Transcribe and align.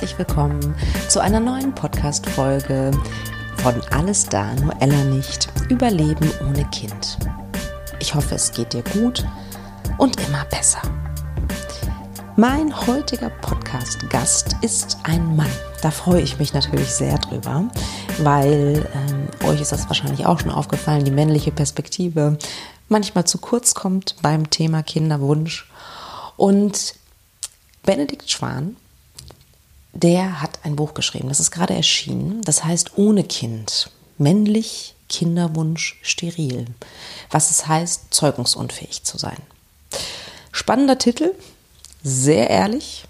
herzlich 0.00 0.18
willkommen 0.18 0.74
zu 1.08 1.20
einer 1.20 1.40
neuen 1.40 1.74
Podcast-Folge 1.74 2.90
von 3.56 3.74
Alles 3.90 4.24
da, 4.24 4.54
nur 4.54 4.72
Ella 4.80 5.04
nicht. 5.04 5.48
Überleben 5.68 6.30
ohne 6.48 6.64
Kind. 6.70 7.18
Ich 7.98 8.14
hoffe, 8.14 8.36
es 8.36 8.52
geht 8.52 8.72
dir 8.72 8.82
gut 8.94 9.26
und 9.98 10.16
immer 10.26 10.44
besser. 10.46 10.80
Mein 12.36 12.74
heutiger 12.86 13.30
Podcast-Gast 13.70 14.56
ist 14.62 14.98
ein 15.04 15.36
Mann. 15.36 15.50
Da 15.80 15.92
freue 15.92 16.22
ich 16.22 16.38
mich 16.40 16.52
natürlich 16.52 16.90
sehr 16.90 17.18
drüber, 17.18 17.68
weil 18.18 18.88
ähm, 18.94 19.48
euch 19.48 19.60
ist 19.60 19.70
das 19.70 19.86
wahrscheinlich 19.86 20.26
auch 20.26 20.40
schon 20.40 20.50
aufgefallen, 20.50 21.04
die 21.04 21.12
männliche 21.12 21.52
Perspektive 21.52 22.36
manchmal 22.88 23.26
zu 23.26 23.38
kurz 23.38 23.74
kommt 23.74 24.16
beim 24.22 24.50
Thema 24.50 24.82
Kinderwunsch. 24.82 25.70
Und 26.36 26.94
Benedikt 27.84 28.28
Schwan 28.28 28.76
der 29.92 30.40
hat 30.40 30.60
ein 30.64 30.74
Buch 30.74 30.94
geschrieben, 30.94 31.28
das 31.28 31.40
ist 31.40 31.50
gerade 31.52 31.74
erschienen, 31.74 32.42
das 32.42 32.64
heißt 32.64 32.92
Ohne 32.96 33.22
Kind, 33.24 33.90
männlich, 34.18 34.94
Kinderwunsch, 35.08 35.98
steril. 36.02 36.66
Was 37.30 37.50
es 37.50 37.66
heißt, 37.66 38.06
zeugungsunfähig 38.10 39.04
zu 39.04 39.18
sein. 39.18 39.38
Spannender 40.52 40.98
Titel, 40.98 41.34
sehr 42.02 42.50
ehrlich 42.50 43.04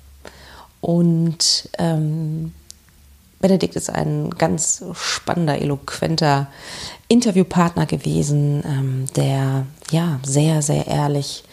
und 0.80 1.69
ähm, 1.79 2.52
Benedikt 3.41 3.75
ist 3.75 3.91
ein 3.91 4.30
ganz 4.30 4.84
spannender, 4.95 5.59
eloquenter 5.61 6.48
Interviewpartner 7.09 7.86
gewesen, 7.86 8.62
ähm, 8.67 9.06
der 9.17 9.67
ja 9.91 10.20
sehr, 10.23 10.61
sehr 10.61 10.86
ehrlich 10.86 11.45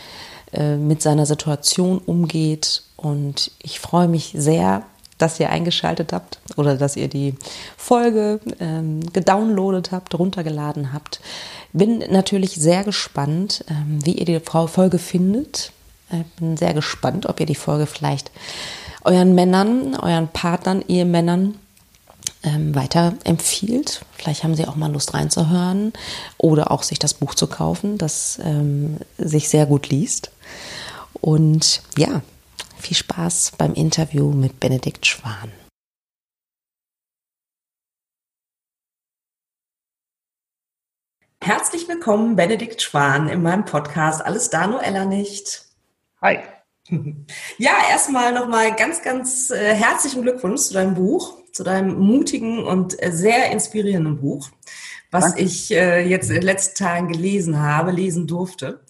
äh, 0.51 0.75
mit 0.75 1.01
seiner 1.01 1.25
Situation 1.25 1.99
umgeht. 1.99 2.83
Und 2.97 3.51
ich 3.59 3.79
freue 3.79 4.09
mich 4.09 4.33
sehr, 4.35 4.83
dass 5.17 5.39
ihr 5.39 5.49
eingeschaltet 5.49 6.11
habt 6.11 6.39
oder 6.57 6.75
dass 6.75 6.97
ihr 6.97 7.07
die 7.07 7.35
Folge 7.77 8.41
ähm, 8.59 9.01
gedownloadet 9.13 9.91
habt, 9.91 10.17
runtergeladen 10.17 10.91
habt. 10.93 11.21
Bin 11.71 11.99
natürlich 12.09 12.55
sehr 12.55 12.83
gespannt, 12.83 13.63
ähm, 13.69 13.99
wie 14.03 14.13
ihr 14.13 14.25
die 14.25 14.39
Folge 14.41 14.99
findet. 14.99 15.71
Äh, 16.11 16.23
bin 16.37 16.57
sehr 16.57 16.73
gespannt, 16.73 17.27
ob 17.27 17.39
ihr 17.39 17.45
die 17.45 17.55
Folge 17.55 17.85
vielleicht 17.85 18.29
euren 19.03 19.35
Männern, 19.35 19.95
euren 19.95 20.27
Partnern, 20.27 20.83
Ehemännern 20.87 21.59
ähm, 22.43 22.75
weiter 22.75 23.13
empfiehlt. 23.23 24.01
Vielleicht 24.13 24.43
haben 24.43 24.55
sie 24.55 24.67
auch 24.67 24.75
mal 24.75 24.91
Lust 24.91 25.13
reinzuhören 25.13 25.93
oder 26.37 26.71
auch 26.71 26.83
sich 26.83 26.99
das 26.99 27.13
Buch 27.13 27.35
zu 27.35 27.47
kaufen, 27.47 27.97
das 27.97 28.39
ähm, 28.43 28.97
sich 29.17 29.49
sehr 29.49 29.65
gut 29.65 29.89
liest. 29.89 30.31
Und 31.13 31.81
ja, 31.97 32.21
viel 32.77 32.95
Spaß 32.95 33.53
beim 33.57 33.73
Interview 33.73 34.31
mit 34.31 34.59
Benedikt 34.59 35.05
Schwan. 35.05 35.51
Herzlich 41.41 41.87
willkommen, 41.87 42.35
Benedikt 42.35 42.81
Schwan, 42.81 43.29
in 43.29 43.41
meinem 43.41 43.63
Podcast 43.63 44.23
Alles 44.25 44.49
da, 44.49 44.67
nur 44.67 44.83
Ella 44.83 45.05
nicht. 45.05 45.65
Hi. 46.21 46.39
Ja, 47.57 47.71
erstmal 47.89 48.33
nochmal 48.33 48.75
ganz, 48.75 49.01
ganz 49.01 49.49
äh, 49.49 49.75
herzlichen 49.75 50.21
Glückwunsch 50.21 50.61
zu 50.61 50.73
deinem 50.73 50.93
Buch, 50.93 51.37
zu 51.51 51.63
deinem 51.63 51.99
mutigen 51.99 52.63
und 52.63 53.01
äh, 53.01 53.11
sehr 53.11 53.51
inspirierenden 53.51 54.19
Buch, 54.19 54.49
was 55.11 55.25
Danke. 55.25 55.41
ich 55.41 55.71
äh, 55.71 56.07
jetzt 56.07 56.29
in 56.29 56.35
den 56.35 56.43
letzten 56.43 56.77
Tagen 56.83 57.07
gelesen 57.09 57.59
habe, 57.59 57.91
lesen 57.91 58.27
durfte. 58.27 58.81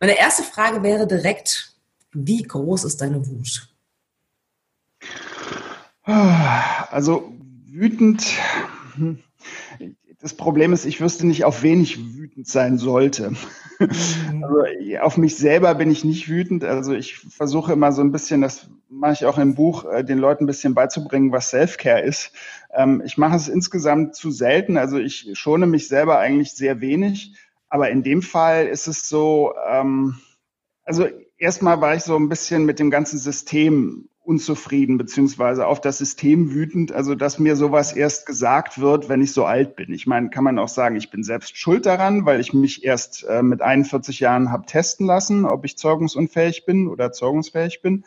Meine 0.00 0.18
erste 0.18 0.42
Frage 0.42 0.82
wäre 0.82 1.06
direkt, 1.06 1.74
wie 2.12 2.42
groß 2.42 2.84
ist 2.84 3.00
deine 3.00 3.26
Wut? 3.26 3.68
Also 6.02 7.32
wütend. 7.66 8.26
Das 10.20 10.34
Problem 10.34 10.72
ist, 10.72 10.84
ich 10.84 11.00
wüsste 11.00 11.26
nicht, 11.26 11.44
auf 11.44 11.62
wen 11.62 11.80
ich 11.80 12.16
wütend 12.16 12.48
sein 12.48 12.78
sollte. 12.78 13.30
Mhm. 13.30 14.44
Also 14.44 14.98
auf 15.00 15.16
mich 15.16 15.36
selber 15.36 15.74
bin 15.76 15.90
ich 15.90 16.04
nicht 16.04 16.28
wütend. 16.28 16.64
Also 16.64 16.92
ich 16.92 17.18
versuche 17.18 17.72
immer 17.72 17.92
so 17.92 18.02
ein 18.02 18.10
bisschen, 18.10 18.40
das 18.40 18.68
mache 18.88 19.12
ich 19.12 19.26
auch 19.26 19.38
im 19.38 19.54
Buch, 19.54 19.84
äh, 19.84 20.02
den 20.02 20.18
Leuten 20.18 20.44
ein 20.44 20.48
bisschen 20.48 20.74
beizubringen, 20.74 21.30
was 21.30 21.50
Self-Care 21.50 22.00
ist. 22.00 22.32
Ähm, 22.74 23.00
ich 23.04 23.16
mache 23.16 23.36
es 23.36 23.48
insgesamt 23.48 24.16
zu 24.16 24.32
selten. 24.32 24.76
Also 24.76 24.98
ich 24.98 25.30
schone 25.34 25.68
mich 25.68 25.86
selber 25.86 26.18
eigentlich 26.18 26.52
sehr 26.52 26.80
wenig. 26.80 27.36
Aber 27.68 27.90
in 27.90 28.02
dem 28.02 28.22
Fall 28.22 28.66
ist 28.66 28.88
es 28.88 29.08
so, 29.08 29.52
ähm, 29.70 30.18
also 30.82 31.06
erstmal 31.36 31.80
war 31.80 31.94
ich 31.94 32.02
so 32.02 32.16
ein 32.16 32.28
bisschen 32.28 32.64
mit 32.64 32.80
dem 32.80 32.90
ganzen 32.90 33.18
System 33.18 34.08
unzufrieden, 34.28 34.98
beziehungsweise 34.98 35.66
auf 35.66 35.80
das 35.80 35.96
System 35.96 36.52
wütend, 36.52 36.92
also 36.92 37.14
dass 37.14 37.38
mir 37.38 37.56
sowas 37.56 37.94
erst 37.94 38.26
gesagt 38.26 38.78
wird, 38.78 39.08
wenn 39.08 39.22
ich 39.22 39.32
so 39.32 39.46
alt 39.46 39.74
bin. 39.74 39.90
Ich 39.90 40.06
meine, 40.06 40.28
kann 40.28 40.44
man 40.44 40.58
auch 40.58 40.68
sagen, 40.68 40.96
ich 40.96 41.10
bin 41.10 41.24
selbst 41.24 41.56
schuld 41.56 41.86
daran, 41.86 42.26
weil 42.26 42.38
ich 42.38 42.52
mich 42.52 42.84
erst 42.84 43.24
äh, 43.24 43.42
mit 43.42 43.62
41 43.62 44.20
Jahren 44.20 44.52
habe 44.52 44.66
testen 44.66 45.06
lassen, 45.06 45.46
ob 45.46 45.64
ich 45.64 45.78
zeugungsunfähig 45.78 46.66
bin 46.66 46.88
oder 46.88 47.10
zeugungsfähig 47.10 47.80
bin. 47.80 48.04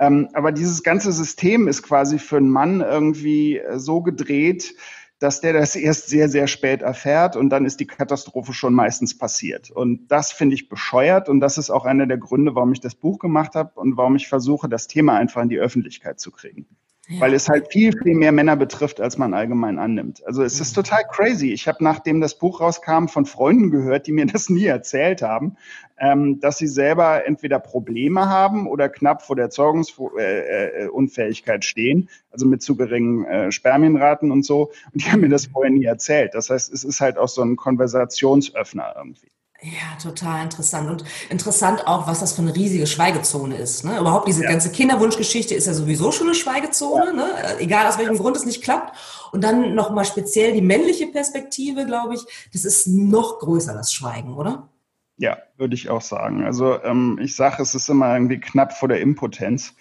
Ähm, 0.00 0.30
aber 0.32 0.52
dieses 0.52 0.82
ganze 0.82 1.12
System 1.12 1.68
ist 1.68 1.82
quasi 1.82 2.18
für 2.18 2.38
einen 2.38 2.50
Mann 2.50 2.80
irgendwie 2.80 3.58
äh, 3.58 3.78
so 3.78 4.00
gedreht, 4.00 4.74
dass 5.18 5.40
der 5.40 5.52
das 5.52 5.74
erst 5.74 6.08
sehr, 6.08 6.28
sehr 6.28 6.46
spät 6.46 6.82
erfährt 6.82 7.36
und 7.36 7.50
dann 7.50 7.64
ist 7.64 7.80
die 7.80 7.86
Katastrophe 7.86 8.52
schon 8.52 8.72
meistens 8.72 9.16
passiert. 9.18 9.70
Und 9.70 10.08
das 10.08 10.32
finde 10.32 10.54
ich 10.54 10.68
bescheuert 10.68 11.28
und 11.28 11.40
das 11.40 11.58
ist 11.58 11.70
auch 11.70 11.84
einer 11.84 12.06
der 12.06 12.18
Gründe, 12.18 12.54
warum 12.54 12.72
ich 12.72 12.80
das 12.80 12.94
Buch 12.94 13.18
gemacht 13.18 13.54
habe 13.54 13.72
und 13.74 13.96
warum 13.96 14.16
ich 14.16 14.28
versuche, 14.28 14.68
das 14.68 14.86
Thema 14.86 15.16
einfach 15.16 15.42
in 15.42 15.48
die 15.48 15.58
Öffentlichkeit 15.58 16.20
zu 16.20 16.30
kriegen. 16.30 16.66
Ja. 17.10 17.20
Weil 17.20 17.32
es 17.32 17.48
halt 17.48 17.72
viel, 17.72 17.96
viel 17.96 18.14
mehr 18.14 18.32
Männer 18.32 18.54
betrifft, 18.54 19.00
als 19.00 19.16
man 19.16 19.32
allgemein 19.32 19.78
annimmt. 19.78 20.22
Also 20.26 20.42
es 20.42 20.60
ist 20.60 20.74
total 20.74 21.04
crazy. 21.10 21.52
Ich 21.52 21.66
habe, 21.66 21.82
nachdem 21.82 22.20
das 22.20 22.38
Buch 22.38 22.60
rauskam, 22.60 23.06
von 23.06 23.24
Freunden 23.24 23.70
gehört, 23.70 24.06
die 24.06 24.12
mir 24.12 24.26
das 24.32 24.50
nie 24.50 24.66
erzählt 24.66 25.22
haben, 25.22 25.56
ähm, 25.98 26.38
dass 26.40 26.58
sie 26.58 26.66
selber 26.66 27.26
entweder 27.26 27.60
Probleme 27.60 28.28
haben 28.28 28.66
oder 28.66 28.90
knapp 28.90 29.22
vor 29.22 29.36
der 29.36 29.48
Zeugungsunfähigkeit 29.48 31.64
stehen, 31.64 32.10
also 32.30 32.46
mit 32.46 32.62
zu 32.62 32.76
geringen 32.76 33.24
äh, 33.24 33.52
Spermienraten 33.52 34.30
und 34.30 34.44
so. 34.44 34.70
Und 34.92 35.02
die 35.02 35.10
haben 35.10 35.20
mir 35.20 35.30
das 35.30 35.46
vorher 35.46 35.72
nie 35.72 35.84
erzählt. 35.84 36.34
Das 36.34 36.50
heißt, 36.50 36.70
es 36.70 36.84
ist 36.84 37.00
halt 37.00 37.16
auch 37.16 37.28
so 37.28 37.40
ein 37.40 37.56
Konversationsöffner 37.56 38.92
irgendwie. 38.96 39.28
Ja, 39.60 39.98
total 40.00 40.44
interessant. 40.44 40.88
Und 40.88 41.04
interessant 41.30 41.86
auch, 41.88 42.06
was 42.06 42.20
das 42.20 42.32
für 42.32 42.42
eine 42.42 42.54
riesige 42.54 42.86
Schweigezone 42.86 43.56
ist. 43.56 43.84
Ne? 43.84 43.98
Überhaupt 43.98 44.28
diese 44.28 44.44
ja. 44.44 44.50
ganze 44.50 44.70
Kinderwunschgeschichte 44.70 45.52
ist 45.52 45.66
ja 45.66 45.74
sowieso 45.74 46.12
schon 46.12 46.28
eine 46.28 46.36
Schweigezone, 46.36 47.06
ja. 47.06 47.12
ne? 47.12 47.58
egal 47.58 47.88
aus 47.88 47.98
welchem 47.98 48.18
Grund 48.18 48.36
es 48.36 48.46
nicht 48.46 48.62
klappt. 48.62 48.96
Und 49.32 49.42
dann 49.42 49.74
nochmal 49.74 50.04
speziell 50.04 50.52
die 50.52 50.62
männliche 50.62 51.08
Perspektive, 51.08 51.86
glaube 51.86 52.14
ich, 52.14 52.20
das 52.52 52.64
ist 52.64 52.86
noch 52.86 53.40
größer, 53.40 53.74
das 53.74 53.92
Schweigen, 53.92 54.36
oder? 54.36 54.68
Ja, 55.16 55.38
würde 55.56 55.74
ich 55.74 55.90
auch 55.90 56.02
sagen. 56.02 56.44
Also 56.44 56.80
ähm, 56.84 57.18
ich 57.20 57.34
sage, 57.34 57.60
es 57.60 57.74
ist 57.74 57.88
immer 57.88 58.14
irgendwie 58.14 58.38
knapp 58.38 58.72
vor 58.72 58.88
der 58.88 59.00
Impotenz. 59.00 59.74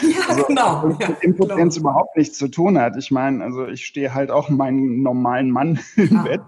Ja, 0.00 0.20
also, 0.30 0.44
genau. 0.44 0.96
Ja, 0.98 1.08
Impotenz 1.20 1.74
genau. 1.74 1.90
überhaupt 1.90 2.16
nichts 2.16 2.38
zu 2.38 2.48
tun 2.48 2.78
hat. 2.78 2.96
Ich 2.96 3.10
meine, 3.10 3.44
also 3.44 3.66
ich 3.66 3.84
stehe 3.84 4.14
halt 4.14 4.30
auch 4.30 4.48
meinen 4.48 5.02
normalen 5.02 5.50
Mann 5.50 5.78
im 5.96 6.16
ah. 6.16 6.22
Bett 6.22 6.40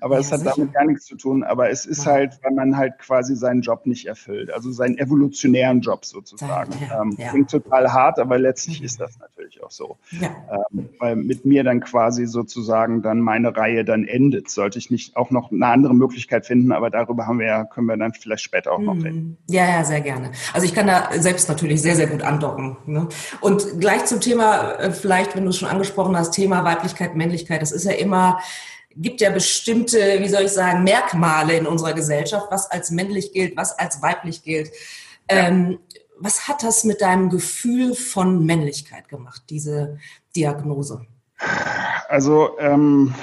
aber 0.00 0.14
ja, 0.14 0.20
es 0.20 0.32
hat 0.32 0.40
sicher. 0.40 0.52
damit 0.56 0.72
gar 0.72 0.84
nichts 0.84 1.06
zu 1.06 1.16
tun. 1.16 1.44
Aber 1.44 1.70
es 1.70 1.86
ist 1.86 2.06
ja. 2.06 2.12
halt, 2.12 2.38
weil 2.42 2.52
man 2.52 2.76
halt 2.76 2.98
quasi 2.98 3.36
seinen 3.36 3.62
Job 3.62 3.86
nicht 3.86 4.06
erfüllt, 4.06 4.52
also 4.52 4.72
seinen 4.72 4.98
evolutionären 4.98 5.80
Job 5.80 6.04
sozusagen. 6.04 6.72
Ja, 6.88 7.02
ähm, 7.02 7.16
Klingt 7.16 7.50
total 7.50 7.92
hart, 7.92 8.18
aber 8.18 8.38
letztlich 8.38 8.80
mhm. 8.80 8.86
ist 8.86 9.00
das 9.00 9.18
natürlich 9.18 9.62
auch 9.62 9.70
so. 9.70 9.96
Ähm, 10.12 10.88
weil 10.98 11.16
mit 11.16 11.44
mir 11.44 11.64
dann 11.64 11.80
quasi 11.80 12.26
sozusagen 12.26 13.02
dann 13.02 13.20
meine 13.20 13.56
Reihe 13.56 13.84
dann 13.84 14.04
endet. 14.04 14.50
Sollte 14.50 14.78
ich 14.78 14.90
nicht 14.90 15.16
auch 15.16 15.30
noch 15.30 15.50
eine 15.50 15.66
andere 15.66 15.94
Möglichkeit 15.94 16.46
finden, 16.46 16.72
aber 16.72 16.90
darüber 16.90 17.26
haben 17.26 17.38
wir 17.38 17.46
ja, 17.46 17.64
können 17.64 17.86
wir 17.86 17.96
dann 17.96 18.12
vielleicht 18.14 18.42
später 18.42 18.72
auch 18.72 18.80
noch 18.80 18.96
reden. 18.96 19.38
Mhm. 19.48 19.54
Ja, 19.54 19.68
ja, 19.68 19.84
sehr 19.84 20.00
gerne. 20.00 20.32
Also 20.52 20.66
ich 20.66 20.74
kann 20.74 20.86
da 20.86 21.10
selbst 21.18 21.48
natürlich 21.48 21.82
sehr, 21.82 21.96
sehr 21.96 22.06
gut 22.06 22.22
andocken. 22.22 22.76
Ne? 22.86 23.08
Und 23.40 23.80
gleich 23.80 24.04
zum 24.06 24.20
Thema, 24.20 24.72
äh, 24.72 24.90
vielleicht, 24.90 25.36
wenn 25.36 25.44
du 25.44 25.50
es 25.50 25.58
schon 25.58 25.68
angesprochen 25.68 26.16
hast, 26.16 26.32
Thema 26.32 26.64
Weiblichkeit, 26.64 27.16
Männlichkeit, 27.16 27.62
das 27.62 27.72
ist 27.72 27.84
ja 27.84 27.92
immer 27.92 28.38
gibt 28.96 29.20
ja 29.20 29.30
bestimmte, 29.30 30.20
wie 30.20 30.28
soll 30.28 30.42
ich 30.42 30.52
sagen, 30.52 30.84
Merkmale 30.84 31.56
in 31.56 31.66
unserer 31.66 31.94
Gesellschaft, 31.94 32.46
was 32.50 32.70
als 32.70 32.90
männlich 32.90 33.32
gilt, 33.32 33.56
was 33.56 33.78
als 33.78 34.02
weiblich 34.02 34.42
gilt. 34.42 34.70
Ja. 35.30 35.48
Ähm, 35.48 35.78
was 36.18 36.48
hat 36.48 36.62
das 36.62 36.84
mit 36.84 37.00
deinem 37.00 37.28
Gefühl 37.28 37.94
von 37.94 38.44
Männlichkeit 38.44 39.08
gemacht, 39.08 39.42
diese 39.50 39.98
Diagnose? 40.36 41.06
Also 42.08 42.56
ähm, 42.58 43.14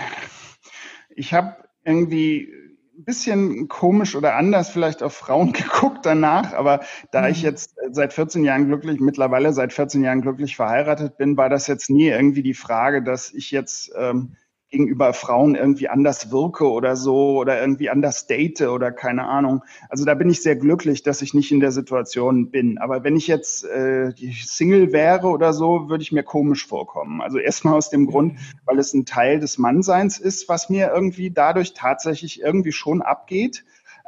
ich 1.15 1.33
habe 1.33 1.55
irgendwie 1.85 2.49
ein 2.97 3.05
bisschen 3.05 3.67
komisch 3.67 4.15
oder 4.15 4.35
anders 4.35 4.69
vielleicht 4.69 5.01
auf 5.01 5.13
Frauen 5.13 5.53
geguckt 5.53 6.05
danach, 6.05 6.53
aber 6.53 6.81
da 7.11 7.29
ich 7.29 7.39
mhm. 7.39 7.49
jetzt 7.49 7.75
seit 7.91 8.13
14 8.13 8.43
Jahren 8.43 8.67
glücklich, 8.67 8.99
mittlerweile 8.99 9.53
seit 9.53 9.73
14 9.73 10.03
Jahren 10.03 10.21
glücklich 10.21 10.55
verheiratet 10.55 11.17
bin, 11.17 11.37
war 11.37 11.49
das 11.49 11.67
jetzt 11.67 11.89
nie 11.89 12.09
irgendwie 12.09 12.43
die 12.43 12.53
Frage, 12.53 13.01
dass 13.01 13.33
ich 13.33 13.51
jetzt 13.51 13.91
ähm, 13.97 14.35
gegenüber 14.71 15.13
Frauen 15.13 15.55
irgendwie 15.55 15.89
anders 15.89 16.31
wirke 16.31 16.69
oder 16.71 16.95
so 16.95 17.37
oder 17.37 17.61
irgendwie 17.61 17.89
anders 17.89 18.25
date 18.25 18.61
oder 18.61 18.91
keine 18.91 19.25
Ahnung. 19.25 19.63
Also 19.89 20.05
da 20.05 20.13
bin 20.13 20.29
ich 20.29 20.41
sehr 20.41 20.55
glücklich, 20.55 21.03
dass 21.03 21.21
ich 21.21 21.33
nicht 21.33 21.51
in 21.51 21.59
der 21.59 21.71
Situation 21.71 22.49
bin. 22.49 22.77
Aber 22.77 23.03
wenn 23.03 23.17
ich 23.17 23.27
jetzt 23.27 23.65
äh, 23.65 24.13
Single 24.43 24.93
wäre 24.93 25.27
oder 25.27 25.51
so, 25.53 25.89
würde 25.89 26.01
ich 26.01 26.13
mir 26.13 26.23
komisch 26.23 26.65
vorkommen. 26.65 27.21
Also 27.21 27.37
erstmal 27.37 27.75
aus 27.75 27.89
dem 27.89 28.07
Grund, 28.07 28.39
weil 28.65 28.79
es 28.79 28.93
ein 28.93 29.05
Teil 29.05 29.39
des 29.39 29.57
Mannseins 29.57 30.17
ist, 30.17 30.47
was 30.47 30.69
mir 30.69 30.91
irgendwie 30.93 31.31
dadurch 31.31 31.73
tatsächlich 31.73 32.41
irgendwie 32.41 32.71
schon 32.71 33.01
abgeht. 33.01 33.65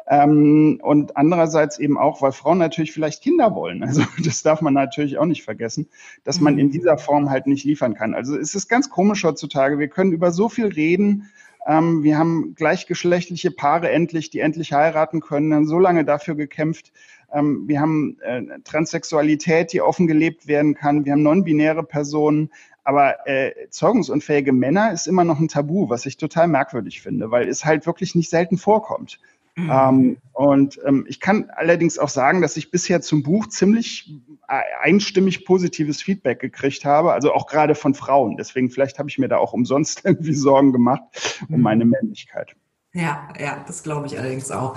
Ähm, 0.08 0.80
und 0.84 1.16
andererseits 1.16 1.80
eben 1.80 1.98
auch, 1.98 2.22
weil 2.22 2.34
Frauen 2.34 2.58
natürlich 2.58 2.92
vielleicht 2.92 3.24
Kinder 3.24 3.56
wollen. 3.56 3.84
Also 3.84 4.04
das 4.24 4.44
darf 4.44 4.62
man 4.62 4.74
natürlich 4.74 5.18
auch 5.18 5.26
nicht 5.26 5.44
vergessen, 5.44 5.88
dass 6.24 6.42
man 6.42 6.58
in 6.60 6.72
dieser 6.72 6.98
Form 6.98 7.30
halt 7.30 7.48
nicht 7.48 7.64
liefern 7.64 7.94
kann. 7.94 8.14
Also 8.14 8.38
es 8.38 8.56
ist 8.56 8.68
ganz 8.68 8.90
komisch 8.90 9.24
heutzutage. 9.24 9.80
Wir 9.80 9.88
können 9.88 10.12
über 10.12 10.32
so 10.32 10.50
viel 10.50 10.68
reden. 10.68 11.30
Ähm, 11.66 12.04
wir 12.04 12.18
haben 12.18 12.56
gleichgeschlechtliche 12.56 13.52
Paare 13.52 13.90
endlich, 13.90 14.30
die 14.30 14.40
endlich 14.40 14.74
heiraten 14.74 15.22
können, 15.22 15.54
haben 15.54 15.68
so 15.68 15.80
lange 15.80 16.04
dafür 16.04 16.36
gekämpft. 16.36 16.92
Ähm, 17.32 17.64
wir 17.68 17.80
haben 17.80 18.18
äh, 18.22 18.42
Transsexualität, 18.66 19.72
die 19.72 19.82
offen 19.82 20.08
gelebt 20.08 20.48
werden 20.48 20.76
kann. 20.76 21.06
Wir 21.06 21.14
haben 21.14 21.24
non-binäre 21.24 21.84
Personen. 21.84 22.50
Aber 22.84 23.26
äh, 23.28 23.70
zeugungsunfähige 23.70 24.52
Männer 24.52 24.92
ist 24.92 25.08
immer 25.08 25.24
noch 25.24 25.40
ein 25.40 25.48
Tabu, 25.48 25.90
was 25.90 26.06
ich 26.06 26.18
total 26.18 26.50
merkwürdig 26.50 27.02
finde, 27.02 27.32
weil 27.32 27.48
es 27.48 27.64
halt 27.64 27.86
wirklich 27.86 28.14
nicht 28.14 28.30
selten 28.30 28.58
vorkommt. 28.58 29.20
Mhm. 29.56 29.72
Ähm, 29.72 30.18
und 30.34 30.80
ähm, 30.86 31.06
ich 31.08 31.20
kann 31.20 31.52
allerdings 31.56 32.00
auch 32.00 32.10
sagen, 32.10 32.42
dass 32.42 32.58
ich 32.58 32.72
bisher 32.72 33.02
zum 33.02 33.22
Buch 33.22 33.48
ziemlich 33.48 34.12
äh, 34.48 34.62
einstimmig 34.82 35.46
positives 35.46 36.02
Feedback 36.02 36.40
gekriegt 36.40 36.86
habe, 36.86 37.14
also 37.14 37.34
auch 37.34 37.46
gerade 37.46 37.76
von 37.76 37.94
Frauen. 37.94 38.36
Deswegen 38.38 38.72
vielleicht 38.72 38.98
habe 38.98 39.10
ich 39.10 39.20
mir 39.20 39.28
da 39.28 39.38
auch 39.38 39.54
umsonst 39.54 40.02
irgendwie 40.06 40.34
Sorgen 40.34 40.72
gemacht 40.72 41.04
um 41.50 41.58
mhm. 41.58 41.62
meine 41.62 41.86
Männlichkeit. 41.86 42.56
Ja, 42.96 43.28
ja, 43.40 43.64
das 43.66 43.82
glaube 43.82 44.06
ich 44.06 44.20
allerdings 44.20 44.52
auch. 44.52 44.76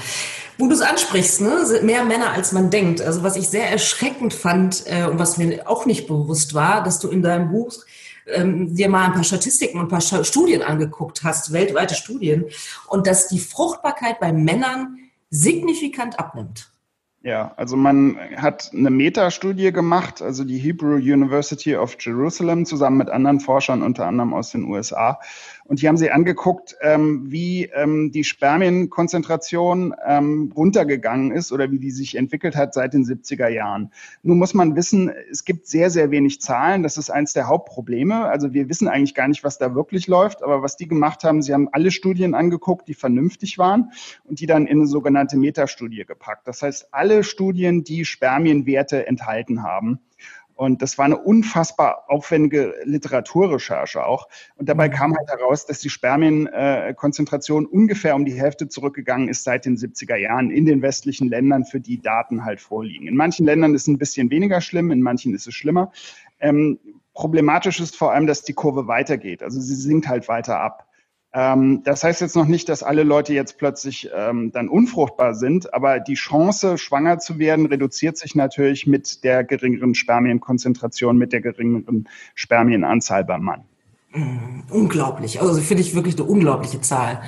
Wo 0.56 0.68
du 0.68 0.72
es 0.72 0.80
ansprichst, 0.80 1.42
ne, 1.42 1.66
sind 1.66 1.84
mehr 1.84 2.02
Männer 2.02 2.32
als 2.32 2.52
man 2.52 2.70
denkt. 2.70 3.02
Also 3.02 3.22
was 3.22 3.36
ich 3.36 3.48
sehr 3.48 3.70
erschreckend 3.70 4.32
fand 4.32 4.84
äh, 4.86 5.06
und 5.06 5.18
was 5.18 5.36
mir 5.36 5.68
auch 5.68 5.84
nicht 5.84 6.06
bewusst 6.06 6.54
war, 6.54 6.82
dass 6.82 6.98
du 6.98 7.08
in 7.08 7.22
deinem 7.22 7.50
Buch 7.50 7.74
ähm, 8.26 8.74
dir 8.74 8.88
mal 8.88 9.06
ein 9.06 9.12
paar 9.12 9.24
Statistiken 9.24 9.78
und 9.78 9.86
ein 9.86 9.88
paar 9.88 10.24
Studien 10.24 10.62
angeguckt 10.62 11.22
hast, 11.22 11.52
weltweite 11.52 11.94
Studien, 11.94 12.46
und 12.88 13.06
dass 13.06 13.28
die 13.28 13.38
Fruchtbarkeit 13.38 14.20
bei 14.20 14.32
Männern 14.32 14.98
signifikant 15.30 16.18
abnimmt. 16.18 16.70
Ja, 17.26 17.54
also 17.56 17.76
man 17.76 18.16
hat 18.36 18.70
eine 18.72 18.88
Metastudie 18.88 19.72
gemacht, 19.72 20.22
also 20.22 20.44
die 20.44 20.58
Hebrew 20.58 20.94
University 20.94 21.74
of 21.74 21.96
Jerusalem 21.98 22.66
zusammen 22.66 22.98
mit 22.98 23.08
anderen 23.08 23.40
Forschern, 23.40 23.82
unter 23.82 24.06
anderem 24.06 24.32
aus 24.32 24.50
den 24.52 24.62
USA. 24.62 25.18
Und 25.68 25.82
die 25.82 25.88
haben 25.88 25.96
sie 25.96 26.10
angeguckt, 26.10 26.76
ähm, 26.80 27.30
wie 27.30 27.64
ähm, 27.64 28.12
die 28.12 28.24
Spermienkonzentration 28.24 29.94
ähm, 30.06 30.52
runtergegangen 30.54 31.32
ist 31.32 31.50
oder 31.52 31.70
wie 31.70 31.78
die 31.78 31.90
sich 31.90 32.16
entwickelt 32.16 32.54
hat 32.54 32.74
seit 32.74 32.94
den 32.94 33.04
70er 33.04 33.48
Jahren. 33.48 33.90
Nun 34.22 34.38
muss 34.38 34.54
man 34.54 34.76
wissen, 34.76 35.10
es 35.30 35.44
gibt 35.44 35.66
sehr, 35.66 35.90
sehr 35.90 36.10
wenig 36.10 36.40
Zahlen. 36.40 36.82
Das 36.82 36.96
ist 36.96 37.10
eins 37.10 37.32
der 37.32 37.48
Hauptprobleme. 37.48 38.26
Also 38.26 38.52
wir 38.52 38.68
wissen 38.68 38.86
eigentlich 38.86 39.14
gar 39.14 39.28
nicht, 39.28 39.42
was 39.42 39.58
da 39.58 39.74
wirklich 39.74 40.06
läuft. 40.06 40.42
Aber 40.42 40.62
was 40.62 40.76
die 40.76 40.86
gemacht 40.86 41.24
haben, 41.24 41.42
sie 41.42 41.52
haben 41.52 41.68
alle 41.72 41.90
Studien 41.90 42.34
angeguckt, 42.34 42.86
die 42.86 42.94
vernünftig 42.94 43.58
waren 43.58 43.90
und 44.24 44.40
die 44.40 44.46
dann 44.46 44.66
in 44.66 44.78
eine 44.78 44.86
sogenannte 44.86 45.36
Metastudie 45.36 46.04
gepackt. 46.06 46.46
Das 46.46 46.62
heißt, 46.62 46.88
alle 46.92 47.24
Studien, 47.24 47.82
die 47.82 48.04
Spermienwerte 48.04 49.06
enthalten 49.06 49.62
haben. 49.62 50.00
Und 50.56 50.80
das 50.80 50.96
war 50.96 51.04
eine 51.04 51.18
unfassbar 51.18 52.04
aufwendige 52.08 52.74
Literaturrecherche 52.84 54.04
auch. 54.04 54.26
Und 54.56 54.68
dabei 54.68 54.88
mhm. 54.88 54.92
kam 54.92 55.16
halt 55.16 55.28
heraus, 55.28 55.66
dass 55.66 55.80
die 55.80 55.90
Spermienkonzentration 55.90 57.66
ungefähr 57.66 58.16
um 58.16 58.24
die 58.24 58.32
Hälfte 58.32 58.66
zurückgegangen 58.68 59.28
ist 59.28 59.44
seit 59.44 59.66
den 59.66 59.76
70er 59.76 60.16
Jahren 60.16 60.50
in 60.50 60.64
den 60.64 60.80
westlichen 60.80 61.28
Ländern, 61.28 61.66
für 61.66 61.78
die 61.78 62.00
Daten 62.00 62.44
halt 62.44 62.60
vorliegen. 62.60 63.06
In 63.06 63.16
manchen 63.16 63.44
Ländern 63.44 63.74
ist 63.74 63.82
es 63.82 63.88
ein 63.88 63.98
bisschen 63.98 64.30
weniger 64.30 64.62
schlimm, 64.62 64.90
in 64.90 65.02
manchen 65.02 65.34
ist 65.34 65.46
es 65.46 65.54
schlimmer. 65.54 65.92
Ähm, 66.40 66.78
problematisch 67.12 67.78
ist 67.80 67.94
vor 67.94 68.12
allem, 68.12 68.26
dass 68.26 68.42
die 68.42 68.54
Kurve 68.54 68.86
weitergeht. 68.86 69.42
Also 69.42 69.60
sie 69.60 69.74
sinkt 69.74 70.08
halt 70.08 70.26
weiter 70.28 70.58
ab. 70.58 70.86
Ähm, 71.36 71.82
das 71.84 72.02
heißt 72.02 72.22
jetzt 72.22 72.34
noch 72.34 72.46
nicht, 72.46 72.66
dass 72.70 72.82
alle 72.82 73.02
Leute 73.02 73.34
jetzt 73.34 73.58
plötzlich 73.58 74.08
ähm, 74.16 74.52
dann 74.52 74.70
unfruchtbar 74.70 75.34
sind, 75.34 75.74
aber 75.74 76.00
die 76.00 76.14
Chance, 76.14 76.78
schwanger 76.78 77.18
zu 77.18 77.38
werden, 77.38 77.66
reduziert 77.66 78.16
sich 78.16 78.34
natürlich 78.34 78.86
mit 78.86 79.22
der 79.22 79.44
geringeren 79.44 79.94
Spermienkonzentration, 79.94 81.18
mit 81.18 81.34
der 81.34 81.42
geringeren 81.42 82.08
Spermienanzahl 82.34 83.22
beim 83.22 83.42
Mann. 83.42 83.64
Mm, 84.12 84.62
unglaublich. 84.70 85.38
Also 85.42 85.60
finde 85.60 85.82
ich 85.82 85.94
wirklich 85.94 86.14
eine 86.14 86.24
unglaubliche 86.24 86.80
Zahl. 86.80 87.20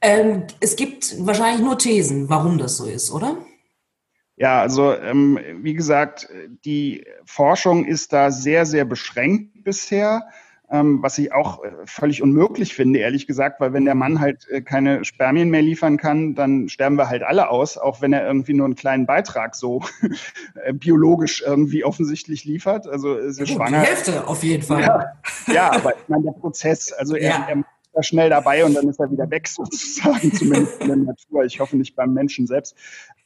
Ähm, 0.00 0.44
es 0.60 0.76
gibt 0.76 1.14
wahrscheinlich 1.18 1.62
nur 1.62 1.76
Thesen, 1.76 2.30
warum 2.30 2.56
das 2.56 2.78
so 2.78 2.86
ist, 2.86 3.10
oder? 3.10 3.36
Ja, 4.36 4.62
also 4.62 4.94
ähm, 4.94 5.38
wie 5.60 5.74
gesagt, 5.74 6.26
die 6.64 7.04
Forschung 7.26 7.84
ist 7.84 8.14
da 8.14 8.30
sehr, 8.30 8.64
sehr 8.64 8.86
beschränkt 8.86 9.62
bisher 9.62 10.22
ähm, 10.70 11.02
was 11.02 11.18
ich 11.18 11.32
auch 11.32 11.62
äh, 11.64 11.70
völlig 11.84 12.22
unmöglich 12.22 12.74
finde, 12.74 13.00
ehrlich 13.00 13.26
gesagt, 13.26 13.60
weil 13.60 13.72
wenn 13.72 13.84
der 13.84 13.94
Mann 13.94 14.20
halt 14.20 14.48
äh, 14.48 14.60
keine 14.60 15.04
Spermien 15.04 15.50
mehr 15.50 15.62
liefern 15.62 15.96
kann, 15.96 16.34
dann 16.34 16.68
sterben 16.68 16.96
wir 16.96 17.08
halt 17.08 17.22
alle 17.22 17.50
aus, 17.50 17.76
auch 17.76 18.00
wenn 18.00 18.12
er 18.12 18.26
irgendwie 18.26 18.54
nur 18.54 18.66
einen 18.66 18.76
kleinen 18.76 19.06
Beitrag 19.06 19.56
so 19.56 19.82
äh, 20.64 20.72
biologisch 20.72 21.42
irgendwie 21.44 21.84
offensichtlich 21.84 22.44
liefert. 22.44 22.86
Also 22.86 23.16
ist 23.16 23.40
ja, 23.40 23.46
schwanger. 23.46 23.80
Die 23.80 23.86
Hälfte 23.88 24.28
auf 24.28 24.42
jeden 24.44 24.62
Fall. 24.62 24.82
Ja, 24.82 25.52
ja 25.52 25.72
aber 25.72 25.94
ich 25.96 26.08
meine, 26.08 26.24
der 26.24 26.32
Prozess, 26.32 26.92
also 26.92 27.16
er, 27.16 27.30
ja. 27.30 27.46
er 27.48 27.64
er 27.92 28.02
schnell 28.02 28.30
dabei 28.30 28.64
und 28.64 28.74
dann 28.74 28.88
ist 28.88 29.00
er 29.00 29.10
wieder 29.10 29.28
weg 29.30 29.48
sozusagen, 29.48 30.32
zumindest 30.32 30.80
in 30.80 30.86
der 30.88 30.96
Natur. 30.96 31.44
Ich 31.44 31.60
hoffe 31.60 31.76
nicht 31.76 31.96
beim 31.96 32.12
Menschen 32.12 32.46
selbst. 32.46 32.76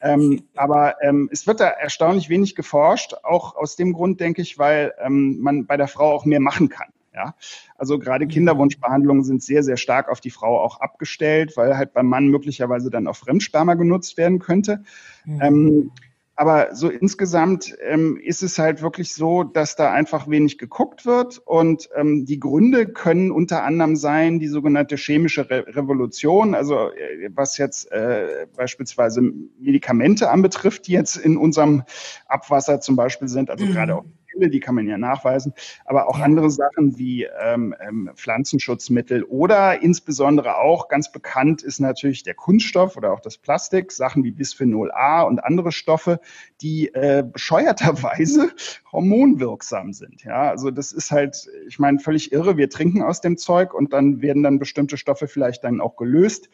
Ähm, 0.01 0.43
aber 0.55 0.95
ähm, 1.01 1.29
es 1.31 1.45
wird 1.47 1.59
da 1.59 1.67
erstaunlich 1.67 2.29
wenig 2.29 2.55
geforscht, 2.55 3.13
auch 3.23 3.55
aus 3.55 3.75
dem 3.75 3.93
Grund, 3.93 4.19
denke 4.19 4.41
ich, 4.41 4.57
weil 4.57 4.93
ähm, 4.99 5.37
man 5.39 5.65
bei 5.65 5.77
der 5.77 5.87
Frau 5.87 6.11
auch 6.11 6.25
mehr 6.25 6.39
machen 6.39 6.69
kann. 6.69 6.87
Ja, 7.15 7.33
also 7.77 7.97
gerade. 7.97 8.27
Kinderwunschbehandlungen 8.27 9.23
sind 9.23 9.41
sehr, 9.41 9.63
sehr 9.63 9.77
stark 9.77 10.09
auf 10.09 10.19
die 10.19 10.31
Frau 10.31 10.59
auch 10.59 10.81
abgestellt, 10.81 11.55
weil 11.55 11.77
halt 11.77 11.93
beim 11.93 12.07
Mann 12.07 12.27
möglicherweise 12.27 12.89
dann 12.89 13.07
auch 13.07 13.15
Fremdsperma 13.15 13.75
genutzt 13.75 14.17
werden 14.17 14.39
könnte. 14.39 14.83
Mhm. 15.23 15.41
Ähm, 15.41 15.91
aber 16.35 16.75
so 16.75 16.89
insgesamt 16.89 17.77
ähm, 17.81 18.17
ist 18.21 18.43
es 18.43 18.59
halt 18.59 18.81
wirklich 18.81 19.13
so, 19.13 19.43
dass 19.43 19.77
da 19.77 19.93
einfach 19.93 20.27
wenig 20.27 20.57
geguckt 20.57 21.05
wird. 21.05 21.37
Und 21.37 21.87
ähm, 21.95 22.25
die 22.25 22.39
Gründe 22.41 22.87
können 22.87 23.31
unter 23.31 23.63
anderem 23.63 23.95
sein, 23.95 24.39
die 24.39 24.49
sogenannte 24.49 24.97
chemische 24.97 25.49
Re 25.49 25.65
Revolution, 25.67 26.53
also 26.53 26.89
äh, 26.89 27.29
was 27.33 27.57
jetzt 27.57 27.89
äh, 27.91 28.47
beispielsweise 28.57 29.21
Medikamente 29.21 30.29
anbetrifft, 30.29 30.87
die 30.87 30.91
jetzt 30.91 31.15
in 31.15 31.37
unserem 31.37 31.83
Abwasser 32.27 32.81
zum 32.81 32.97
Beispiel 32.97 33.29
sind, 33.29 33.49
also 33.49 33.65
mhm. 33.65 33.71
gerade 33.71 33.95
auch 33.95 34.05
Pille, 34.35 34.49
die 34.49 34.59
kann 34.59 34.75
man 34.75 34.87
ja 34.87 34.97
nachweisen, 34.97 35.53
aber 35.85 36.07
auch 36.07 36.19
andere 36.19 36.49
Sachen 36.49 36.97
wie 36.97 37.23
ähm, 37.23 37.73
ähm, 37.79 38.11
Pflanzenschutzmittel 38.15 39.23
oder 39.23 39.81
insbesondere 39.81 40.57
auch 40.57 40.87
ganz 40.87 41.11
bekannt 41.11 41.63
ist 41.63 41.79
natürlich 41.79 42.23
der 42.23 42.35
Kunststoff 42.35 42.97
oder 42.97 43.13
auch 43.13 43.19
das 43.19 43.37
Plastik, 43.37 43.91
Sachen 43.91 44.23
wie 44.23 44.31
Bisphenol 44.31 44.91
A 44.91 45.23
und 45.23 45.39
andere 45.39 45.71
Stoffe, 45.71 46.19
die 46.61 46.93
äh, 46.93 47.23
bescheuerterweise 47.23 48.51
hormonwirksam 48.91 49.93
sind. 49.93 50.23
Ja, 50.23 50.49
also 50.49 50.71
das 50.71 50.91
ist 50.91 51.11
halt, 51.11 51.47
ich 51.67 51.79
meine, 51.79 51.99
völlig 51.99 52.31
irre. 52.31 52.57
Wir 52.57 52.69
trinken 52.69 53.01
aus 53.01 53.21
dem 53.21 53.37
Zeug 53.37 53.73
und 53.73 53.93
dann 53.93 54.21
werden 54.21 54.43
dann 54.43 54.59
bestimmte 54.59 54.97
Stoffe 54.97 55.27
vielleicht 55.27 55.63
dann 55.63 55.81
auch 55.81 55.95
gelöst. 55.95 56.49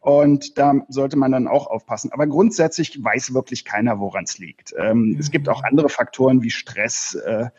Und 0.00 0.56
da 0.56 0.74
sollte 0.88 1.16
man 1.16 1.32
dann 1.32 1.46
auch 1.46 1.66
aufpassen. 1.66 2.10
Aber 2.12 2.26
grundsätzlich 2.26 3.02
weiß 3.02 3.34
wirklich 3.34 3.64
keiner, 3.64 4.00
woran 4.00 4.24
es 4.24 4.38
liegt. 4.38 4.74
Ähm, 4.78 5.10
mhm. 5.10 5.18
Es 5.18 5.30
gibt 5.30 5.48
auch 5.48 5.62
andere 5.62 5.90
Faktoren 5.90 6.42
wie 6.42 6.50
Stress, 6.50 7.14
äh, 7.14 7.50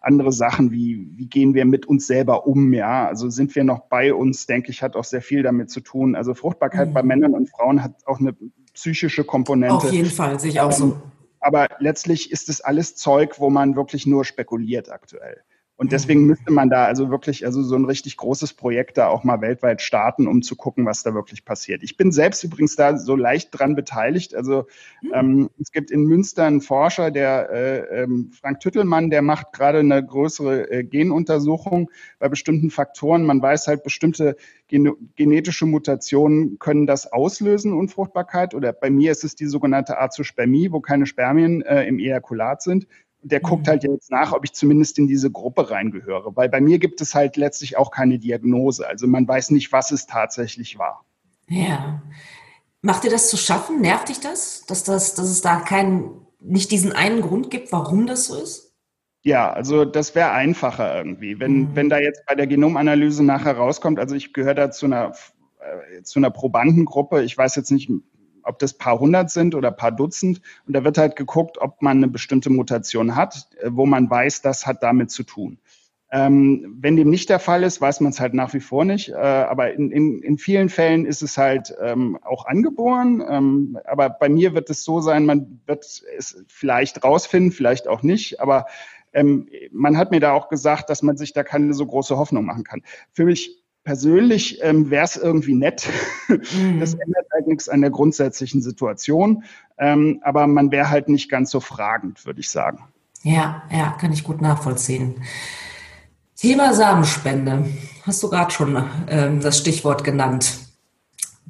andere 0.00 0.32
Sachen 0.32 0.72
wie, 0.72 1.08
wie 1.14 1.26
gehen 1.26 1.54
wir 1.54 1.64
mit 1.64 1.86
uns 1.86 2.06
selber 2.06 2.46
um, 2.46 2.72
ja. 2.72 3.06
Also 3.06 3.30
sind 3.30 3.54
wir 3.54 3.62
noch 3.62 3.80
bei 3.80 4.12
uns, 4.12 4.46
denke 4.46 4.70
ich, 4.70 4.82
hat 4.82 4.96
auch 4.96 5.04
sehr 5.04 5.22
viel 5.22 5.42
damit 5.42 5.70
zu 5.70 5.80
tun. 5.80 6.16
Also 6.16 6.34
Fruchtbarkeit 6.34 6.88
mhm. 6.88 6.94
bei 6.94 7.02
Männern 7.02 7.34
und 7.34 7.48
Frauen 7.48 7.82
hat 7.82 7.94
auch 8.06 8.18
eine 8.18 8.34
psychische 8.74 9.24
Komponente. 9.24 9.74
Auf 9.74 9.92
jeden 9.92 10.10
Fall, 10.10 10.40
sehe 10.40 10.50
ich 10.50 10.60
auch 10.60 10.72
so. 10.72 11.00
Aber 11.40 11.68
letztlich 11.78 12.32
ist 12.32 12.48
es 12.48 12.60
alles 12.60 12.96
Zeug, 12.96 13.38
wo 13.38 13.50
man 13.50 13.76
wirklich 13.76 14.06
nur 14.06 14.24
spekuliert 14.24 14.90
aktuell. 14.90 15.42
Und 15.78 15.92
deswegen 15.92 16.26
müsste 16.26 16.52
man 16.52 16.70
da 16.70 16.86
also 16.86 17.08
wirklich, 17.08 17.46
also 17.46 17.62
so 17.62 17.76
ein 17.76 17.84
richtig 17.84 18.16
großes 18.16 18.54
Projekt 18.54 18.98
da 18.98 19.06
auch 19.06 19.22
mal 19.22 19.40
weltweit 19.40 19.80
starten, 19.80 20.26
um 20.26 20.42
zu 20.42 20.56
gucken, 20.56 20.84
was 20.86 21.04
da 21.04 21.14
wirklich 21.14 21.44
passiert. 21.44 21.84
Ich 21.84 21.96
bin 21.96 22.10
selbst 22.10 22.42
übrigens 22.42 22.74
da 22.74 22.98
so 22.98 23.14
leicht 23.14 23.50
dran 23.52 23.76
beteiligt. 23.76 24.34
Also 24.34 24.66
hm. 25.02 25.12
ähm, 25.14 25.50
es 25.60 25.70
gibt 25.70 25.92
in 25.92 26.02
Münster 26.02 26.46
einen 26.46 26.62
Forscher, 26.62 27.12
der 27.12 27.50
äh, 27.50 28.02
ähm, 28.02 28.32
Frank 28.32 28.58
Tüttelmann, 28.58 29.08
der 29.08 29.22
macht 29.22 29.52
gerade 29.52 29.78
eine 29.78 30.04
größere 30.04 30.68
äh, 30.68 30.82
Genuntersuchung 30.82 31.92
bei 32.18 32.28
bestimmten 32.28 32.70
Faktoren. 32.70 33.24
Man 33.24 33.40
weiß 33.40 33.68
halt, 33.68 33.84
bestimmte 33.84 34.34
gen 34.66 34.90
genetische 35.14 35.64
Mutationen 35.64 36.58
können 36.58 36.88
das 36.88 37.12
auslösen, 37.12 37.72
Unfruchtbarkeit. 37.72 38.52
Oder 38.52 38.72
bei 38.72 38.90
mir 38.90 39.12
ist 39.12 39.22
es 39.22 39.36
die 39.36 39.46
sogenannte 39.46 40.00
Azospermie, 40.00 40.72
wo 40.72 40.80
keine 40.80 41.06
Spermien 41.06 41.62
äh, 41.62 41.84
im 41.84 42.00
Ejakulat 42.00 42.62
sind 42.62 42.88
der 43.22 43.40
guckt 43.40 43.66
mhm. 43.66 43.70
halt 43.70 43.84
jetzt 43.84 44.10
nach, 44.10 44.32
ob 44.32 44.44
ich 44.44 44.52
zumindest 44.52 44.98
in 44.98 45.06
diese 45.06 45.30
Gruppe 45.30 45.70
reingehöre. 45.70 46.36
Weil 46.36 46.48
bei 46.48 46.60
mir 46.60 46.78
gibt 46.78 47.00
es 47.00 47.14
halt 47.14 47.36
letztlich 47.36 47.76
auch 47.76 47.90
keine 47.90 48.18
Diagnose. 48.18 48.86
Also 48.86 49.06
man 49.06 49.26
weiß 49.26 49.50
nicht, 49.50 49.72
was 49.72 49.90
es 49.90 50.06
tatsächlich 50.06 50.78
war. 50.78 51.04
Ja. 51.48 52.02
Macht 52.80 53.04
dir 53.04 53.10
das 53.10 53.28
zu 53.28 53.36
schaffen? 53.36 53.80
Nervt 53.80 54.08
dich 54.08 54.20
das? 54.20 54.64
Dass, 54.66 54.84
das, 54.84 55.14
dass 55.14 55.28
es 55.28 55.40
da 55.40 55.60
keinen, 55.60 56.26
nicht 56.40 56.70
diesen 56.70 56.92
einen 56.92 57.22
Grund 57.22 57.50
gibt, 57.50 57.72
warum 57.72 58.06
das 58.06 58.26
so 58.26 58.40
ist? 58.40 58.68
Ja, 59.22 59.52
also 59.52 59.84
das 59.84 60.14
wäre 60.14 60.30
einfacher 60.30 60.96
irgendwie. 60.96 61.40
Wenn, 61.40 61.60
mhm. 61.60 61.68
wenn 61.74 61.88
da 61.88 61.98
jetzt 61.98 62.24
bei 62.26 62.34
der 62.34 62.46
Genomanalyse 62.46 63.24
nachher 63.24 63.56
rauskommt, 63.56 63.98
also 63.98 64.14
ich 64.14 64.32
gehöre 64.32 64.54
da 64.54 64.70
zu 64.70 64.86
einer, 64.86 65.12
äh, 65.58 66.02
zu 66.02 66.20
einer 66.20 66.30
Probandengruppe, 66.30 67.22
ich 67.22 67.36
weiß 67.36 67.56
jetzt 67.56 67.72
nicht, 67.72 67.90
ob 68.48 68.58
das 68.58 68.72
paar 68.72 68.98
hundert 68.98 69.30
sind 69.30 69.54
oder 69.54 69.70
paar 69.70 69.92
Dutzend. 69.92 70.40
Und 70.66 70.74
da 70.74 70.84
wird 70.84 70.98
halt 70.98 71.16
geguckt, 71.16 71.58
ob 71.58 71.82
man 71.82 71.98
eine 71.98 72.08
bestimmte 72.08 72.50
Mutation 72.50 73.14
hat, 73.14 73.48
äh, 73.60 73.70
wo 73.70 73.86
man 73.86 74.10
weiß, 74.10 74.42
das 74.42 74.66
hat 74.66 74.82
damit 74.82 75.10
zu 75.10 75.22
tun. 75.22 75.58
Ähm, 76.10 76.76
wenn 76.80 76.96
dem 76.96 77.10
nicht 77.10 77.28
der 77.28 77.38
Fall 77.38 77.62
ist, 77.62 77.82
weiß 77.82 78.00
man 78.00 78.12
es 78.12 78.20
halt 78.20 78.32
nach 78.32 78.54
wie 78.54 78.60
vor 78.60 78.86
nicht. 78.86 79.10
Äh, 79.10 79.14
aber 79.14 79.74
in, 79.74 79.90
in, 79.90 80.22
in 80.22 80.38
vielen 80.38 80.70
Fällen 80.70 81.04
ist 81.04 81.20
es 81.20 81.36
halt 81.36 81.74
ähm, 81.82 82.18
auch 82.22 82.46
angeboren. 82.46 83.22
Ähm, 83.28 83.78
aber 83.84 84.08
bei 84.08 84.30
mir 84.30 84.54
wird 84.54 84.70
es 84.70 84.84
so 84.84 85.00
sein, 85.00 85.26
man 85.26 85.60
wird 85.66 85.84
es 85.84 86.42
vielleicht 86.48 87.04
rausfinden, 87.04 87.52
vielleicht 87.52 87.88
auch 87.88 88.02
nicht. 88.02 88.40
Aber 88.40 88.66
ähm, 89.12 89.48
man 89.70 89.98
hat 89.98 90.10
mir 90.10 90.20
da 90.20 90.32
auch 90.32 90.48
gesagt, 90.48 90.88
dass 90.88 91.02
man 91.02 91.18
sich 91.18 91.34
da 91.34 91.42
keine 91.42 91.74
so 91.74 91.84
große 91.84 92.16
Hoffnung 92.16 92.46
machen 92.46 92.64
kann. 92.64 92.82
Für 93.12 93.26
mich 93.26 93.62
persönlich 93.88 94.58
ähm, 94.60 94.90
wäre 94.90 95.06
es 95.06 95.16
irgendwie 95.16 95.54
nett. 95.54 95.88
Mhm. 96.28 96.78
Das 96.78 96.92
ändert 96.92 97.26
halt 97.32 97.46
nichts 97.46 97.70
an 97.70 97.80
der 97.80 97.88
grundsätzlichen 97.88 98.60
Situation. 98.60 99.44
Ähm, 99.78 100.20
aber 100.22 100.46
man 100.46 100.70
wäre 100.70 100.90
halt 100.90 101.08
nicht 101.08 101.30
ganz 101.30 101.50
so 101.50 101.58
fragend, 101.58 102.26
würde 102.26 102.40
ich 102.40 102.50
sagen. 102.50 102.84
Ja, 103.22 103.62
ja, 103.72 103.96
kann 103.98 104.12
ich 104.12 104.24
gut 104.24 104.42
nachvollziehen. 104.42 105.22
Thema 106.36 106.74
Samenspende. 106.74 107.64
Hast 108.02 108.22
du 108.22 108.28
gerade 108.28 108.50
schon 108.50 108.84
ähm, 109.08 109.40
das 109.40 109.56
Stichwort 109.56 110.04
genannt. 110.04 110.58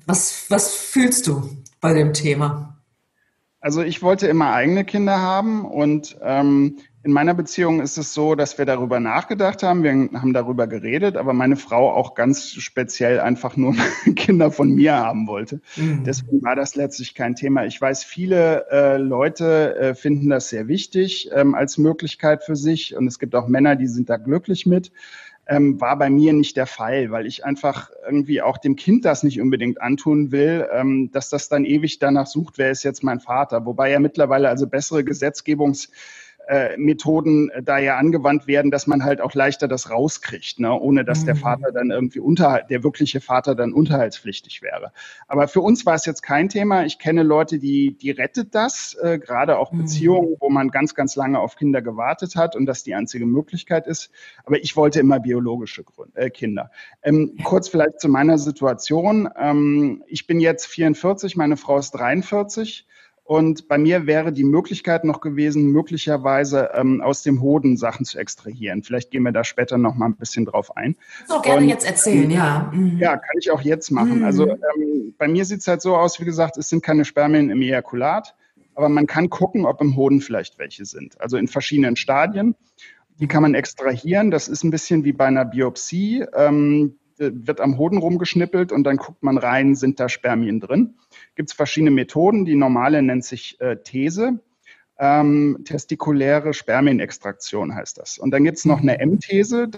Was, 0.07 0.47
was 0.49 0.73
fühlst 0.73 1.26
du 1.26 1.50
bei 1.80 1.92
dem 1.92 2.12
Thema? 2.12 2.78
Also 3.61 3.83
ich 3.83 4.00
wollte 4.00 4.28
immer 4.28 4.52
eigene 4.52 4.85
Kinder 4.85 5.18
haben 5.18 5.64
und 5.64 6.16
ähm, 6.23 6.78
in 7.09 7.15
meiner 7.15 7.33
Beziehung 7.33 7.81
ist 7.81 7.97
es 7.97 8.12
so, 8.12 8.35
dass 8.35 8.59
wir 8.59 8.67
darüber 8.67 9.00
nachgedacht 9.00 9.62
haben, 9.62 9.83
wir 9.83 9.93
haben 9.93 10.35
darüber 10.35 10.67
geredet, 10.67 11.17
aber 11.17 11.33
meine 11.33 11.57
Frau 11.57 11.91
auch 11.91 12.12
ganz 12.12 12.50
speziell 12.53 13.19
einfach 13.19 13.57
nur 13.57 13.75
Kinder 14.15 14.50
von 14.50 14.75
mir 14.75 14.93
haben 14.93 15.27
wollte. 15.27 15.62
Mhm. 15.77 16.05
Deswegen 16.05 16.43
war 16.43 16.55
das 16.55 16.77
letztlich 16.77 17.15
kein 17.15 17.35
Thema. 17.35 17.65
Ich 17.65 17.81
weiß, 17.81 18.05
viele 18.05 18.67
äh, 18.71 18.99
Leute 18.99 19.75
äh, 19.77 19.95
finden 19.95 20.29
das 20.29 20.50
sehr 20.50 20.69
wichtig 20.69 21.31
ähm, 21.33 21.55
als 21.55 21.79
Möglichkeit 21.79 22.45
für 22.45 22.57
sich 22.57 22.95
und 22.95 23.07
es 23.07 23.19
gibt 23.19 23.35
auch 23.35 23.49
Männer, 23.49 23.75
die 23.75 23.87
sind 23.87 24.11
da 24.11 24.19
glücklich 24.19 24.67
mit. 24.67 24.93
Ähm, 25.47 25.81
war 25.81 25.97
bei 25.97 26.11
mir 26.11 26.35
nicht 26.35 26.59
der 26.59 26.67
Fall, 26.67 27.11
weil 27.11 27.25
ich 27.25 27.43
einfach 27.43 27.91
irgendwie 28.05 28.43
auch 28.43 28.59
dem 28.59 28.77
Kind 28.77 29.07
das 29.07 29.23
nicht 29.23 29.41
unbedingt 29.41 29.81
antun 29.81 30.31
will, 30.31 30.69
ähm, 30.71 31.11
dass 31.11 31.31
das 31.31 31.49
dann 31.49 31.65
ewig 31.65 32.00
danach 32.00 32.27
sucht, 32.27 32.59
wer 32.59 32.71
ist 32.71 32.83
jetzt 32.83 33.03
mein 33.03 33.19
Vater. 33.19 33.65
Wobei 33.65 33.91
ja 33.91 33.99
mittlerweile 33.99 34.50
also 34.50 34.67
bessere 34.67 35.05
Gesetzgebungs 35.05 35.91
Methoden 36.78 37.50
äh, 37.50 37.62
da 37.62 37.78
ja 37.78 37.97
angewandt 37.97 38.47
werden, 38.47 38.71
dass 38.71 38.87
man 38.87 39.05
halt 39.05 39.21
auch 39.21 39.35
leichter 39.35 39.69
das 39.69 39.90
rauskriegt, 39.90 40.61
ne? 40.61 40.73
ohne 40.73 41.05
dass 41.05 41.23
mhm. 41.23 41.26
der 41.26 41.37
Vater 41.37 41.73
dann 41.73 41.90
irgendwie 41.90 42.21
unter, 42.21 42.62
der 42.69 42.83
wirkliche 42.83 43.21
Vater 43.21 43.55
dann 43.55 43.73
unterhaltspflichtig 43.73 44.62
wäre. 44.62 44.93
Aber 45.26 45.47
für 45.49 45.61
uns 45.61 45.85
war 45.85 45.95
es 45.95 46.07
jetzt 46.07 46.23
kein 46.23 46.49
Thema. 46.49 46.85
Ich 46.87 46.99
kenne 46.99 47.23
Leute, 47.23 47.59
die, 47.59 47.99
die 47.99 48.11
rettet 48.11 48.55
das, 48.55 48.97
äh, 49.02 49.19
gerade 49.19 49.59
auch 49.59 49.73
mhm. 49.73 49.78
Beziehungen, 49.78 50.37
wo 50.40 50.49
man 50.49 50.71
ganz, 50.71 50.95
ganz 50.95 51.17
lange 51.17 51.38
auf 51.38 51.57
Kinder 51.57 51.83
gewartet 51.83 52.35
hat 52.35 52.57
und 52.57 52.67
das 52.67 52.83
die 52.83 52.95
einzige 52.95 53.26
Möglichkeit 53.26 53.87
ist. 53.87 54.11
Aber 54.45 54.59
ich 54.59 54.75
wollte 54.75 55.00
immer 55.00 55.21
biologische 55.21 55.85
Gründe, 55.85 56.19
äh, 56.19 56.31
Kinder. 56.31 56.71
Ähm, 57.02 57.37
kurz 57.45 57.69
vielleicht 57.69 58.00
zu 58.00 58.09
meiner 58.09 58.38
Situation. 58.38 59.28
Ähm, 59.37 60.02
ich 60.07 60.26
bin 60.26 60.40
jetzt 60.40 60.67
44, 60.67 61.37
meine 61.37 61.59
Frau 61.59 61.78
ist 61.78 61.90
43. 61.90 62.87
Und 63.28 63.68
bei 63.68 63.76
mir 63.76 64.06
wäre 64.06 64.32
die 64.32 64.42
Möglichkeit 64.42 65.04
noch 65.04 65.20
gewesen, 65.20 65.66
möglicherweise 65.66 66.70
ähm, 66.73 67.02
aus 67.02 67.23
dem 67.23 67.42
Hoden 67.42 67.76
Sachen 67.76 68.06
zu 68.06 68.18
extrahieren. 68.18 68.82
Vielleicht 68.82 69.11
gehen 69.11 69.23
wir 69.23 69.32
da 69.32 69.44
später 69.44 69.76
noch 69.76 69.97
mal 69.97 70.06
ein 70.06 70.16
bisschen 70.16 70.47
drauf 70.47 70.75
ein. 70.78 70.97
So 71.26 71.38
gerne 71.42 71.61
Und, 71.61 71.68
jetzt 71.68 71.87
erzählen, 71.87 72.30
ja. 72.30 72.73
Mhm. 72.73 72.97
Ja, 72.97 73.18
kann 73.18 73.37
ich 73.38 73.50
auch 73.50 73.61
jetzt 73.61 73.90
machen. 73.90 74.20
Mhm. 74.20 74.25
Also 74.25 74.49
ähm, 74.49 75.14
bei 75.18 75.28
mir 75.28 75.44
sieht 75.44 75.61
es 75.61 75.68
halt 75.68 75.82
so 75.82 75.94
aus, 75.94 76.18
wie 76.18 76.25
gesagt, 76.25 76.56
es 76.56 76.70
sind 76.70 76.82
keine 76.82 77.04
Spermien 77.04 77.50
im 77.50 77.61
Ejakulat, 77.61 78.35
aber 78.75 78.88
man 78.88 79.06
kann 79.06 79.28
gucken, 79.28 79.66
ob 79.66 79.82
im 79.82 79.94
Hoden 79.94 80.23
vielleicht 80.23 80.58
welche 80.58 80.87
sind. 80.87 81.20
Also 81.20 81.37
in 81.37 81.49
verschiedenen 81.49 81.97
Stadien. 81.97 82.54
Die 83.20 83.26
kann 83.26 83.42
man 83.42 83.54
extrahieren. 83.54 84.30
Das 84.30 84.49
ist 84.49 84.64
ein 84.64 84.70
bisschen 84.70 85.04
wie 85.04 85.12
bei 85.12 85.26
einer 85.26 85.44
Biopsie. 85.44 86.25
Ähm, 86.35 86.94
wird 87.19 87.61
am 87.61 87.79
Hoden 87.79 87.99
rumgeschnippelt 87.99 88.73
und 88.73 88.85
dann 88.85 88.97
guckt 88.97 89.23
man 89.23 89.39
rein, 89.39 89.75
sind 89.75 90.01
da 90.01 90.09
Spermien 90.09 90.61
drin. 90.61 90.95
Gibt 91.35 91.51
es 91.51 91.57
verschiedene 91.57 91.91
Methoden. 91.91 92.45
Die 92.45 92.55
normale 92.55 93.03
nennt 93.03 93.25
sich 93.25 93.61
äh, 93.61 93.77
These. 93.83 94.41
Ähm, 94.99 95.61
testikuläre 95.65 96.55
Spermienextraktion 96.55 97.75
heißt 97.75 97.99
das. 97.99 98.19
Und 98.19 98.33
dann 98.33 98.45
gibt 98.45 98.59
es 98.59 98.65
noch 98.65 98.81
eine 98.81 98.99
M-These. 98.99 99.71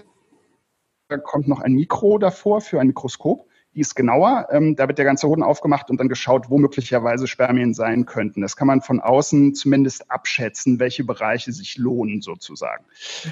Da 1.09 1.17
kommt 1.17 1.47
noch 1.47 1.59
ein 1.59 1.73
Mikro 1.73 2.17
davor 2.17 2.61
für 2.61 2.79
ein 2.79 2.87
Mikroskop 2.87 3.47
die 3.73 3.79
ist 3.79 3.95
genauer. 3.95 4.47
Ähm, 4.51 4.75
da 4.75 4.87
wird 4.87 4.97
der 4.97 5.05
ganze 5.05 5.27
Hoden 5.27 5.43
aufgemacht 5.43 5.89
und 5.89 5.99
dann 5.99 6.09
geschaut, 6.09 6.49
wo 6.49 6.57
möglicherweise 6.57 7.27
Spermien 7.27 7.73
sein 7.73 8.05
könnten. 8.05 8.41
Das 8.41 8.55
kann 8.55 8.67
man 8.67 8.81
von 8.81 8.99
außen 8.99 9.55
zumindest 9.55 10.11
abschätzen, 10.11 10.79
welche 10.79 11.03
Bereiche 11.03 11.51
sich 11.53 11.77
lohnen 11.77 12.21
sozusagen. 12.21 12.83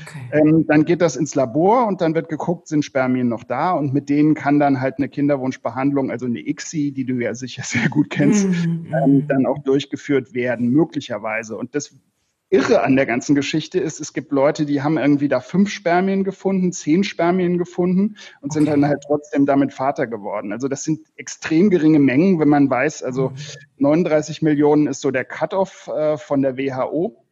Okay. 0.02 0.30
Ähm, 0.32 0.66
dann 0.68 0.86
geht 0.86 1.02
das 1.02 1.18
ins 1.18 1.36
Labor 1.36 1.88
und 1.88 2.00
dann 2.02 2.16
wird 2.16 2.30
geguckt, 2.30 2.68
sind 2.68 2.86
Spermien 2.86 3.28
noch 3.28 3.44
da 3.44 3.72
und 3.72 3.94
mit 3.94 4.10
denen 4.10 4.34
kann 4.34 4.60
dann 4.60 4.80
halt 4.80 4.96
eine 4.98 5.10
Kinderwunschbehandlung, 5.10 6.10
also 6.10 6.26
eine 6.26 6.40
ICSI, 6.40 6.92
die 6.92 7.06
du 7.06 7.16
ja 7.16 7.36
sicher 7.36 7.64
sehr 7.66 7.90
gut 7.90 8.10
kennst, 8.10 8.48
mhm. 8.48 8.94
ähm, 9.04 9.28
dann 9.28 9.46
auch 9.46 9.60
durchgeführt 9.60 10.34
werden, 10.34 10.70
möglicherweise. 10.70 11.58
Und 11.58 11.76
das 11.76 11.96
Irre 12.52 12.82
an 12.82 12.96
der 12.96 13.06
ganzen 13.06 13.36
Geschichte 13.36 13.80
ist, 13.80 14.00
es 14.00 14.12
gibt 14.12 14.32
Leute, 14.32 14.66
die 14.66 14.82
haben 14.82 14.98
irgendwie 14.98 15.28
da 15.28 15.40
fünf 15.40 15.70
Spermien 15.70 16.24
gefunden, 16.24 16.72
zehn 16.72 17.04
Spermien 17.04 17.60
gefunden 17.60 18.16
und 18.42 18.50
okay. 18.50 18.54
sind 18.54 18.66
dann 18.66 18.86
halt 18.88 19.04
trotzdem 19.06 19.46
damit 19.46 19.72
Vater 19.72 20.08
geworden. 20.08 20.52
Also 20.52 20.68
das 20.68 20.84
sind 20.84 21.02
extrem 21.16 21.70
geringe 21.70 22.00
Mengen, 22.00 22.40
wenn 22.40 22.50
man 22.50 22.68
weiß, 22.68 23.04
also 23.04 23.34
39 23.78 24.42
mhm. 24.42 24.48
Millionen 24.48 24.88
ist 24.88 25.02
so 25.02 25.12
der 25.12 25.26
Cut-off 25.26 25.88
äh, 25.88 26.18
von 26.18 26.42
der 26.42 26.58
WHO 26.58 27.24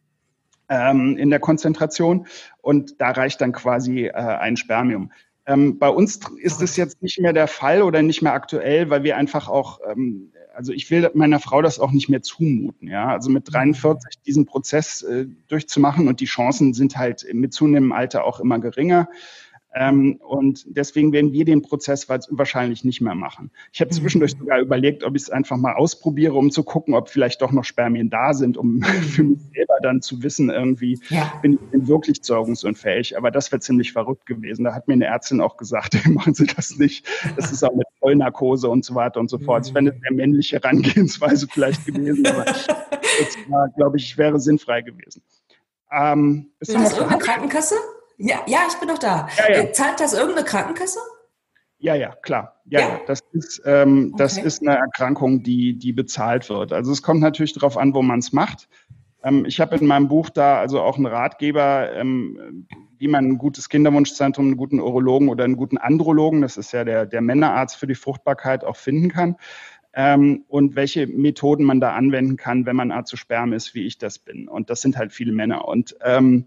ähm, 0.68 1.16
in 1.16 1.30
der 1.30 1.40
Konzentration 1.40 2.28
und 2.60 3.00
da 3.00 3.10
reicht 3.10 3.40
dann 3.40 3.52
quasi 3.52 4.06
äh, 4.06 4.12
ein 4.12 4.56
Spermium. 4.56 5.10
Ähm, 5.46 5.78
bei 5.78 5.88
uns 5.88 6.20
ist 6.40 6.62
es 6.62 6.76
jetzt 6.76 7.02
nicht 7.02 7.18
mehr 7.20 7.32
der 7.32 7.48
Fall 7.48 7.82
oder 7.82 8.02
nicht 8.02 8.22
mehr 8.22 8.34
aktuell, 8.34 8.88
weil 8.90 9.02
wir 9.02 9.16
einfach 9.16 9.48
auch 9.48 9.80
ähm, 9.90 10.30
also 10.58 10.72
ich 10.72 10.90
will 10.90 11.08
meiner 11.14 11.38
Frau 11.38 11.62
das 11.62 11.78
auch 11.78 11.92
nicht 11.92 12.08
mehr 12.08 12.20
zumuten. 12.20 12.88
Ja, 12.88 13.06
also 13.10 13.30
mit 13.30 13.44
43 13.52 14.22
diesen 14.26 14.44
Prozess 14.44 15.02
äh, 15.02 15.26
durchzumachen 15.46 16.08
und 16.08 16.18
die 16.18 16.24
Chancen 16.24 16.74
sind 16.74 16.98
halt 16.98 17.24
mit 17.32 17.52
zunehmendem 17.52 17.92
Alter 17.92 18.24
auch 18.24 18.40
immer 18.40 18.58
geringer. 18.58 19.08
Ähm, 19.74 20.18
und 20.26 20.64
deswegen 20.66 21.12
werden 21.12 21.32
wir 21.32 21.44
den 21.44 21.60
Prozess 21.62 22.08
wahrscheinlich 22.08 22.84
nicht 22.84 23.00
mehr 23.00 23.14
machen. 23.14 23.50
Ich 23.72 23.80
habe 23.80 23.90
zwischendurch 23.90 24.34
mhm. 24.34 24.40
sogar 24.40 24.60
überlegt, 24.60 25.04
ob 25.04 25.14
ich 25.14 25.22
es 25.22 25.30
einfach 25.30 25.56
mal 25.58 25.74
ausprobiere, 25.74 26.34
um 26.34 26.50
zu 26.50 26.62
gucken, 26.62 26.94
ob 26.94 27.10
vielleicht 27.10 27.42
doch 27.42 27.52
noch 27.52 27.64
Spermien 27.64 28.08
da 28.08 28.32
sind, 28.32 28.56
um 28.56 28.82
für 28.82 29.24
mich 29.24 29.40
selber 29.54 29.74
dann 29.82 30.00
zu 30.00 30.22
wissen, 30.22 30.48
irgendwie 30.48 30.98
ja. 31.10 31.32
bin 31.42 31.54
ich 31.54 31.70
denn 31.70 31.86
wirklich 31.86 32.22
zeugungsunfähig. 32.22 33.16
Aber 33.18 33.30
das 33.30 33.52
wäre 33.52 33.60
ziemlich 33.60 33.92
verrückt 33.92 34.24
gewesen. 34.26 34.64
Da 34.64 34.74
hat 34.74 34.88
mir 34.88 34.94
eine 34.94 35.06
Ärztin 35.06 35.40
auch 35.40 35.56
gesagt, 35.58 35.98
machen 36.08 36.32
Sie 36.32 36.46
das 36.46 36.78
nicht. 36.78 37.06
Das 37.36 37.52
ist 37.52 37.62
auch 37.62 37.74
mit 37.74 37.86
Vollnarkose 37.98 38.68
und 38.68 38.84
so 38.84 38.94
weiter 38.94 39.20
und 39.20 39.28
so 39.28 39.38
fort. 39.38 39.66
Es 39.66 39.74
wäre 39.74 39.78
eine 39.80 39.92
sehr 39.92 40.12
männliche 40.12 40.56
Herangehensweise 40.56 41.46
vielleicht 41.46 41.84
gewesen, 41.84 42.26
aber 42.26 42.44
das 42.44 43.36
war, 43.48 43.68
glaube 43.76 43.98
ich, 43.98 44.16
wäre 44.16 44.40
sinnfrei 44.40 44.80
gewesen. 44.80 45.22
Ähm, 45.92 46.52
ist 46.60 46.74
das 46.74 46.92
irgendeine 46.92 47.22
Krankenkasse? 47.22 47.74
Ja, 48.18 48.42
ja, 48.46 48.60
ich 48.68 48.74
bin 48.78 48.88
doch 48.88 48.98
da. 48.98 49.28
Ja, 49.38 49.52
ja. 49.52 49.60
Äh, 49.62 49.72
zahlt 49.72 50.00
das 50.00 50.12
irgendeine 50.12 50.44
Krankenkasse? 50.44 50.98
Ja, 51.78 51.94
ja, 51.94 52.14
klar. 52.16 52.60
Ja, 52.64 52.80
ja. 52.80 53.00
das 53.06 53.20
ist 53.32 53.62
ähm, 53.64 54.12
das 54.16 54.36
okay. 54.36 54.46
ist 54.46 54.60
eine 54.60 54.76
Erkrankung, 54.76 55.44
die 55.44 55.78
die 55.78 55.92
bezahlt 55.92 56.48
wird. 56.50 56.72
Also 56.72 56.90
es 56.90 57.02
kommt 57.02 57.20
natürlich 57.20 57.52
darauf 57.52 57.76
an, 57.76 57.94
wo 57.94 58.02
man 58.02 58.18
es 58.18 58.32
macht. 58.32 58.68
Ähm, 59.22 59.44
ich 59.44 59.60
habe 59.60 59.76
in 59.76 59.86
meinem 59.86 60.08
Buch 60.08 60.30
da 60.30 60.58
also 60.58 60.80
auch 60.80 60.96
einen 60.96 61.06
Ratgeber, 61.06 61.92
ähm, 61.94 62.66
wie 62.98 63.06
man 63.06 63.24
ein 63.24 63.38
gutes 63.38 63.68
Kinderwunschzentrum, 63.68 64.46
einen 64.46 64.56
guten 64.56 64.80
Urologen 64.80 65.28
oder 65.28 65.44
einen 65.44 65.56
guten 65.56 65.78
Andrologen, 65.78 66.42
das 66.42 66.56
ist 66.56 66.72
ja 66.72 66.84
der, 66.84 67.06
der 67.06 67.20
Männerarzt 67.20 67.76
für 67.76 67.86
die 67.86 67.94
Fruchtbarkeit, 67.94 68.64
auch 68.64 68.76
finden 68.76 69.10
kann. 69.10 69.36
Ähm, 69.94 70.44
und 70.48 70.74
welche 70.74 71.06
Methoden 71.06 71.64
man 71.64 71.80
da 71.80 71.94
anwenden 71.94 72.36
kann, 72.36 72.66
wenn 72.66 72.76
man 72.76 72.90
Azosperm 72.90 73.52
ist, 73.52 73.74
wie 73.74 73.86
ich 73.86 73.98
das 73.98 74.18
bin. 74.18 74.48
Und 74.48 74.70
das 74.70 74.80
sind 74.80 74.96
halt 74.96 75.12
viele 75.12 75.32
Männer. 75.32 75.66
Und 75.66 75.96
ähm, 76.02 76.46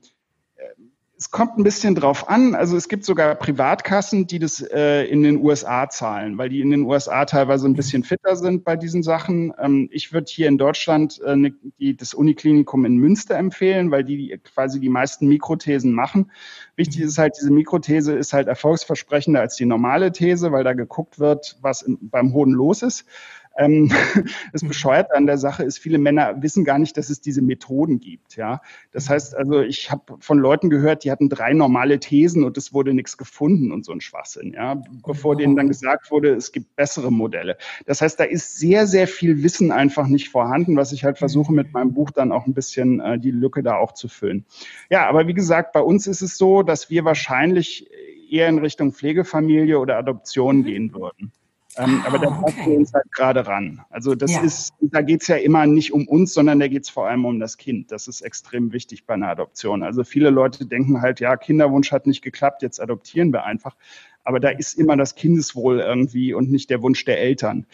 es 1.22 1.30
kommt 1.30 1.56
ein 1.60 1.64
bisschen 1.64 1.94
drauf 1.94 2.30
an. 2.30 2.56
Also 2.56 2.76
es 2.76 2.90
gibt 2.90 3.06
sogar 3.06 3.36
Privatkassen, 3.36 4.26
die 4.26 4.40
das 4.40 4.60
äh, 4.60 5.04
in 5.04 5.22
den 5.22 5.38
USA 5.38 5.88
zahlen, 5.88 6.40
weil 6.40 6.50
die 6.50 6.62
in 6.62 6.72
den 6.72 6.82
USA 6.82 7.26
teilweise 7.26 7.68
ein 7.68 7.76
bisschen 7.76 8.04
fitter 8.04 8.36
sind 8.36 8.64
bei 8.64 8.76
diesen 8.76 9.04
Sachen. 9.04 9.54
Ähm, 9.60 9.88
ich 9.92 10.14
würde 10.14 10.26
hier 10.28 10.48
in 10.48 10.58
Deutschland 10.58 11.22
äh, 11.24 11.36
ne, 11.36 11.54
die, 11.78 11.96
das 11.96 12.16
Uniklinikum 12.16 12.86
in 12.86 12.98
Münster 12.98 13.36
empfehlen, 13.38 13.92
weil 13.92 14.04
die 14.04 14.36
quasi 14.56 14.80
die 14.80 14.90
meisten 14.90 15.28
Mikrothesen 15.28 15.94
machen. 15.94 16.32
Wichtig 16.76 17.02
ist 17.02 17.20
halt, 17.20 17.36
diese 17.40 17.52
Mikrothese 17.52 18.14
ist 18.14 18.34
halt 18.34 18.48
erfolgsversprechender 18.48 19.42
als 19.42 19.56
die 19.58 19.66
normale 19.66 20.12
These, 20.12 20.52
weil 20.52 20.64
da 20.64 20.74
geguckt 20.74 21.20
wird, 21.20 21.60
was 21.62 21.84
in, 21.84 22.00
beim 22.02 22.34
Hoden 22.34 22.54
los 22.54 22.82
ist. 22.82 23.06
Ähm, 23.58 23.92
das 24.54 24.64
Bescheuerte 24.64 25.16
an 25.16 25.26
der 25.26 25.38
Sache 25.38 25.64
ist, 25.64 25.78
viele 25.80 25.98
Männer 25.98 26.42
wissen 26.42 26.64
gar 26.64 26.80
nicht, 26.80 26.98
dass 26.98 27.10
es 27.10 27.22
diese 27.22 27.42
Methoden 27.42 28.00
gibt. 28.00 28.36
Ja, 28.36 28.62
das 28.92 29.10
heißt 29.10 29.36
also, 29.36 29.62
ich 29.62 29.92
habe 29.92 30.18
von 30.20 30.40
Leuten 30.40 30.70
gehört, 30.70 31.04
die 31.04 31.12
hatten 31.12 31.30
drei 31.30 31.54
normale 31.54 32.00
Thesen 32.00 32.44
und 32.44 32.58
es 32.58 32.74
wurde 32.74 32.94
nichts 32.94 33.18
gefunden 33.18 33.72
und 33.72 33.86
so 33.86 33.92
ein 33.92 34.02
Schwachsinn. 34.02 34.54
Ja, 34.54 34.82
bevor 35.06 35.36
denen 35.36 35.56
dann 35.56 35.68
gesagt 35.68 36.12
wurde, 36.12 36.34
es 36.34 36.52
gibt 36.52 36.76
bessere 36.76 37.12
Modelle. 37.12 37.58
Das 37.86 38.02
heißt, 38.02 38.20
da 38.20 38.24
ist 38.24 38.58
sehr, 38.58 38.88
sehr 38.88 39.08
viel 39.08 39.44
Wissen 39.44 39.72
einfach 39.72 40.08
nicht 40.08 40.30
vorhanden, 40.30 40.76
was 40.78 40.92
ich 40.92 41.04
halt 41.04 41.18
versuche 41.18 41.54
mit 41.54 41.74
meinem 41.74 41.94
Buch 41.94 42.12
dann 42.12 42.32
auch 42.32 42.46
ein 42.46 42.54
bisschen 42.54 43.00
äh, 43.00 43.20
die 43.20 43.32
Lücke 43.32 43.64
da 43.64 43.78
auch 43.78 43.94
zu 43.94 44.08
füllen. 44.08 44.46
Ja, 44.90 45.08
aber 45.08 45.28
wie 45.28 45.34
gesagt, 45.34 45.74
bei 45.74 45.82
uns 45.82 46.08
ist 46.08 46.22
es 46.22 46.38
so, 46.38 46.64
dass 46.64 46.90
wir 46.90 47.06
wahrscheinlich 47.06 47.90
eher 48.32 48.48
in 48.48 48.60
Richtung 48.60 48.94
Pflegefamilie 48.94 49.78
oder 49.78 49.98
Adoption 49.98 50.60
mhm. 50.60 50.64
gehen 50.64 50.94
würden. 50.94 51.32
Ähm, 51.78 52.02
ah, 52.04 52.08
aber 52.08 52.20
da 52.20 52.28
okay. 52.28 52.42
passen 52.42 52.72
wir 52.72 52.78
uns 52.78 52.94
halt 52.94 53.12
gerade 53.12 53.48
ran. 53.48 53.82
Also 53.90 54.14
das 54.16 54.34
ja. 54.34 54.42
ist, 54.42 54.74
da 54.82 55.02
geht's 55.02 55.28
ja 55.28 55.38
immer 55.38 55.66
nicht 55.66 55.94
um 55.94 56.08
uns, 56.08 56.34
sondern 56.34 56.60
da 56.60 56.68
geht's 56.68 56.90
vor 56.90 57.08
allem 57.08 57.26
um 57.26 57.40
das 57.40 57.58
Kind. 57.58 57.92
Das 57.92 58.08
ist 58.08 58.22
extrem 58.22 58.74
wichtig 58.74 59.06
bei 59.06 59.14
einer 59.14 59.30
Adoption. 59.30 59.84
Also 59.84 60.04
viele 60.04 60.30
Leute 60.30 60.66
denken 60.66 61.02
halt, 61.02 61.20
ja, 61.22 61.38
Kinderwunsch 61.38 61.92
hat 61.92 62.08
nicht 62.08 62.22
geklappt, 62.22 62.62
jetzt 62.62 62.82
adoptieren 62.82 63.32
wir 63.32 63.46
einfach. 63.46 63.76
Aber 64.24 64.40
da 64.40 64.50
ist 64.50 64.78
immer 64.78 64.98
das 64.98 65.16
Kindeswohl 65.16 65.80
irgendwie 65.80 66.34
und 66.34 66.52
nicht 66.52 66.70
der 66.70 66.82
Wunsch 66.82 67.06
der 67.06 67.20
Eltern. 67.20 67.66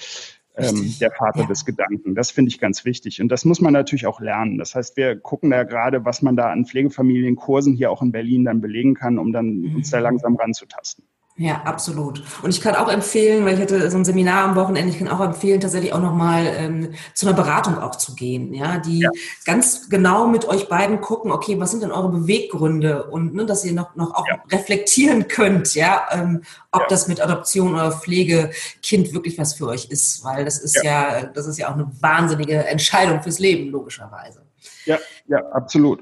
Ähm, 0.60 0.96
der 1.00 1.12
Vater 1.12 1.42
ja. 1.42 1.46
des 1.46 1.66
Gedanken. 1.66 2.16
Das 2.16 2.32
finde 2.32 2.50
ich 2.50 2.60
ganz 2.60 2.84
wichtig. 2.84 3.22
Und 3.22 3.30
das 3.30 3.46
muss 3.46 3.62
man 3.62 3.74
natürlich 3.74 4.08
auch 4.08 4.20
lernen. 4.20 4.58
Das 4.58 4.74
heißt, 4.74 4.98
wir 4.98 5.16
gucken 5.16 5.52
da 5.52 5.64
gerade, 5.64 6.04
was 6.04 6.24
man 6.24 6.36
da 6.36 6.50
an 6.50 6.66
Pflegefamilienkursen 6.66 7.76
hier 7.76 7.92
auch 7.92 8.02
in 8.02 8.12
Berlin 8.12 8.44
dann 8.44 8.60
belegen 8.60 8.96
kann, 8.96 9.20
um 9.20 9.32
dann 9.32 9.60
mhm. 9.60 9.76
uns 9.76 9.92
da 9.92 10.00
langsam 10.00 10.36
ranzutasten. 10.36 11.04
Ja, 11.40 11.62
absolut. 11.66 12.24
Und 12.42 12.50
ich 12.50 12.62
kann 12.62 12.76
auch 12.76 12.92
empfehlen, 12.92 13.46
weil 13.46 13.54
ich 13.54 13.62
hatte 13.62 13.92
so 13.92 13.98
ein 13.98 14.06
Seminar 14.06 14.46
am 14.46 14.56
Wochenende, 14.56 14.92
ich 14.92 14.98
kann 14.98 15.08
auch 15.08 15.20
empfehlen, 15.20 15.62
tatsächlich 15.62 15.94
auch 15.94 16.02
nochmal 16.02 16.48
ähm, 16.58 16.96
zu 17.14 17.28
einer 17.28 17.36
Beratung 17.36 17.78
auch 17.78 17.96
zu 17.96 18.16
gehen, 18.16 18.56
ja, 18.56 18.80
die 18.80 19.02
ja. 19.02 19.12
ganz 19.46 19.88
genau 19.88 20.28
mit 20.28 20.46
euch 20.48 20.68
beiden 20.68 21.00
gucken, 21.00 21.32
okay, 21.32 21.60
was 21.60 21.70
sind 21.70 21.84
denn 21.84 21.92
eure 21.92 22.10
Beweggründe 22.10 23.04
und 23.04 23.36
ne, 23.36 23.46
dass 23.46 23.64
ihr 23.64 23.74
noch, 23.74 23.96
noch 23.96 24.16
auch 24.16 24.26
ja. 24.28 24.42
reflektieren 24.52 25.28
könnt, 25.28 25.76
ja, 25.76 26.08
ähm, 26.12 26.42
ob 26.72 26.82
ja. 26.82 26.88
das 26.90 27.08
mit 27.08 27.22
Adoption 27.22 27.76
oder 27.76 27.92
Pflegekind 27.92 29.14
wirklich 29.14 29.38
was 29.38 29.54
für 29.54 29.68
euch 29.68 29.92
ist, 29.92 30.24
weil 30.24 30.44
das 30.44 30.58
ist 30.58 30.84
ja, 30.84 31.28
das 31.28 31.46
ist 31.46 31.60
ja 31.60 31.70
auch 31.70 31.76
eine 31.76 31.88
wahnsinnige 32.00 32.66
Entscheidung 32.66 33.22
fürs 33.22 33.38
Leben, 33.38 33.70
logischerweise. 33.70 34.42
Ja, 34.86 34.98
ja, 35.28 35.46
absolut. 35.52 36.02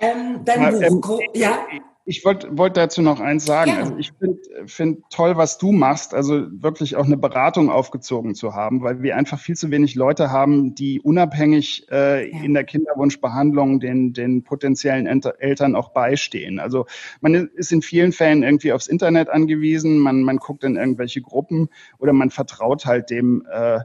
Ähm, 0.00 0.40
dein 0.46 0.82
ähm, 0.82 1.00
Buch, 1.02 1.20
ja 1.34 1.58
ich 2.04 2.24
wollte 2.24 2.56
wollt 2.58 2.76
dazu 2.76 3.00
noch 3.00 3.20
eins 3.20 3.44
sagen. 3.44 3.70
Ja. 3.70 3.76
Also 3.78 3.96
ich 3.96 4.12
finde 4.18 4.38
find 4.66 5.04
toll, 5.10 5.36
was 5.36 5.58
du 5.58 5.70
machst, 5.72 6.14
also 6.14 6.46
wirklich 6.50 6.96
auch 6.96 7.04
eine 7.04 7.16
Beratung 7.16 7.70
aufgezogen 7.70 8.34
zu 8.34 8.54
haben, 8.54 8.82
weil 8.82 9.02
wir 9.02 9.16
einfach 9.16 9.38
viel 9.38 9.54
zu 9.54 9.70
wenig 9.70 9.94
Leute 9.94 10.30
haben, 10.30 10.74
die 10.74 11.00
unabhängig 11.00 11.86
äh, 11.90 12.28
ja. 12.30 12.42
in 12.42 12.54
der 12.54 12.64
Kinderwunschbehandlung 12.64 13.78
den, 13.78 14.12
den 14.12 14.42
potenziellen 14.42 15.06
Eltern 15.06 15.76
auch 15.76 15.90
beistehen. 15.90 16.58
Also 16.58 16.86
man 17.20 17.34
ist 17.34 17.70
in 17.70 17.82
vielen 17.82 18.12
Fällen 18.12 18.42
irgendwie 18.42 18.72
aufs 18.72 18.88
Internet 18.88 19.30
angewiesen, 19.30 19.98
man, 19.98 20.22
man 20.22 20.38
guckt 20.38 20.64
in 20.64 20.76
irgendwelche 20.76 21.22
Gruppen 21.22 21.68
oder 21.98 22.12
man 22.12 22.30
vertraut 22.30 22.84
halt 22.84 23.10
dem 23.10 23.46
äh, 23.50 23.80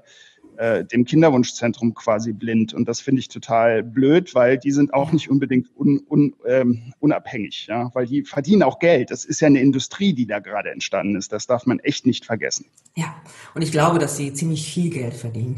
äh, 0.57 0.83
dem 0.83 1.05
Kinderwunschzentrum 1.05 1.93
quasi 1.93 2.33
blind. 2.33 2.73
Und 2.73 2.87
das 2.87 2.99
finde 2.99 3.19
ich 3.19 3.29
total 3.29 3.83
blöd, 3.83 4.35
weil 4.35 4.57
die 4.57 4.71
sind 4.71 4.93
auch 4.93 5.11
nicht 5.11 5.29
unbedingt 5.29 5.69
un, 5.77 6.01
un, 6.09 6.35
ähm, 6.45 6.93
unabhängig, 6.99 7.67
ja, 7.67 7.91
weil 7.93 8.07
die 8.07 8.23
verdienen 8.23 8.63
auch 8.63 8.79
Geld. 8.79 9.11
Das 9.11 9.23
ist 9.23 9.39
ja 9.39 9.47
eine 9.47 9.61
Industrie, 9.61 10.13
die 10.13 10.25
da 10.25 10.39
gerade 10.39 10.71
entstanden 10.71 11.15
ist. 11.15 11.31
Das 11.31 11.47
darf 11.47 11.65
man 11.65 11.79
echt 11.79 12.05
nicht 12.05 12.25
vergessen. 12.25 12.65
Ja, 12.95 13.15
und 13.53 13.61
ich 13.61 13.71
glaube, 13.71 13.99
dass 13.99 14.17
sie 14.17 14.33
ziemlich 14.33 14.71
viel 14.71 14.89
Geld 14.89 15.13
verdienen. 15.13 15.57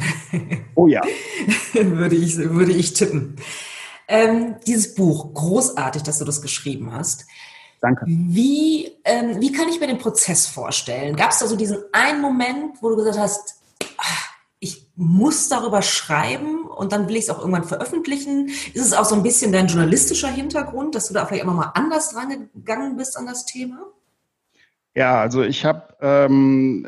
Oh 0.76 0.88
ja. 0.88 1.02
würde, 1.74 2.16
ich, 2.16 2.38
würde 2.38 2.72
ich 2.72 2.94
tippen. 2.94 3.36
Ähm, 4.08 4.56
dieses 4.66 4.96
Buch, 4.96 5.34
großartig, 5.34 6.04
dass 6.04 6.20
du 6.20 6.26
das 6.26 6.42
geschrieben 6.42 6.92
hast. 6.94 7.26
Danke. 7.82 8.06
Wie, 8.08 8.92
ähm, 9.06 9.40
wie 9.40 9.52
kann 9.52 9.70
ich 9.70 9.80
mir 9.80 9.88
den 9.88 9.98
Prozess 9.98 10.48
vorstellen? 10.48 11.16
Gab 11.16 11.32
es 11.32 11.40
da 11.40 11.48
so 11.48 11.56
diesen 11.56 11.78
einen 11.94 12.22
Moment, 12.22 12.82
wo 12.82 12.90
du 12.90 12.98
gesagt 12.98 13.18
hast, 13.18 13.62
ach, 13.98 14.29
ich 14.60 14.92
muss 14.96 15.48
darüber 15.48 15.82
schreiben 15.82 16.66
und 16.66 16.92
dann 16.92 17.08
will 17.08 17.16
ich 17.16 17.24
es 17.24 17.30
auch 17.30 17.40
irgendwann 17.40 17.64
veröffentlichen. 17.64 18.48
Ist 18.48 18.86
es 18.86 18.94
auch 18.94 19.06
so 19.06 19.16
ein 19.16 19.24
bisschen 19.24 19.52
dein 19.52 19.68
journalistischer 19.68 20.28
Hintergrund, 20.28 20.96
dass 20.96 21.08
du 21.08 21.14
da 21.14 21.26
vielleicht 21.26 21.44
auch 21.44 21.48
nochmal 21.48 21.72
anders 21.76 22.16
rangegangen 22.16 22.98
bist 22.98 23.18
an 23.18 23.26
das 23.26 23.46
Thema? 23.46 23.88
Ja, 24.96 25.22
also 25.22 25.44
ich 25.44 25.64
habe 25.66 25.96
ähm, 26.02 26.86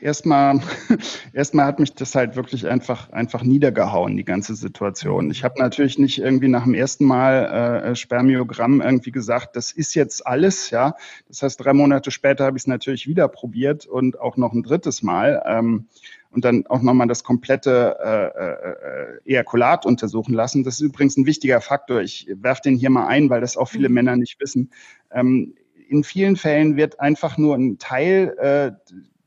erstmal 0.00 0.60
erstmal 1.32 1.66
hat 1.66 1.78
mich 1.78 1.94
das 1.94 2.14
halt 2.14 2.36
wirklich 2.36 2.66
einfach 2.66 3.10
einfach 3.10 3.42
niedergehauen 3.42 4.16
die 4.16 4.24
ganze 4.24 4.54
Situation. 4.54 5.30
Ich 5.30 5.44
habe 5.44 5.58
natürlich 5.58 5.98
nicht 5.98 6.18
irgendwie 6.18 6.48
nach 6.48 6.64
dem 6.64 6.74
ersten 6.74 7.04
Mal 7.04 7.82
äh, 7.84 7.96
Spermiogramm 7.96 8.80
irgendwie 8.80 9.12
gesagt, 9.12 9.56
das 9.56 9.72
ist 9.72 9.94
jetzt 9.94 10.26
alles, 10.26 10.70
ja. 10.70 10.94
Das 11.28 11.42
heißt, 11.42 11.64
drei 11.64 11.72
Monate 11.72 12.10
später 12.10 12.44
habe 12.44 12.56
ich 12.56 12.62
es 12.62 12.66
natürlich 12.66 13.06
wieder 13.06 13.28
probiert 13.28 13.86
und 13.86 14.20
auch 14.20 14.36
noch 14.36 14.52
ein 14.52 14.62
drittes 14.62 15.02
Mal. 15.02 15.42
Ähm, 15.46 15.86
und 16.32 16.46
dann 16.46 16.66
auch 16.66 16.80
nochmal 16.80 17.06
das 17.06 17.24
komplette 17.24 17.98
äh, 18.02 19.30
äh, 19.30 19.34
Ejakulat 19.34 19.84
untersuchen 19.84 20.32
lassen. 20.32 20.64
Das 20.64 20.74
ist 20.74 20.80
übrigens 20.80 21.16
ein 21.18 21.26
wichtiger 21.26 21.60
Faktor. 21.60 22.00
Ich 22.00 22.26
werfe 22.34 22.62
den 22.62 22.76
hier 22.76 22.88
mal 22.88 23.06
ein, 23.06 23.28
weil 23.28 23.42
das 23.42 23.56
auch 23.56 23.68
viele 23.68 23.88
mhm. 23.88 23.94
Männer 23.94 24.16
nicht 24.16 24.40
wissen. 24.40 24.70
Ähm, 25.10 25.54
in 25.88 26.04
vielen 26.04 26.36
Fällen 26.36 26.76
wird 26.76 27.00
einfach 27.00 27.36
nur 27.36 27.54
ein 27.54 27.78
Teil 27.78 28.34
äh, 28.38 28.72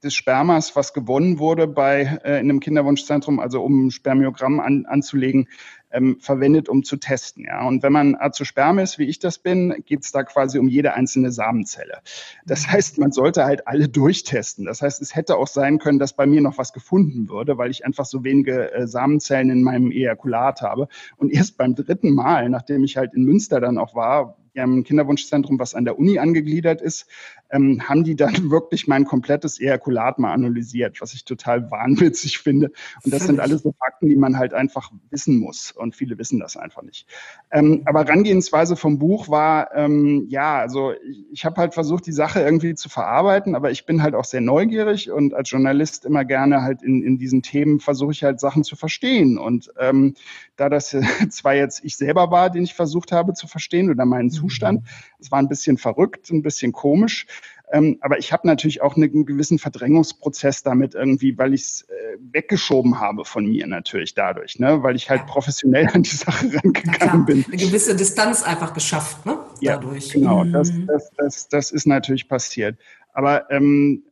des 0.06 0.14
Spermas, 0.14 0.76
was 0.76 0.94
gewonnen 0.94 1.40
wurde 1.40 1.68
bei 1.68 2.20
äh, 2.24 2.40
in 2.40 2.50
einem 2.50 2.60
Kinderwunschzentrum, 2.60 3.40
also 3.40 3.62
um 3.62 3.88
ein 3.88 3.92
Spermiogramm 3.92 4.60
an, 4.60 4.86
anzulegen, 4.86 5.48
ähm, 5.92 6.18
verwendet, 6.20 6.70
um 6.70 6.84
zu 6.84 6.98
testen. 6.98 7.46
Ja. 7.46 7.66
Und 7.68 7.82
wenn 7.84 7.94
man 7.94 8.16
Azosperm 8.16 8.80
ist, 8.80 9.00
wie 9.00 9.06
ich 9.06 9.20
das 9.20 9.40
bin, 9.40 9.84
geht 9.86 10.04
es 10.04 10.12
da 10.12 10.24
quasi 10.24 10.60
um 10.60 10.68
jede 10.68 10.94
einzelne 10.94 11.32
Samenzelle. 11.32 12.00
Das 12.46 12.68
mhm. 12.68 12.72
heißt, 12.72 13.00
man 13.00 13.12
sollte 13.12 13.46
halt 13.46 13.68
alle 13.68 13.90
durchtesten. 13.90 14.66
Das 14.66 14.82
heißt, 14.82 15.02
es 15.02 15.16
hätte 15.16 15.38
auch 15.38 15.48
sein 15.48 15.80
können, 15.80 16.00
dass 16.00 16.14
bei 16.14 16.26
mir 16.26 16.42
noch 16.42 16.58
was 16.58 16.74
gefunden 16.74 17.30
würde, 17.30 17.58
weil 17.58 17.72
ich 17.72 17.86
einfach 17.86 18.06
so 18.06 18.24
wenige 18.24 18.72
äh, 18.74 18.88
Samenzellen 18.88 19.50
in 19.50 19.64
meinem 19.64 19.92
Ejakulat 19.92 20.62
habe. 20.62 20.88
Und 21.18 21.32
erst 21.32 21.58
beim 21.58 21.76
dritten 21.76 22.14
Mal, 22.14 22.50
nachdem 22.50 22.84
ich 22.84 22.98
halt 22.98 23.14
in 23.14 23.24
Münster 23.24 23.60
dann 23.60 23.78
auch 23.78 23.96
war, 23.96 24.38
ein 24.64 24.84
Kinderwunschzentrum, 24.84 25.60
was 25.60 25.76
an 25.76 25.86
der 25.86 26.00
Uni 26.00 26.20
angegliedert 26.20 26.82
ist, 26.82 27.08
ähm, 27.52 27.88
haben 27.88 28.04
die 28.04 28.16
dann 28.16 28.34
wirklich 28.52 28.88
mein 28.88 29.06
komplettes 29.06 29.60
Ejakulat 29.60 30.20
mal 30.20 30.34
analysiert, 30.34 31.02
was 31.02 31.14
ich 31.14 31.26
total 31.26 31.70
wahnwitzig 31.72 32.40
finde. 32.40 32.72
Und 33.04 33.14
das 33.14 33.26
sind 33.26 33.40
alles 33.40 33.64
so 33.64 33.74
Fakten, 33.78 34.10
die 34.10 34.16
man 34.16 34.38
halt 34.38 34.54
einfach 34.54 34.92
wissen 35.10 35.40
muss. 35.40 35.72
Und 35.72 35.96
viele 35.96 36.18
wissen 36.18 36.40
das 36.40 36.58
einfach 36.58 36.84
nicht. 36.84 37.08
Ähm, 37.52 37.82
aber 37.86 38.08
Rangehensweise 38.08 38.76
vom 38.76 39.00
Buch 39.00 39.30
war, 39.30 39.76
ähm, 39.76 40.26
ja, 40.30 40.58
also 40.60 40.94
ich, 41.08 41.26
ich 41.32 41.46
habe 41.46 41.58
halt 41.58 41.74
versucht, 41.74 42.06
die 42.06 42.12
Sache 42.12 42.42
irgendwie 42.42 42.76
zu 42.76 42.90
verarbeiten, 42.90 43.56
aber 43.56 43.72
ich 43.72 43.86
bin 43.86 44.02
halt 44.02 44.16
auch 44.16 44.26
sehr 44.26 44.42
neugierig 44.42 45.12
und 45.12 45.34
als 45.34 45.50
Journalist 45.50 46.06
immer 46.06 46.26
gerne 46.26 46.62
halt 46.62 46.82
in, 46.82 47.04
in 47.04 47.18
diesen 47.18 47.42
Themen 47.42 47.80
versuche 47.80 48.12
ich 48.12 48.24
halt 48.24 48.40
Sachen 48.40 48.64
zu 48.64 48.76
verstehen. 48.76 49.38
Und 49.38 49.72
ähm, 49.80 50.16
da 50.56 50.70
das 50.70 50.96
zwar 51.30 51.56
jetzt 51.56 51.84
ich 51.84 51.98
selber 51.98 52.32
war, 52.32 52.50
den 52.50 52.64
ich 52.64 52.74
versucht 52.74 53.12
habe 53.12 53.34
zu 53.34 53.48
verstehen 53.48 53.90
oder 53.90 54.06
meinen 54.06 54.30
Zustand, 54.48 54.82
mhm. 54.82 54.88
es 55.20 55.32
war 55.32 55.40
ein 55.40 55.48
bisschen 55.48 55.78
verrückt, 55.78 56.30
ein 56.32 56.42
bisschen 56.42 56.72
komisch, 56.72 57.28
ähm, 57.72 57.98
aber 58.02 58.20
ich 58.20 58.32
habe 58.32 58.48
natürlich 58.48 58.82
auch 58.82 58.96
einen 58.96 59.26
gewissen 59.26 59.58
Verdrängungsprozess 59.58 60.64
damit 60.64 60.94
irgendwie, 60.94 61.38
weil 61.38 61.54
ich 61.54 61.62
es 61.62 61.82
äh, 61.84 62.18
weggeschoben 62.32 63.00
habe 63.00 63.26
von 63.26 63.46
mir 63.46 63.66
natürlich 63.68 64.14
dadurch, 64.14 64.60
ne? 64.60 64.84
weil 64.84 64.96
ich 64.96 65.10
halt 65.10 65.26
professionell 65.26 65.88
an 65.94 66.04
die 66.04 66.16
Sache 66.16 66.52
rangegangen 66.54 67.26
bin. 67.26 67.46
Eine 67.48 67.58
gewisse 67.58 67.96
Distanz 67.96 68.44
einfach 68.44 68.74
geschafft, 68.74 69.26
ne? 69.26 69.40
Dadurch. 69.62 70.08
Ja, 70.10 70.14
genau, 70.14 70.44
mhm. 70.44 70.54
das, 70.54 70.72
das, 70.86 71.12
das, 71.18 71.48
das 71.50 71.72
ist 71.72 71.88
natürlich 71.88 72.28
passiert. 72.28 72.78
Aber 73.14 73.50
ähm, 73.50 74.04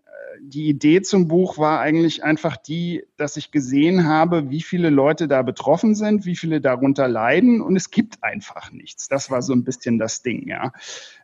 die 0.45 0.67
Idee 0.67 1.01
zum 1.01 1.27
Buch 1.27 1.57
war 1.57 1.79
eigentlich 1.79 2.23
einfach 2.23 2.57
die, 2.57 3.05
dass 3.15 3.37
ich 3.37 3.51
gesehen 3.51 4.05
habe, 4.05 4.49
wie 4.49 4.61
viele 4.61 4.89
Leute 4.89 5.27
da 5.27 5.41
betroffen 5.41 5.95
sind, 5.95 6.25
wie 6.25 6.35
viele 6.35 6.59
darunter 6.59 7.07
leiden 7.07 7.61
und 7.61 7.75
es 7.77 7.91
gibt 7.91 8.23
einfach 8.23 8.71
nichts. 8.71 9.07
Das 9.07 9.31
war 9.31 9.41
so 9.41 9.53
ein 9.53 9.63
bisschen 9.63 9.99
das 9.99 10.21
Ding, 10.21 10.47
ja. 10.47 10.73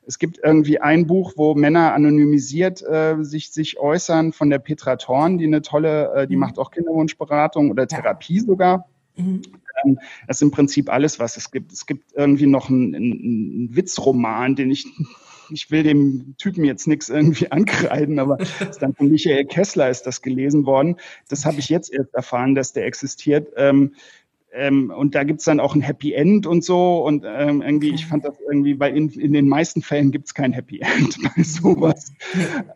Es 0.05 0.19
gibt 0.19 0.39
irgendwie 0.41 0.79
ein 0.79 1.05
Buch, 1.05 1.33
wo 1.35 1.53
Männer 1.53 1.93
anonymisiert 1.93 2.81
äh, 2.81 3.17
sich, 3.19 3.51
sich 3.51 3.77
äußern 3.77 4.31
von 4.31 4.49
der 4.49 4.59
Petra 4.59 4.95
Thorn, 4.95 5.37
die 5.37 5.45
eine 5.45 5.61
tolle, 5.61 6.13
äh, 6.13 6.27
die 6.27 6.35
mhm. 6.35 6.41
macht 6.41 6.57
auch 6.57 6.71
Kinderwunschberatung 6.71 7.69
oder 7.69 7.87
Therapie 7.87 8.37
ja. 8.37 8.43
sogar. 8.43 8.89
Mhm. 9.17 9.41
Ähm, 9.83 9.99
das 10.27 10.37
ist 10.37 10.41
im 10.41 10.51
Prinzip 10.51 10.89
alles, 10.89 11.19
was 11.19 11.35
es 11.35 11.51
gibt. 11.51 11.73
Es 11.73 11.85
gibt 11.85 12.13
irgendwie 12.13 12.47
noch 12.47 12.69
einen, 12.69 12.95
einen 12.95 13.75
Witzroman, 13.75 14.55
den 14.55 14.71
ich 14.71 14.87
ich 15.51 15.71
will 15.71 15.83
dem 15.83 16.35
Typen 16.37 16.63
jetzt 16.63 16.87
nichts 16.87 17.09
irgendwie 17.09 17.51
ankreiden, 17.51 18.19
aber 18.19 18.37
dann 18.79 18.93
von 18.93 19.09
Michael 19.09 19.45
Kessler 19.45 19.89
ist 19.89 20.03
das 20.03 20.21
gelesen 20.21 20.65
worden. 20.65 20.97
Das 21.29 21.45
habe 21.45 21.59
ich 21.59 21.69
jetzt 21.69 21.91
erst 21.93 22.13
erfahren, 22.13 22.55
dass 22.55 22.73
der 22.73 22.85
existiert. 22.85 23.53
Ähm, 23.55 23.93
ähm, 24.51 24.91
und 24.95 25.13
da 25.13 25.23
gibt's 25.23 25.45
dann 25.45 25.59
auch 25.59 25.75
ein 25.75 25.81
Happy 25.81 26.13
End 26.13 26.47
und 26.47 26.63
so. 26.63 27.05
Und 27.05 27.23
ähm, 27.25 27.61
irgendwie, 27.61 27.93
ich 27.93 28.05
fand 28.05 28.25
das 28.25 28.35
irgendwie, 28.39 28.79
weil 28.79 28.95
in, 28.97 29.09
in 29.09 29.33
den 29.33 29.47
meisten 29.47 29.81
Fällen 29.81 30.11
gibt's 30.11 30.33
kein 30.33 30.53
Happy 30.53 30.79
End 30.79 31.17
bei 31.35 31.43
sowas. 31.43 32.11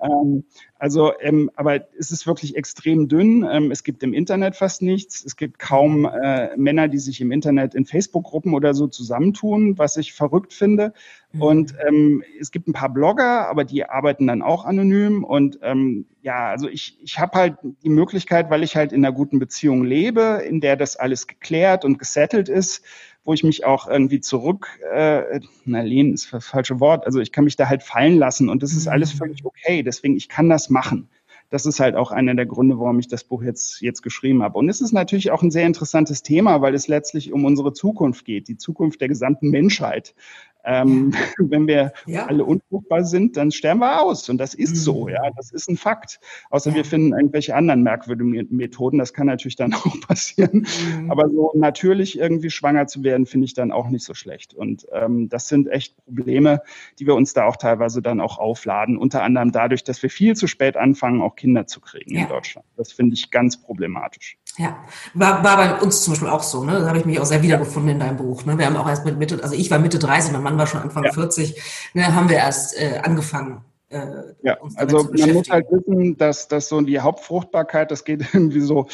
ähm, 0.02 0.44
also, 0.84 1.14
ähm, 1.22 1.50
aber 1.56 1.88
es 1.98 2.12
ist 2.12 2.28
wirklich 2.28 2.58
extrem 2.58 3.08
dünn. 3.08 3.48
Ähm, 3.50 3.72
es 3.72 3.86
gibt 3.86 4.04
im 4.04 4.14
Internet 4.14 4.58
fast 4.58 4.82
nichts. 4.82 5.24
Es 5.24 5.38
gibt 5.38 5.58
kaum 5.58 6.04
äh, 6.04 6.50
Männer, 6.58 6.90
die 6.90 6.98
sich 6.98 7.22
im 7.22 7.32
Internet 7.32 7.74
in 7.74 7.86
Facebook-Gruppen 7.86 8.54
oder 8.54 8.74
so 8.74 8.88
zusammentun, 8.88 9.78
was 9.78 9.96
ich 9.96 10.12
verrückt 10.12 10.52
finde. 10.52 10.92
Mhm. 11.32 11.42
Und 11.42 11.76
ähm, 11.88 12.22
es 12.38 12.52
gibt 12.52 12.68
ein 12.68 12.74
paar 12.74 12.92
Blogger, 12.92 13.48
aber 13.48 13.64
die 13.64 13.86
arbeiten 13.86 14.28
dann 14.28 14.42
auch 14.42 14.66
anonym. 14.66 15.24
Und 15.24 15.58
ähm, 15.62 16.06
ja, 16.22 16.50
also 16.50 16.68
ich, 16.68 16.98
ich 17.02 17.18
habe 17.18 17.38
halt 17.38 17.56
die 17.64 17.90
Möglichkeit, 17.90 18.50
weil 18.50 18.62
ich 18.62 18.76
halt 18.76 18.92
in 18.92 19.06
einer 19.06 19.16
guten 19.16 19.40
Beziehung 19.40 19.86
lebe, 19.86 20.44
in 20.46 20.60
der 20.60 20.76
das 20.76 20.98
alles 20.98 21.28
geklärt 21.28 21.86
und 21.86 21.98
gesettelt 21.98 22.50
ist, 22.50 22.84
wo 23.24 23.34
ich 23.34 23.44
mich 23.44 23.66
auch 23.66 23.88
irgendwie 23.88 24.20
zurück, 24.20 24.68
äh, 24.94 25.40
na, 25.66 25.82
lehnen 25.82 26.14
ist 26.14 26.34
das 26.34 26.46
falsche 26.46 26.80
Wort, 26.80 27.06
also 27.06 27.20
ich 27.20 27.32
kann 27.32 27.46
mich 27.46 27.56
da 27.56 27.70
halt 27.70 27.84
fallen 27.84 28.18
lassen 28.18 28.50
und 28.50 28.64
das 28.64 28.74
ist 28.74 28.88
alles 28.88 29.14
mhm. 29.14 29.18
völlig 29.18 29.46
okay. 29.46 29.84
Deswegen, 29.84 30.16
ich 30.16 30.30
kann 30.30 30.50
das 30.50 30.70
machen 30.70 31.10
das 31.54 31.68
ist 31.68 31.80
halt 31.80 31.96
auch 31.96 32.10
einer 32.10 32.34
der 32.34 32.48
Gründe, 32.48 32.80
warum 32.80 32.98
ich 32.98 33.08
das 33.08 33.24
Buch 33.24 33.44
jetzt, 33.44 33.80
jetzt 33.80 34.02
geschrieben 34.02 34.42
habe. 34.42 34.58
Und 34.58 34.70
es 34.70 34.82
ist 34.82 34.92
natürlich 34.92 35.30
auch 35.30 35.44
ein 35.44 35.52
sehr 35.52 35.68
interessantes 35.68 36.24
Thema, 36.24 36.62
weil 36.62 36.74
es 36.74 36.88
letztlich 36.88 37.32
um 37.32 37.46
unsere 37.46 37.74
Zukunft 37.74 38.26
geht, 38.26 38.48
die 38.48 38.58
Zukunft 38.58 39.02
der 39.02 39.08
gesamten 39.08 39.52
Menschheit. 39.52 40.16
Ähm, 40.64 41.14
wenn 41.38 41.68
wir 41.68 41.94
ja. 42.06 42.26
alle 42.26 42.46
unfruchtbar 42.46 43.04
sind, 43.04 43.38
dann 43.38 43.52
sterben 43.52 43.80
wir 43.80 44.02
aus. 44.02 44.30
Und 44.30 44.38
das 44.38 44.54
ist 44.54 44.72
mhm. 44.72 44.76
so, 44.76 45.10
ja, 45.10 45.22
das 45.36 45.52
ist 45.52 45.70
ein 45.70 45.78
Fakt. 45.78 46.20
Außer 46.50 46.72
ja. 46.72 46.78
wir 46.78 46.86
finden 46.86 47.14
irgendwelche 47.14 47.56
anderen 47.56 47.84
merkwürdigen 47.84 48.48
Methoden. 48.50 48.98
Das 48.98 49.14
kann 49.14 49.28
natürlich 49.28 49.56
dann 49.56 49.74
auch 49.74 50.00
passieren. 50.08 50.66
Mhm. 51.00 51.12
Aber 51.12 51.30
so 51.30 51.52
natürlich 51.56 52.18
irgendwie 52.18 52.50
schwanger 52.50 52.88
zu 52.88 53.04
werden, 53.04 53.26
finde 53.26 53.46
ich 53.46 53.54
dann 53.54 53.72
auch 53.72 53.90
nicht 53.90 54.06
so 54.06 54.14
schlecht. 54.14 54.54
Und 54.54 54.86
ähm, 54.92 55.30
das 55.30 55.48
sind 55.48 55.68
echt 55.68 55.96
Probleme, 56.06 56.62
die 57.00 57.08
wir 57.08 57.16
uns 57.16 57.34
da 57.34 57.46
auch 57.46 57.58
teilweise 57.58 58.02
dann 58.02 58.22
auch 58.22 58.38
aufladen. 58.38 58.98
Unter 58.98 59.24
anderem 59.24 59.52
dadurch, 59.52 59.84
dass 59.84 60.02
wir 60.02 60.10
viel 60.10 60.36
zu 60.36 60.48
spät 60.48 60.78
anfangen, 60.78 61.22
auch 61.22 61.36
Kinder 61.36 61.68
zu 61.68 61.82
kriegen 61.82 62.16
ja. 62.16 62.24
in 62.24 62.28
Deutschland. 62.30 62.66
Das 62.78 62.92
finde 62.92 63.16
ich 63.16 63.32
ganz 63.32 63.58
problematisch. 63.58 64.38
Ja, 64.58 64.78
war, 65.16 65.44
war 65.44 65.58
bei 65.58 65.82
uns 65.82 66.04
zum 66.04 66.14
Beispiel 66.14 66.30
auch 66.30 66.44
so. 66.44 66.64
Ne? 66.64 66.80
Da 66.80 66.88
habe 66.88 67.00
ich 67.00 67.06
mich 67.06 67.20
auch 67.20 67.26
sehr 67.26 67.42
wiedergefunden 67.42 67.94
in 67.94 68.00
deinem 68.00 68.18
Buch. 68.18 68.46
Ne? 68.46 68.58
Wir 68.58 68.68
haben 68.68 68.78
auch 68.78 68.88
erst 68.88 69.04
mit 69.04 69.18
Mitte, 69.18 69.40
also 69.42 69.56
ich 69.56 69.72
war 69.72 69.80
Mitte 69.80 69.98
30, 69.98 70.32
mein 70.32 70.44
Mann 70.44 70.58
war 70.58 70.68
schon 70.68 70.82
Anfang 70.82 71.06
ja. 71.06 71.12
40, 71.12 71.60
ne, 71.94 72.14
haben 72.14 72.30
wir 72.30 72.38
erst 72.38 72.80
äh, 72.80 73.00
angefangen. 73.04 73.62
Äh, 73.90 74.06
ja, 74.44 74.58
also 74.76 75.04
man 75.04 75.34
muss 75.34 75.50
halt 75.50 75.66
wissen, 75.72 76.18
dass, 76.18 76.48
dass 76.48 76.68
so 76.70 76.82
die 76.82 77.00
Hauptfruchtbarkeit, 77.00 77.90
das 77.90 78.04
geht 78.04 78.22
irgendwie 78.34 78.62
so 78.62 78.88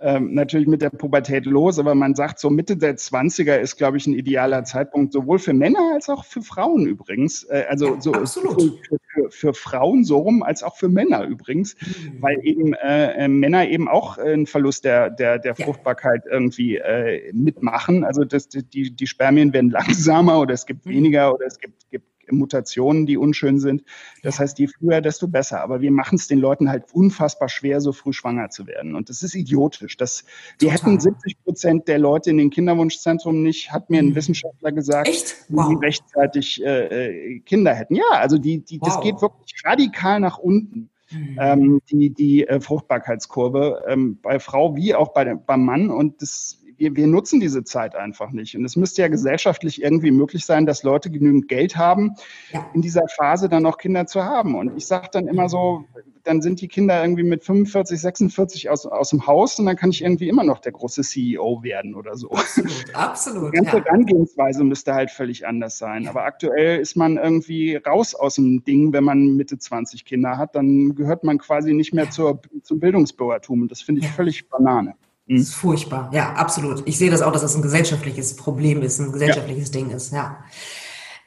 ähm, 0.00 0.34
natürlich 0.34 0.68
mit 0.68 0.80
der 0.80 0.90
Pubertät 0.90 1.44
los, 1.44 1.78
aber 1.78 1.94
man 1.94 2.14
sagt, 2.14 2.38
so 2.38 2.50
Mitte 2.50 2.76
der 2.76 2.96
20er 2.96 3.56
ist, 3.56 3.76
glaube 3.76 3.96
ich, 3.96 4.06
ein 4.06 4.14
idealer 4.14 4.62
Zeitpunkt, 4.64 5.12
sowohl 5.12 5.38
für 5.38 5.52
Männer 5.52 5.92
als 5.94 6.08
auch 6.08 6.24
für 6.24 6.42
Frauen 6.42 6.86
übrigens. 6.86 7.44
Äh, 7.44 7.64
also 7.68 7.96
so 7.98 8.12
für, 8.12 8.26
für, 8.26 9.30
für, 9.30 9.54
Frauen 9.54 10.04
so 10.04 10.18
rum, 10.18 10.42
als 10.44 10.62
auch 10.62 10.76
für 10.76 10.88
Männer 10.88 11.24
übrigens, 11.24 11.74
mhm. 11.80 12.22
weil 12.22 12.38
eben 12.44 12.74
äh, 12.74 13.24
äh 13.24 13.28
Männer 13.28 13.68
eben 13.68 13.88
auch 13.88 14.18
einen 14.18 14.46
Verlust 14.46 14.84
der, 14.84 15.10
der, 15.10 15.38
der 15.38 15.54
ja. 15.56 15.64
Fruchtbarkeit 15.64 16.24
irgendwie 16.30 16.76
äh, 16.76 17.32
mitmachen. 17.32 18.04
Also 18.04 18.24
das, 18.24 18.48
die, 18.48 18.94
die 18.94 19.06
Spermien 19.06 19.52
werden 19.52 19.70
langsamer 19.72 20.40
oder 20.40 20.54
es 20.54 20.66
gibt 20.66 20.86
mhm. 20.86 20.90
weniger 20.90 21.34
oder 21.34 21.46
es 21.46 21.58
gibt, 21.58 21.90
gibt 21.90 22.06
Mutationen, 22.30 23.06
die 23.06 23.16
unschön 23.16 23.58
sind. 23.58 23.82
Das 24.22 24.38
heißt, 24.38 24.58
je 24.58 24.68
früher, 24.68 25.00
desto 25.00 25.28
besser. 25.28 25.60
Aber 25.60 25.80
wir 25.80 25.90
machen 25.90 26.16
es 26.16 26.28
den 26.28 26.38
Leuten 26.38 26.68
halt 26.68 26.84
unfassbar 26.92 27.48
schwer, 27.48 27.80
so 27.80 27.92
früh 27.92 28.12
schwanger 28.12 28.50
zu 28.50 28.66
werden. 28.66 28.94
Und 28.94 29.08
das 29.08 29.22
ist 29.22 29.34
idiotisch. 29.34 29.96
Das, 29.96 30.24
wir 30.58 30.72
hätten 30.72 30.98
70 30.98 31.44
Prozent 31.44 31.88
der 31.88 31.98
Leute 31.98 32.30
in 32.30 32.38
den 32.38 32.50
Kinderwunschzentren 32.50 33.42
nicht, 33.42 33.72
hat 33.72 33.90
mir 33.90 34.00
ein 34.00 34.10
mhm. 34.10 34.14
Wissenschaftler 34.14 34.72
gesagt, 34.72 35.36
wow. 35.48 35.68
die 35.68 35.84
rechtzeitig 35.84 36.64
äh, 36.64 37.34
äh, 37.34 37.40
Kinder 37.40 37.74
hätten. 37.74 37.94
Ja, 37.94 38.10
also 38.10 38.38
die, 38.38 38.64
die, 38.64 38.80
wow. 38.80 38.88
das 38.88 39.00
geht 39.00 39.20
wirklich 39.22 39.54
radikal 39.64 40.20
nach 40.20 40.38
unten. 40.38 40.90
Mhm. 41.10 41.38
Ähm, 41.40 41.82
die, 41.90 42.10
die 42.10 42.46
äh, 42.46 42.60
Fruchtbarkeitskurve 42.60 43.84
ähm, 43.88 44.18
bei 44.20 44.38
Frau 44.38 44.76
wie 44.76 44.94
auch 44.94 45.14
bei, 45.14 45.34
beim 45.34 45.64
Mann. 45.64 45.90
Und 45.90 46.20
das 46.20 46.57
wir, 46.78 47.06
nutzen 47.06 47.40
diese 47.40 47.64
Zeit 47.64 47.94
einfach 47.94 48.30
nicht. 48.30 48.56
Und 48.56 48.64
es 48.64 48.76
müsste 48.76 49.02
ja 49.02 49.08
gesellschaftlich 49.08 49.82
irgendwie 49.82 50.10
möglich 50.10 50.44
sein, 50.46 50.66
dass 50.66 50.82
Leute 50.82 51.10
genügend 51.10 51.48
Geld 51.48 51.76
haben, 51.76 52.14
ja. 52.52 52.66
in 52.74 52.82
dieser 52.82 53.06
Phase 53.16 53.48
dann 53.48 53.66
auch 53.66 53.78
Kinder 53.78 54.06
zu 54.06 54.24
haben. 54.24 54.54
Und 54.54 54.76
ich 54.76 54.86
sage 54.86 55.08
dann 55.12 55.26
immer 55.26 55.48
so, 55.48 55.84
dann 56.24 56.42
sind 56.42 56.60
die 56.60 56.68
Kinder 56.68 57.02
irgendwie 57.02 57.22
mit 57.22 57.42
45, 57.42 58.00
46 58.00 58.70
aus, 58.70 58.86
aus 58.86 59.10
dem 59.10 59.26
Haus 59.26 59.58
und 59.58 59.66
dann 59.66 59.76
kann 59.76 59.90
ich 59.90 60.02
irgendwie 60.02 60.28
immer 60.28 60.44
noch 60.44 60.58
der 60.60 60.72
große 60.72 61.02
CEO 61.02 61.62
werden 61.62 61.94
oder 61.94 62.16
so. 62.16 62.30
Absolut, 62.30 62.94
absolut. 62.94 63.52
Die 63.52 63.56
ganze 63.56 63.78
ja. 63.78 63.84
Herangehensweise 63.84 64.62
müsste 64.62 64.94
halt 64.94 65.10
völlig 65.10 65.46
anders 65.46 65.78
sein. 65.78 66.06
Aber 66.06 66.24
aktuell 66.24 66.80
ist 66.80 66.96
man 66.96 67.16
irgendwie 67.16 67.76
raus 67.76 68.14
aus 68.14 68.34
dem 68.36 68.62
Ding, 68.64 68.92
wenn 68.92 69.04
man 69.04 69.36
Mitte 69.36 69.58
20 69.58 70.04
Kinder 70.04 70.36
hat, 70.36 70.54
dann 70.54 70.94
gehört 70.94 71.24
man 71.24 71.38
quasi 71.38 71.72
nicht 71.72 71.94
mehr 71.94 72.10
zur, 72.10 72.40
zum 72.62 72.78
Bildungsbürgertum. 72.78 73.62
Und 73.62 73.70
das 73.70 73.80
finde 73.80 74.02
ich 74.02 74.08
völlig 74.08 74.48
Banane. 74.48 74.94
Das 75.28 75.40
ist 75.42 75.54
furchtbar, 75.54 76.10
ja, 76.12 76.32
absolut. 76.32 76.82
Ich 76.86 76.96
sehe 76.96 77.10
das 77.10 77.20
auch, 77.20 77.32
dass 77.32 77.42
das 77.42 77.54
ein 77.54 77.62
gesellschaftliches 77.62 78.36
Problem 78.36 78.82
ist, 78.82 78.98
ein 78.98 79.12
gesellschaftliches 79.12 79.68
ja. 79.68 79.80
Ding 79.80 79.90
ist, 79.90 80.12
ja. 80.12 80.38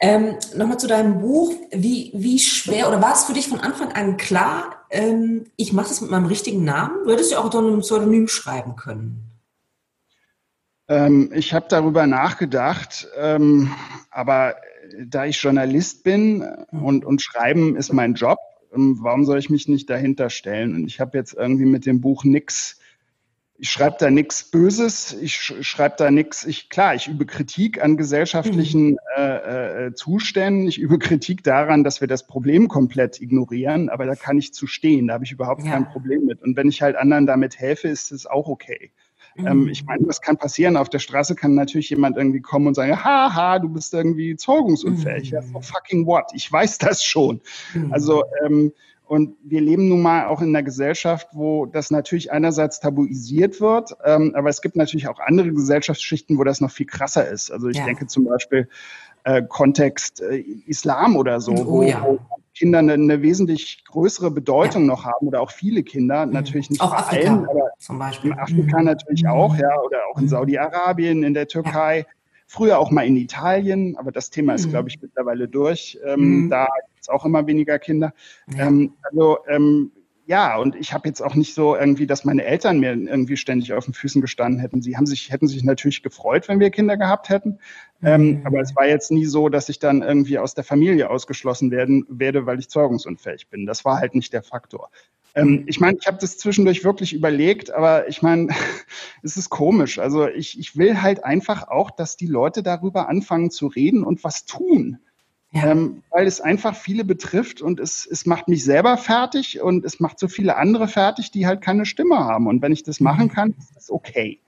Ähm, 0.00 0.34
Nochmal 0.56 0.80
zu 0.80 0.88
deinem 0.88 1.20
Buch. 1.20 1.54
Wie, 1.70 2.10
wie 2.12 2.40
schwer 2.40 2.88
oder 2.88 3.00
war 3.00 3.12
es 3.12 3.24
für 3.24 3.32
dich 3.32 3.46
von 3.46 3.60
Anfang 3.60 3.92
an 3.92 4.16
klar, 4.16 4.84
ähm, 4.90 5.44
ich 5.56 5.72
mache 5.72 5.88
das 5.88 6.00
mit 6.00 6.10
meinem 6.10 6.26
richtigen 6.26 6.64
Namen? 6.64 7.06
Würdest 7.06 7.30
du 7.30 7.36
auch 7.36 7.44
unter 7.44 7.60
einem 7.60 7.80
Pseudonym 7.80 8.26
schreiben 8.26 8.74
können? 8.74 9.30
Ähm, 10.88 11.30
ich 11.32 11.54
habe 11.54 11.66
darüber 11.68 12.08
nachgedacht, 12.08 13.06
ähm, 13.16 13.72
aber 14.10 14.56
da 15.06 15.24
ich 15.24 15.40
Journalist 15.40 16.02
bin 16.02 16.44
hm. 16.70 16.84
und, 16.84 17.04
und 17.04 17.22
Schreiben 17.22 17.76
ist 17.76 17.92
mein 17.92 18.14
Job, 18.14 18.38
ähm, 18.74 18.98
warum 19.00 19.24
soll 19.24 19.38
ich 19.38 19.50
mich 19.50 19.68
nicht 19.68 19.88
dahinter 19.88 20.28
stellen? 20.28 20.74
Und 20.74 20.86
ich 20.86 20.98
habe 20.98 21.16
jetzt 21.16 21.34
irgendwie 21.34 21.66
mit 21.66 21.86
dem 21.86 22.00
Buch 22.00 22.24
nichts 22.24 22.80
ich 23.58 23.70
schreibe 23.70 23.96
da 23.98 24.10
nichts 24.10 24.50
Böses, 24.50 25.12
ich 25.20 25.34
schreibe 25.34 25.94
da 25.96 26.10
nichts, 26.10 26.44
ich 26.44 26.68
klar, 26.68 26.94
ich 26.94 27.06
übe 27.06 27.26
Kritik 27.26 27.82
an 27.82 27.96
gesellschaftlichen 27.96 28.92
mhm. 28.92 28.98
äh, 29.16 29.86
äh, 29.86 29.94
Zuständen, 29.94 30.66
ich 30.66 30.78
übe 30.78 30.98
Kritik 30.98 31.44
daran, 31.44 31.84
dass 31.84 32.00
wir 32.00 32.08
das 32.08 32.26
Problem 32.26 32.68
komplett 32.68 33.20
ignorieren, 33.20 33.88
aber 33.88 34.06
da 34.06 34.16
kann 34.16 34.38
ich 34.38 34.52
zu 34.52 34.66
stehen, 34.66 35.08
da 35.08 35.14
habe 35.14 35.24
ich 35.24 35.32
überhaupt 35.32 35.62
ja. 35.64 35.72
kein 35.72 35.86
Problem 35.86 36.24
mit. 36.24 36.42
Und 36.42 36.56
wenn 36.56 36.68
ich 36.68 36.82
halt 36.82 36.96
anderen 36.96 37.26
damit 37.26 37.58
helfe, 37.58 37.88
ist 37.88 38.10
es 38.10 38.26
auch 38.26 38.48
okay. 38.48 38.90
Ähm, 39.36 39.44
mhm. 39.44 39.48
Ähm, 39.48 39.68
ich 39.68 39.84
meine, 39.84 40.06
das 40.06 40.20
kann 40.20 40.36
passieren. 40.36 40.76
Auf 40.76 40.88
der 40.88 40.98
Straße 40.98 41.34
kann 41.34 41.54
natürlich 41.54 41.90
jemand 41.90 42.16
irgendwie 42.16 42.40
kommen 42.40 42.66
und 42.66 42.74
sagen, 42.74 43.02
haha, 43.02 43.58
du 43.58 43.68
bist 43.68 43.94
irgendwie 43.94 44.36
zeugungsunfähig. 44.36 45.30
Mhm. 45.30 45.36
Ja, 45.36 45.42
so 45.42 45.60
fucking 45.60 46.06
what? 46.06 46.32
Ich 46.34 46.50
weiß 46.50 46.78
das 46.78 47.04
schon. 47.04 47.40
Mhm. 47.74 47.92
Also 47.92 48.24
ähm, 48.44 48.72
und 49.12 49.36
wir 49.44 49.60
leben 49.60 49.90
nun 49.90 50.00
mal 50.00 50.24
auch 50.24 50.40
in 50.40 50.48
einer 50.48 50.62
Gesellschaft, 50.62 51.28
wo 51.32 51.66
das 51.66 51.90
natürlich 51.90 52.32
einerseits 52.32 52.80
tabuisiert 52.80 53.60
wird, 53.60 53.94
ähm, 54.06 54.32
aber 54.34 54.48
es 54.48 54.62
gibt 54.62 54.74
natürlich 54.74 55.06
auch 55.06 55.20
andere 55.20 55.52
Gesellschaftsschichten, 55.52 56.38
wo 56.38 56.44
das 56.44 56.62
noch 56.62 56.70
viel 56.70 56.86
krasser 56.86 57.28
ist. 57.28 57.50
Also 57.50 57.68
ich 57.68 57.76
ja. 57.76 57.84
denke 57.84 58.06
zum 58.06 58.24
Beispiel 58.24 58.70
äh, 59.24 59.42
Kontext 59.46 60.22
äh, 60.22 60.38
Islam 60.66 61.16
oder 61.16 61.42
so, 61.42 61.52
oh, 61.52 61.66
wo, 61.66 61.82
ja. 61.82 62.02
wo, 62.02 62.20
Kinder 62.54 62.78
eine, 62.78 62.94
eine, 62.94 63.20
wesentlich 63.20 63.84
größere 63.84 64.30
Bedeutung 64.30 64.84
ja. 64.84 64.88
noch 64.88 65.04
haben 65.04 65.26
oder 65.26 65.42
auch 65.42 65.50
viele 65.50 65.82
Kinder, 65.82 66.24
mhm. 66.24 66.32
natürlich 66.32 66.70
nicht 66.70 66.80
auch 66.80 66.94
Afrika, 66.94 67.32
allen, 67.32 67.46
aber 67.46 67.70
zum 67.80 67.98
Beispiel. 67.98 68.30
in 68.30 68.38
Afrika 68.38 68.78
mhm. 68.78 68.84
natürlich 68.86 69.28
auch, 69.28 69.54
ja, 69.56 69.78
oder 69.78 69.98
auch 70.10 70.16
in 70.16 70.24
mhm. 70.24 70.28
Saudi-Arabien, 70.28 71.22
in 71.22 71.34
der 71.34 71.48
Türkei. 71.48 72.06
Früher 72.46 72.78
auch 72.78 72.90
mal 72.90 73.06
in 73.06 73.18
Italien, 73.18 73.94
aber 73.98 74.10
das 74.10 74.30
Thema 74.30 74.54
ist, 74.54 74.68
mhm. 74.68 74.70
glaube 74.70 74.88
ich, 74.88 75.02
mittlerweile 75.02 75.48
durch. 75.48 75.98
Ähm, 76.02 76.44
mhm. 76.44 76.50
Da 76.50 76.66
gibt 77.02 77.08
es 77.08 77.08
auch 77.08 77.24
immer 77.24 77.46
weniger 77.46 77.78
Kinder. 77.78 78.12
Ja. 78.56 78.68
Ähm, 78.68 78.94
also 79.02 79.38
ähm, 79.48 79.90
ja, 80.24 80.56
und 80.56 80.76
ich 80.76 80.92
habe 80.92 81.08
jetzt 81.08 81.20
auch 81.20 81.34
nicht 81.34 81.52
so 81.52 81.74
irgendwie, 81.74 82.06
dass 82.06 82.24
meine 82.24 82.44
Eltern 82.44 82.78
mir 82.78 82.92
irgendwie 82.92 83.36
ständig 83.36 83.72
auf 83.72 83.86
den 83.86 83.92
Füßen 83.92 84.20
gestanden 84.20 84.60
hätten. 84.60 84.80
Sie 84.80 84.96
haben 84.96 85.04
sich, 85.04 85.32
hätten 85.32 85.48
sich 85.48 85.64
natürlich 85.64 86.04
gefreut, 86.04 86.48
wenn 86.48 86.60
wir 86.60 86.70
Kinder 86.70 86.96
gehabt 86.96 87.28
hätten. 87.28 87.58
Ähm, 88.04 88.38
mhm. 88.38 88.46
aber 88.46 88.60
es 88.60 88.74
war 88.76 88.86
jetzt 88.86 89.10
nie 89.10 89.26
so, 89.26 89.48
dass 89.48 89.68
ich 89.68 89.80
dann 89.80 90.02
irgendwie 90.02 90.38
aus 90.38 90.54
der 90.54 90.64
Familie 90.64 91.10
ausgeschlossen 91.10 91.72
werden 91.72 92.06
werde, 92.08 92.46
weil 92.46 92.60
ich 92.60 92.68
zeugungsunfähig 92.68 93.48
bin. 93.48 93.66
Das 93.66 93.84
war 93.84 93.98
halt 93.98 94.14
nicht 94.14 94.32
der 94.32 94.44
Faktor. 94.44 94.90
Ähm, 95.34 95.64
ich 95.66 95.80
meine, 95.80 95.98
ich 96.00 96.06
habe 96.06 96.18
das 96.20 96.38
zwischendurch 96.38 96.84
wirklich 96.84 97.12
überlegt, 97.12 97.72
aber 97.72 98.08
ich 98.08 98.22
meine, 98.22 98.48
es 99.22 99.36
ist 99.36 99.50
komisch. 99.50 99.98
Also 99.98 100.28
ich, 100.28 100.58
ich 100.58 100.76
will 100.76 101.02
halt 101.02 101.24
einfach 101.24 101.66
auch, 101.68 101.90
dass 101.90 102.16
die 102.16 102.26
Leute 102.26 102.62
darüber 102.62 103.08
anfangen 103.08 103.50
zu 103.50 103.66
reden 103.66 104.04
und 104.04 104.22
was 104.22 104.44
tun. 104.44 104.98
Ja. 105.54 105.70
Ähm, 105.70 106.02
weil 106.10 106.26
es 106.26 106.40
einfach 106.40 106.74
viele 106.74 107.04
betrifft 107.04 107.60
und 107.60 107.78
es, 107.78 108.06
es 108.10 108.24
macht 108.24 108.48
mich 108.48 108.64
selber 108.64 108.96
fertig 108.96 109.60
und 109.60 109.84
es 109.84 110.00
macht 110.00 110.18
so 110.18 110.26
viele 110.26 110.56
andere 110.56 110.88
fertig, 110.88 111.30
die 111.30 111.46
halt 111.46 111.60
keine 111.60 111.84
Stimme 111.84 112.18
haben. 112.18 112.46
Und 112.46 112.62
wenn 112.62 112.72
ich 112.72 112.84
das 112.84 113.00
machen 113.00 113.26
mhm. 113.26 113.32
kann, 113.32 113.54
ist 113.58 113.76
das 113.76 113.90
okay. 113.90 114.40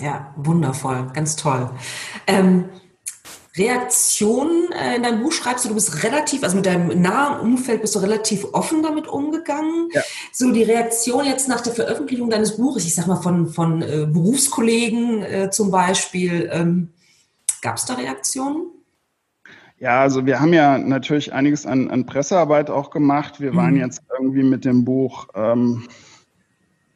Ja, 0.00 0.32
wundervoll, 0.36 1.10
ganz 1.12 1.36
toll. 1.36 1.70
Ähm, 2.26 2.64
Reaktionen 3.58 4.72
äh, 4.72 4.96
in 4.96 5.02
deinem 5.02 5.22
Buch 5.22 5.32
schreibst 5.32 5.64
du, 5.64 5.68
du 5.68 5.74
bist 5.74 6.02
relativ, 6.04 6.44
also 6.44 6.56
mit 6.56 6.66
deinem 6.66 7.00
nahen 7.00 7.40
Umfeld 7.40 7.82
bist 7.82 7.94
du 7.94 7.98
relativ 7.98 8.46
offen 8.52 8.82
damit 8.82 9.08
umgegangen. 9.08 9.88
Ja. 9.92 10.02
So 10.32 10.52
die 10.52 10.62
Reaktion 10.62 11.24
jetzt 11.24 11.48
nach 11.48 11.60
der 11.60 11.74
Veröffentlichung 11.74 12.30
deines 12.30 12.56
Buches, 12.56 12.86
ich 12.86 12.94
sag 12.94 13.06
mal 13.06 13.20
von, 13.20 13.48
von 13.48 13.82
äh, 13.82 14.06
Berufskollegen 14.08 15.22
äh, 15.22 15.50
zum 15.50 15.70
Beispiel, 15.70 16.48
ähm, 16.52 16.90
gab 17.60 17.76
es 17.76 17.84
da 17.84 17.94
Reaktionen? 17.94 18.70
Ja, 19.80 20.00
also 20.00 20.26
wir 20.26 20.40
haben 20.40 20.52
ja 20.52 20.76
natürlich 20.76 21.32
einiges 21.32 21.64
an, 21.64 21.90
an 21.90 22.04
Pressearbeit 22.04 22.68
auch 22.68 22.90
gemacht. 22.90 23.40
Wir 23.40 23.54
waren 23.54 23.74
mhm. 23.74 23.80
jetzt 23.80 24.02
irgendwie 24.12 24.42
mit 24.42 24.64
dem 24.64 24.84
Buch, 24.84 25.28
ähm, 25.34 25.84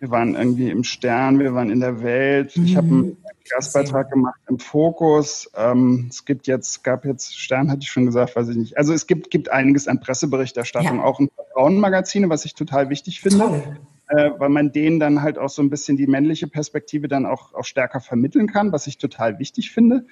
wir 0.00 0.10
waren 0.10 0.34
irgendwie 0.34 0.68
im 0.68 0.82
Stern, 0.82 1.38
wir 1.38 1.54
waren 1.54 1.70
in 1.70 1.78
der 1.78 2.02
Welt. 2.02 2.56
Mhm. 2.56 2.64
Ich 2.64 2.76
habe 2.76 2.88
einen 2.88 3.16
Gastbeitrag 3.48 4.10
gemacht 4.10 4.40
im 4.48 4.58
Fokus. 4.58 5.48
Ähm, 5.56 6.08
es 6.10 6.24
gibt 6.24 6.48
jetzt, 6.48 6.82
gab 6.82 7.04
jetzt, 7.04 7.38
Stern 7.38 7.70
hatte 7.70 7.82
ich 7.82 7.90
schon 7.90 8.06
gesagt, 8.06 8.34
weiß 8.34 8.48
ich 8.48 8.56
nicht. 8.56 8.76
Also 8.76 8.92
es 8.92 9.06
gibt, 9.06 9.30
gibt 9.30 9.50
einiges 9.50 9.86
an 9.86 10.00
Presseberichterstattung, 10.00 10.98
ja. 10.98 11.04
auch 11.04 11.20
in 11.20 11.30
Frauenmagazine, 11.52 12.28
was 12.30 12.44
ich 12.44 12.54
total 12.54 12.90
wichtig 12.90 13.20
finde. 13.20 13.62
Äh, 14.08 14.32
weil 14.38 14.48
man 14.48 14.72
denen 14.72 14.98
dann 14.98 15.22
halt 15.22 15.38
auch 15.38 15.48
so 15.48 15.62
ein 15.62 15.70
bisschen 15.70 15.96
die 15.96 16.08
männliche 16.08 16.48
Perspektive 16.48 17.06
dann 17.06 17.24
auch, 17.24 17.54
auch 17.54 17.64
stärker 17.64 18.00
vermitteln 18.00 18.48
kann, 18.48 18.72
was 18.72 18.88
ich 18.88 18.98
total 18.98 19.38
wichtig 19.38 19.70
finde. 19.70 20.04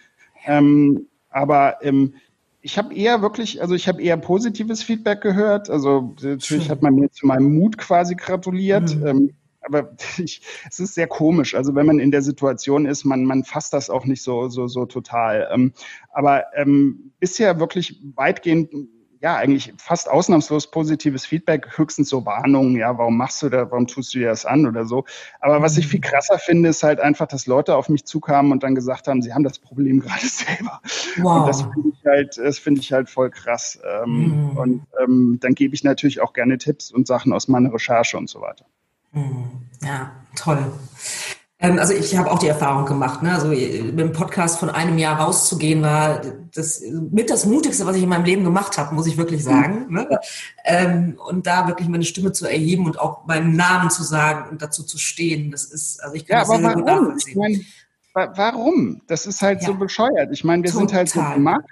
Ähm, 0.46 1.08
aber 1.30 1.78
ähm, 1.82 2.14
ich 2.62 2.78
habe 2.78 2.94
eher 2.94 3.22
wirklich, 3.22 3.62
also 3.62 3.74
ich 3.74 3.88
habe 3.88 4.02
eher 4.02 4.16
positives 4.16 4.82
Feedback 4.82 5.20
gehört. 5.22 5.70
Also 5.70 6.14
natürlich 6.22 6.70
hat 6.70 6.82
man 6.82 6.94
mir 6.94 7.10
zu 7.10 7.26
meinem 7.26 7.54
Mut 7.54 7.78
quasi 7.78 8.14
gratuliert. 8.14 8.94
Mhm. 8.96 9.06
Ähm, 9.06 9.30
aber 9.62 9.92
ich, 10.18 10.42
es 10.68 10.80
ist 10.80 10.94
sehr 10.94 11.06
komisch. 11.06 11.54
Also 11.54 11.74
wenn 11.74 11.86
man 11.86 11.98
in 11.98 12.10
der 12.10 12.22
Situation 12.22 12.86
ist, 12.86 13.04
man, 13.04 13.24
man 13.24 13.44
fasst 13.44 13.72
das 13.72 13.90
auch 13.90 14.04
nicht 14.04 14.22
so, 14.22 14.48
so, 14.48 14.66
so 14.66 14.86
total. 14.86 15.48
Ähm, 15.52 15.72
aber 16.12 16.44
ähm, 16.54 17.12
bisher 17.18 17.60
wirklich 17.60 18.00
weitgehend 18.14 18.72
ja, 19.20 19.36
eigentlich 19.36 19.74
fast 19.76 20.08
ausnahmslos 20.08 20.70
positives 20.70 21.26
Feedback, 21.26 21.76
höchstens 21.76 22.08
so 22.08 22.24
Warnungen, 22.24 22.74
ja, 22.76 22.96
warum 22.96 23.18
machst 23.18 23.42
du 23.42 23.50
da, 23.50 23.70
warum 23.70 23.86
tust 23.86 24.14
du 24.14 24.18
dir 24.18 24.28
das 24.28 24.46
an 24.46 24.66
oder 24.66 24.86
so. 24.86 25.04
Aber 25.40 25.60
was 25.60 25.76
ich 25.76 25.86
viel 25.86 26.00
krasser 26.00 26.38
finde, 26.38 26.70
ist 26.70 26.82
halt 26.82 27.00
einfach, 27.00 27.26
dass 27.26 27.46
Leute 27.46 27.76
auf 27.76 27.90
mich 27.90 28.06
zukamen 28.06 28.50
und 28.50 28.62
dann 28.62 28.74
gesagt 28.74 29.08
haben, 29.08 29.20
sie 29.20 29.34
haben 29.34 29.44
das 29.44 29.58
Problem 29.58 30.00
gerade 30.00 30.26
selber. 30.26 30.80
Wow. 31.18 31.42
Und 31.42 31.48
das 31.48 31.62
finde 31.62 31.88
ich 31.90 32.04
halt, 32.06 32.38
das 32.38 32.58
finde 32.58 32.80
ich 32.80 32.92
halt 32.92 33.10
voll 33.10 33.30
krass. 33.30 33.78
Ähm, 33.84 34.50
mhm. 34.50 34.56
Und 34.56 34.86
ähm, 35.02 35.38
dann 35.40 35.54
gebe 35.54 35.74
ich 35.74 35.84
natürlich 35.84 36.22
auch 36.22 36.32
gerne 36.32 36.56
Tipps 36.56 36.90
und 36.90 37.06
Sachen 37.06 37.34
aus 37.34 37.46
meiner 37.46 37.72
Recherche 37.72 38.16
und 38.16 38.30
so 38.30 38.40
weiter. 38.40 38.64
Mhm. 39.12 39.68
Ja, 39.82 40.12
toll. 40.34 40.72
Ähm, 41.60 41.78
also 41.78 41.92
ich 41.92 42.16
habe 42.16 42.30
auch 42.30 42.38
die 42.38 42.48
Erfahrung 42.48 42.86
gemacht, 42.86 43.22
ne? 43.22 43.32
also 43.32 43.48
mit 43.48 43.98
dem 43.98 44.12
Podcast 44.12 44.58
von 44.58 44.70
einem 44.70 44.96
Jahr 44.98 45.20
rauszugehen, 45.20 45.82
war 45.82 46.22
das 46.54 46.82
mit 47.10 47.28
das 47.30 47.44
Mutigste, 47.44 47.84
was 47.86 47.96
ich 47.96 48.02
in 48.02 48.08
meinem 48.08 48.24
Leben 48.24 48.44
gemacht 48.44 48.78
habe, 48.78 48.94
muss 48.94 49.06
ich 49.06 49.18
wirklich 49.18 49.44
sagen. 49.44 49.86
Mhm. 49.88 49.94
Ne? 49.94 50.20
Ähm, 50.64 51.18
und 51.28 51.46
da 51.46 51.68
wirklich 51.68 51.88
meine 51.88 52.04
Stimme 52.04 52.32
zu 52.32 52.46
erheben 52.46 52.86
und 52.86 52.98
auch 52.98 53.26
meinen 53.26 53.56
Namen 53.56 53.90
zu 53.90 54.02
sagen 54.02 54.50
und 54.50 54.62
dazu 54.62 54.82
zu 54.82 54.96
stehen, 54.98 55.50
das 55.50 55.64
ist, 55.64 56.02
also 56.02 56.16
ich 56.16 56.26
kann 56.26 56.38
ja, 56.38 56.40
das 56.40 56.48
sehr, 56.48 56.60
sehr 56.60 56.74
gut 56.74 56.86
nachvollziehen. 56.86 57.44
Ich 57.44 57.66
mein, 58.14 58.30
warum? 58.36 59.02
Das 59.06 59.26
ist 59.26 59.42
halt 59.42 59.60
ja. 59.60 59.68
so 59.68 59.74
bescheuert. 59.74 60.30
Ich 60.32 60.44
meine, 60.44 60.62
wir 60.62 60.70
Total. 60.70 60.86
sind 60.86 60.96
halt 60.96 61.08
so 61.10 61.34
gemacht 61.34 61.64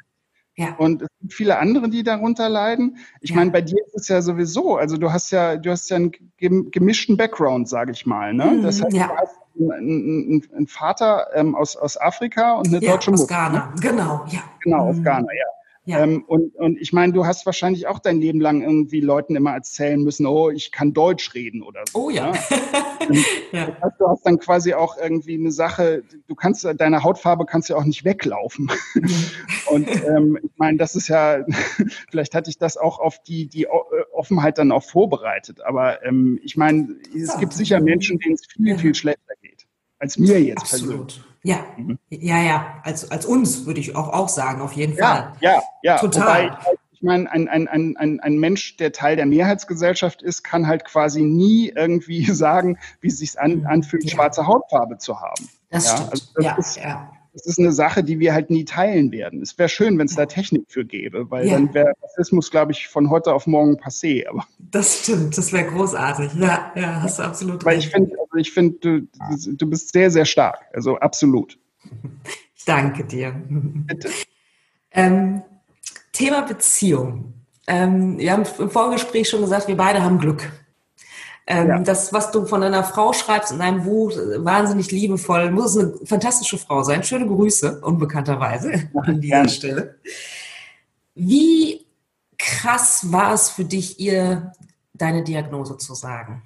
ja. 0.58 0.74
Und 0.76 1.02
es 1.02 1.08
gibt 1.20 1.34
viele 1.34 1.56
andere, 1.58 1.88
die 1.88 2.02
darunter 2.02 2.48
leiden. 2.48 2.96
Ich 3.20 3.30
ja. 3.30 3.36
meine, 3.36 3.52
bei 3.52 3.60
dir 3.60 3.78
ist 3.86 3.94
es 3.94 4.08
ja 4.08 4.20
sowieso, 4.20 4.76
also 4.76 4.96
du 4.96 5.12
hast 5.12 5.30
ja, 5.30 5.56
du 5.56 5.70
hast 5.70 5.88
ja 5.88 5.96
einen 5.96 6.10
gemischten 6.36 7.16
Background, 7.16 7.68
sage 7.68 7.92
ich 7.92 8.06
mal. 8.06 8.34
Ne? 8.34 8.46
Mhm, 8.46 8.62
das 8.64 8.82
heißt, 8.82 8.96
ja. 8.96 9.06
du 9.06 9.16
hast 9.18 9.36
einen, 9.60 10.42
einen 10.54 10.66
Vater 10.66 11.28
ähm, 11.34 11.54
aus, 11.54 11.76
aus 11.76 12.00
Afrika 12.00 12.54
und 12.54 12.68
eine 12.68 12.80
deutsche 12.80 13.10
Mutter. 13.10 13.22
Aus 13.22 13.28
Ghana, 13.28 13.66
ne? 13.66 13.80
genau, 13.80 14.24
ja. 14.28 14.40
Genau, 14.62 14.84
mhm. 14.84 14.90
aus 14.90 15.02
Ghana, 15.02 15.28
ja. 15.32 15.46
Ja. 15.88 16.02
Ähm, 16.02 16.22
und, 16.26 16.54
und 16.56 16.78
ich 16.78 16.92
meine, 16.92 17.14
du 17.14 17.24
hast 17.24 17.46
wahrscheinlich 17.46 17.86
auch 17.86 17.98
dein 17.98 18.20
Leben 18.20 18.42
lang 18.42 18.60
irgendwie 18.60 19.00
Leuten 19.00 19.36
immer 19.36 19.52
erzählen 19.52 19.98
müssen, 20.02 20.26
oh, 20.26 20.50
ich 20.50 20.70
kann 20.70 20.92
Deutsch 20.92 21.32
reden 21.32 21.62
oder 21.62 21.80
so. 21.90 21.98
Oh 21.98 22.10
ja. 22.10 22.30
Ne? 22.30 22.38
ja. 23.52 23.68
Heißt, 23.82 23.98
du 23.98 24.06
hast 24.06 24.26
dann 24.26 24.38
quasi 24.38 24.74
auch 24.74 24.98
irgendwie 24.98 25.36
eine 25.36 25.50
Sache, 25.50 26.02
du 26.26 26.34
kannst, 26.34 26.68
deine 26.76 27.04
Hautfarbe 27.04 27.46
kannst 27.46 27.70
ja 27.70 27.76
auch 27.76 27.86
nicht 27.86 28.04
weglaufen. 28.04 28.70
Mhm. 28.94 29.10
und 29.70 29.88
ähm, 30.04 30.38
ich 30.42 30.50
meine, 30.58 30.76
das 30.76 30.94
ist 30.94 31.08
ja, 31.08 31.38
vielleicht 32.10 32.34
hatte 32.34 32.50
ich 32.50 32.58
das 32.58 32.76
auch 32.76 32.98
auf 32.98 33.22
die, 33.22 33.48
die 33.48 33.66
Offenheit 34.18 34.58
dann 34.58 34.72
auch 34.72 34.82
vorbereitet. 34.82 35.60
Aber 35.62 36.04
ähm, 36.04 36.38
ich 36.42 36.56
meine, 36.56 36.96
es 37.14 37.38
gibt 37.38 37.52
sicher 37.52 37.80
Menschen, 37.80 38.18
denen 38.18 38.34
es 38.34 38.46
viel, 38.46 38.78
viel 38.78 38.94
schlechter 38.94 39.34
geht. 39.40 39.66
Als 39.98 40.18
mir 40.18 40.40
jetzt 40.40 40.62
Absolut. 40.62 41.06
persönlich. 41.06 41.24
Ja, 41.44 41.64
mhm. 41.76 41.98
ja, 42.10 42.42
ja, 42.42 42.80
als, 42.82 43.10
als 43.10 43.24
uns 43.24 43.64
würde 43.64 43.80
ich 43.80 43.94
auch, 43.94 44.08
auch 44.08 44.28
sagen, 44.28 44.60
auf 44.60 44.72
jeden 44.72 44.96
ja, 44.96 45.06
Fall. 45.06 45.32
Ja, 45.40 45.62
ja, 45.82 45.98
total. 45.98 46.50
Wobei, 46.50 46.58
ich 46.90 47.02
meine, 47.02 47.30
ein, 47.30 47.48
ein, 47.48 47.68
ein, 47.68 47.96
ein, 47.96 48.20
ein 48.20 48.38
Mensch, 48.38 48.76
der 48.76 48.90
Teil 48.90 49.14
der 49.14 49.26
Mehrheitsgesellschaft 49.26 50.20
ist, 50.20 50.42
kann 50.42 50.66
halt 50.66 50.84
quasi 50.84 51.22
nie 51.22 51.72
irgendwie 51.74 52.24
sagen, 52.32 52.78
wie 53.00 53.08
es 53.08 53.18
sich 53.18 53.38
an, 53.38 53.60
mhm. 53.60 53.66
anfühlt, 53.66 54.04
ja. 54.04 54.10
schwarze 54.10 54.46
Hautfarbe 54.46 54.98
zu 54.98 55.20
haben. 55.20 55.48
Das 55.70 55.86
ja, 55.86 55.96
stimmt. 55.96 56.10
Also 56.10 56.26
das 56.34 56.44
ja, 56.44 56.56
ist, 56.56 56.76
ja 56.76 57.17
das 57.38 57.46
ist 57.46 57.58
eine 57.58 57.72
Sache, 57.72 58.02
die 58.02 58.18
wir 58.18 58.34
halt 58.34 58.50
nie 58.50 58.64
teilen 58.64 59.12
werden. 59.12 59.40
Es 59.40 59.56
wäre 59.58 59.68
schön, 59.68 59.96
wenn 59.98 60.06
es 60.06 60.16
da 60.16 60.26
Technik 60.26 60.64
für 60.68 60.84
gäbe, 60.84 61.30
weil 61.30 61.46
ja. 61.46 61.54
dann 61.54 61.72
wäre 61.72 61.92
Rassismus, 62.02 62.50
glaube 62.50 62.72
ich, 62.72 62.88
von 62.88 63.10
heute 63.10 63.32
auf 63.32 63.46
morgen 63.46 63.76
passé. 63.76 64.26
Aber 64.28 64.44
das 64.58 65.00
stimmt, 65.00 65.38
das 65.38 65.52
wäre 65.52 65.66
großartig. 65.66 66.32
Ja, 66.34 66.72
ja, 66.74 67.00
hast 67.02 67.20
du 67.20 67.22
absolut 67.22 67.64
weil 67.64 67.76
recht. 67.76 67.86
ich 67.86 67.92
finde, 67.92 68.16
also 68.18 68.36
ich 68.36 68.52
finde, 68.52 68.78
du, 68.80 69.08
du 69.54 69.70
bist 69.70 69.92
sehr, 69.92 70.10
sehr 70.10 70.24
stark. 70.24 70.58
Also 70.72 70.98
absolut. 70.98 71.58
Ich 72.56 72.64
danke 72.64 73.04
dir. 73.04 73.32
Bitte. 73.48 74.10
Ähm, 74.90 75.42
Thema 76.12 76.42
Beziehung. 76.42 77.34
Ähm, 77.68 78.18
wir 78.18 78.32
haben 78.32 78.44
im 78.58 78.70
Vorgespräch 78.70 79.28
schon 79.28 79.42
gesagt, 79.42 79.68
wir 79.68 79.76
beide 79.76 80.02
haben 80.02 80.18
Glück. 80.18 80.50
Ähm, 81.50 81.68
ja. 81.68 81.78
Das, 81.78 82.12
was 82.12 82.30
du 82.30 82.44
von 82.44 82.60
deiner 82.60 82.84
Frau 82.84 83.14
schreibst 83.14 83.52
in 83.52 83.58
deinem 83.58 83.84
Buch, 83.84 84.12
wahnsinnig 84.36 84.90
liebevoll, 84.90 85.50
muss 85.50 85.74
es 85.74 85.82
eine 85.82 86.06
fantastische 86.06 86.58
Frau 86.58 86.82
sein. 86.82 87.02
Schöne 87.02 87.26
Grüße, 87.26 87.80
unbekannterweise 87.80 88.90
an 89.02 89.22
dieser 89.22 89.44
ja. 89.44 89.48
Stelle. 89.48 89.94
Wie 91.14 91.86
krass 92.36 93.10
war 93.10 93.32
es 93.32 93.48
für 93.48 93.64
dich, 93.64 93.98
ihr 93.98 94.52
deine 94.92 95.24
Diagnose 95.24 95.78
zu 95.78 95.94
sagen? 95.94 96.42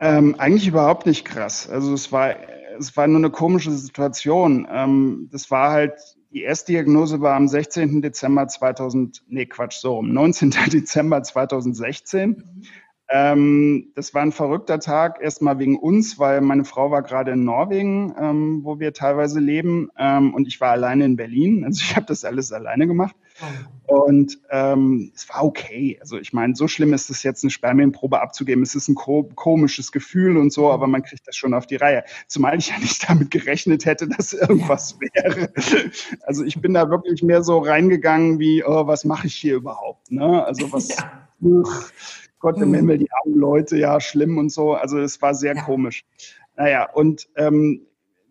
Ähm, 0.00 0.34
eigentlich 0.36 0.66
überhaupt 0.66 1.06
nicht 1.06 1.24
krass. 1.24 1.70
Also 1.70 1.94
es 1.94 2.10
war, 2.10 2.34
es 2.76 2.96
war 2.96 3.06
nur 3.06 3.18
eine 3.18 3.30
komische 3.30 3.70
Situation. 3.70 4.66
Ähm, 4.68 5.28
das 5.30 5.48
war 5.52 5.70
halt, 5.70 5.94
die 6.32 6.42
erste 6.42 6.72
Diagnose 6.72 7.20
war 7.20 7.36
am 7.36 7.46
16. 7.46 8.02
Dezember 8.02 8.48
2000, 8.48 9.22
nee 9.28 9.46
Quatsch, 9.46 9.76
so, 9.76 10.00
am 10.00 10.12
19. 10.12 10.50
Dezember 10.72 11.22
2016. 11.22 12.30
Mhm. 12.30 12.62
Ähm, 13.14 13.92
das 13.94 14.14
war 14.14 14.22
ein 14.22 14.32
verrückter 14.32 14.80
Tag, 14.80 15.18
erstmal 15.20 15.58
wegen 15.58 15.78
uns, 15.78 16.18
weil 16.18 16.40
meine 16.40 16.64
Frau 16.64 16.90
war 16.90 17.02
gerade 17.02 17.32
in 17.32 17.44
Norwegen, 17.44 18.14
ähm, 18.18 18.60
wo 18.64 18.80
wir 18.80 18.94
teilweise 18.94 19.38
leben, 19.38 19.90
ähm, 19.98 20.32
und 20.32 20.48
ich 20.48 20.62
war 20.62 20.70
alleine 20.70 21.04
in 21.04 21.16
Berlin. 21.16 21.62
Also 21.62 21.82
ich 21.82 21.94
habe 21.94 22.06
das 22.06 22.24
alles 22.24 22.52
alleine 22.52 22.86
gemacht. 22.86 23.14
Und 23.86 24.38
ähm, 24.50 25.12
es 25.14 25.28
war 25.28 25.44
okay. 25.44 25.98
Also 26.00 26.16
ich 26.16 26.32
meine, 26.32 26.54
so 26.54 26.68
schlimm 26.68 26.94
ist 26.94 27.10
es 27.10 27.22
jetzt, 27.22 27.44
eine 27.44 27.50
Spermienprobe 27.50 28.18
abzugeben. 28.18 28.62
Es 28.62 28.74
ist 28.74 28.88
ein 28.88 28.94
ko 28.94 29.28
komisches 29.34 29.92
Gefühl 29.92 30.38
und 30.38 30.50
so, 30.50 30.70
aber 30.70 30.86
man 30.86 31.02
kriegt 31.02 31.28
das 31.28 31.36
schon 31.36 31.52
auf 31.52 31.66
die 31.66 31.76
Reihe. 31.76 32.04
Zumal 32.28 32.56
ich 32.58 32.70
ja 32.70 32.78
nicht 32.78 33.06
damit 33.08 33.30
gerechnet 33.30 33.84
hätte, 33.84 34.08
dass 34.08 34.32
irgendwas 34.32 34.98
wäre. 35.00 35.52
Also 36.22 36.44
ich 36.44 36.62
bin 36.62 36.72
da 36.72 36.88
wirklich 36.88 37.22
mehr 37.22 37.42
so 37.42 37.58
reingegangen 37.58 38.38
wie, 38.38 38.64
oh, 38.64 38.86
was 38.86 39.04
mache 39.04 39.26
ich 39.26 39.34
hier 39.34 39.56
überhaupt? 39.56 40.10
Ne? 40.10 40.42
Also 40.46 40.72
was. 40.72 40.88
Ja. 41.42 41.68
Gott 42.42 42.58
im 42.58 42.70
mhm. 42.70 42.74
Himmel, 42.74 42.98
die 42.98 43.08
armen 43.10 43.38
Leute, 43.38 43.78
ja, 43.78 44.00
schlimm 44.00 44.36
und 44.36 44.50
so. 44.50 44.74
Also 44.74 44.98
es 44.98 45.22
war 45.22 45.34
sehr 45.34 45.54
ja. 45.54 45.62
komisch. 45.62 46.04
Naja, 46.56 46.90
und 46.92 47.28
ähm, 47.36 47.86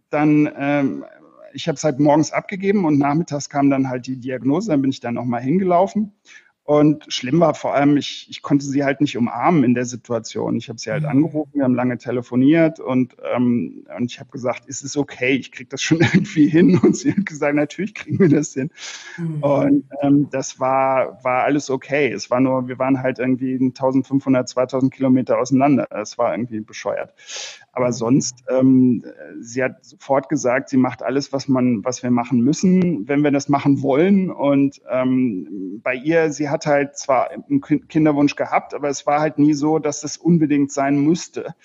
dann, 0.09 0.49
ähm, 0.55 1.05
ich 1.53 1.67
habe 1.67 1.77
es 1.77 1.83
halt 1.83 1.99
morgens 1.99 2.31
abgegeben 2.31 2.85
und 2.85 2.99
nachmittags 2.99 3.49
kam 3.49 3.69
dann 3.69 3.89
halt 3.89 4.05
die 4.07 4.17
Diagnose, 4.17 4.69
dann 4.69 4.81
bin 4.81 4.91
ich 4.91 4.99
dann 4.99 5.15
nochmal 5.15 5.41
hingelaufen. 5.41 6.13
Und 6.71 7.11
schlimm 7.11 7.41
war 7.41 7.53
vor 7.53 7.73
allem, 7.73 7.97
ich, 7.97 8.27
ich 8.29 8.41
konnte 8.41 8.63
sie 8.63 8.85
halt 8.85 9.01
nicht 9.01 9.17
umarmen 9.17 9.65
in 9.65 9.73
der 9.73 9.83
Situation. 9.83 10.55
Ich 10.55 10.69
habe 10.69 10.79
sie 10.79 10.89
halt 10.89 11.03
mhm. 11.03 11.09
angerufen, 11.09 11.51
wir 11.55 11.65
haben 11.65 11.75
lange 11.75 11.97
telefoniert 11.97 12.79
und, 12.79 13.17
ähm, 13.35 13.85
und 13.97 14.09
ich 14.09 14.21
habe 14.21 14.31
gesagt, 14.31 14.67
ist 14.67 14.81
es 14.81 14.95
okay, 14.95 15.33
ich 15.33 15.51
kriege 15.51 15.67
das 15.69 15.81
schon 15.81 15.99
irgendwie 15.99 16.47
hin. 16.47 16.79
Und 16.81 16.95
sie 16.95 17.11
hat 17.11 17.25
gesagt, 17.25 17.55
natürlich 17.55 17.93
kriegen 17.93 18.19
wir 18.19 18.29
das 18.29 18.53
hin. 18.53 18.69
Mhm. 19.17 19.43
Und 19.43 19.83
ähm, 20.01 20.29
das 20.31 20.61
war, 20.61 21.21
war 21.25 21.43
alles 21.43 21.69
okay. 21.69 22.09
Es 22.09 22.31
war 22.31 22.39
nur, 22.39 22.69
wir 22.69 22.79
waren 22.79 23.03
halt 23.03 23.19
irgendwie 23.19 23.55
1500, 23.55 24.47
2000 24.47 24.93
Kilometer 24.93 25.39
auseinander. 25.39 25.89
Es 25.91 26.17
war 26.17 26.31
irgendwie 26.33 26.61
bescheuert. 26.61 27.13
Aber 27.73 27.93
sonst, 27.93 28.43
ähm, 28.49 29.03
sie 29.39 29.63
hat 29.63 29.85
sofort 29.85 30.27
gesagt, 30.27 30.69
sie 30.69 30.77
macht 30.77 31.01
alles, 31.03 31.31
was 31.31 31.47
man, 31.47 31.83
was 31.85 32.03
wir 32.03 32.11
machen 32.11 32.41
müssen, 32.41 33.07
wenn 33.07 33.23
wir 33.23 33.31
das 33.31 33.47
machen 33.47 33.81
wollen. 33.81 34.29
Und 34.29 34.81
ähm, 34.89 35.79
bei 35.81 35.95
ihr, 35.95 36.31
sie 36.31 36.49
hat 36.49 36.65
halt 36.65 36.97
zwar 36.97 37.29
einen 37.31 37.61
Kinderwunsch 37.61 38.35
gehabt, 38.35 38.73
aber 38.73 38.89
es 38.89 39.07
war 39.07 39.21
halt 39.21 39.39
nie 39.39 39.53
so, 39.53 39.79
dass 39.79 40.03
es 40.03 40.17
unbedingt 40.17 40.71
sein 40.71 40.99
müsste. 40.99 41.55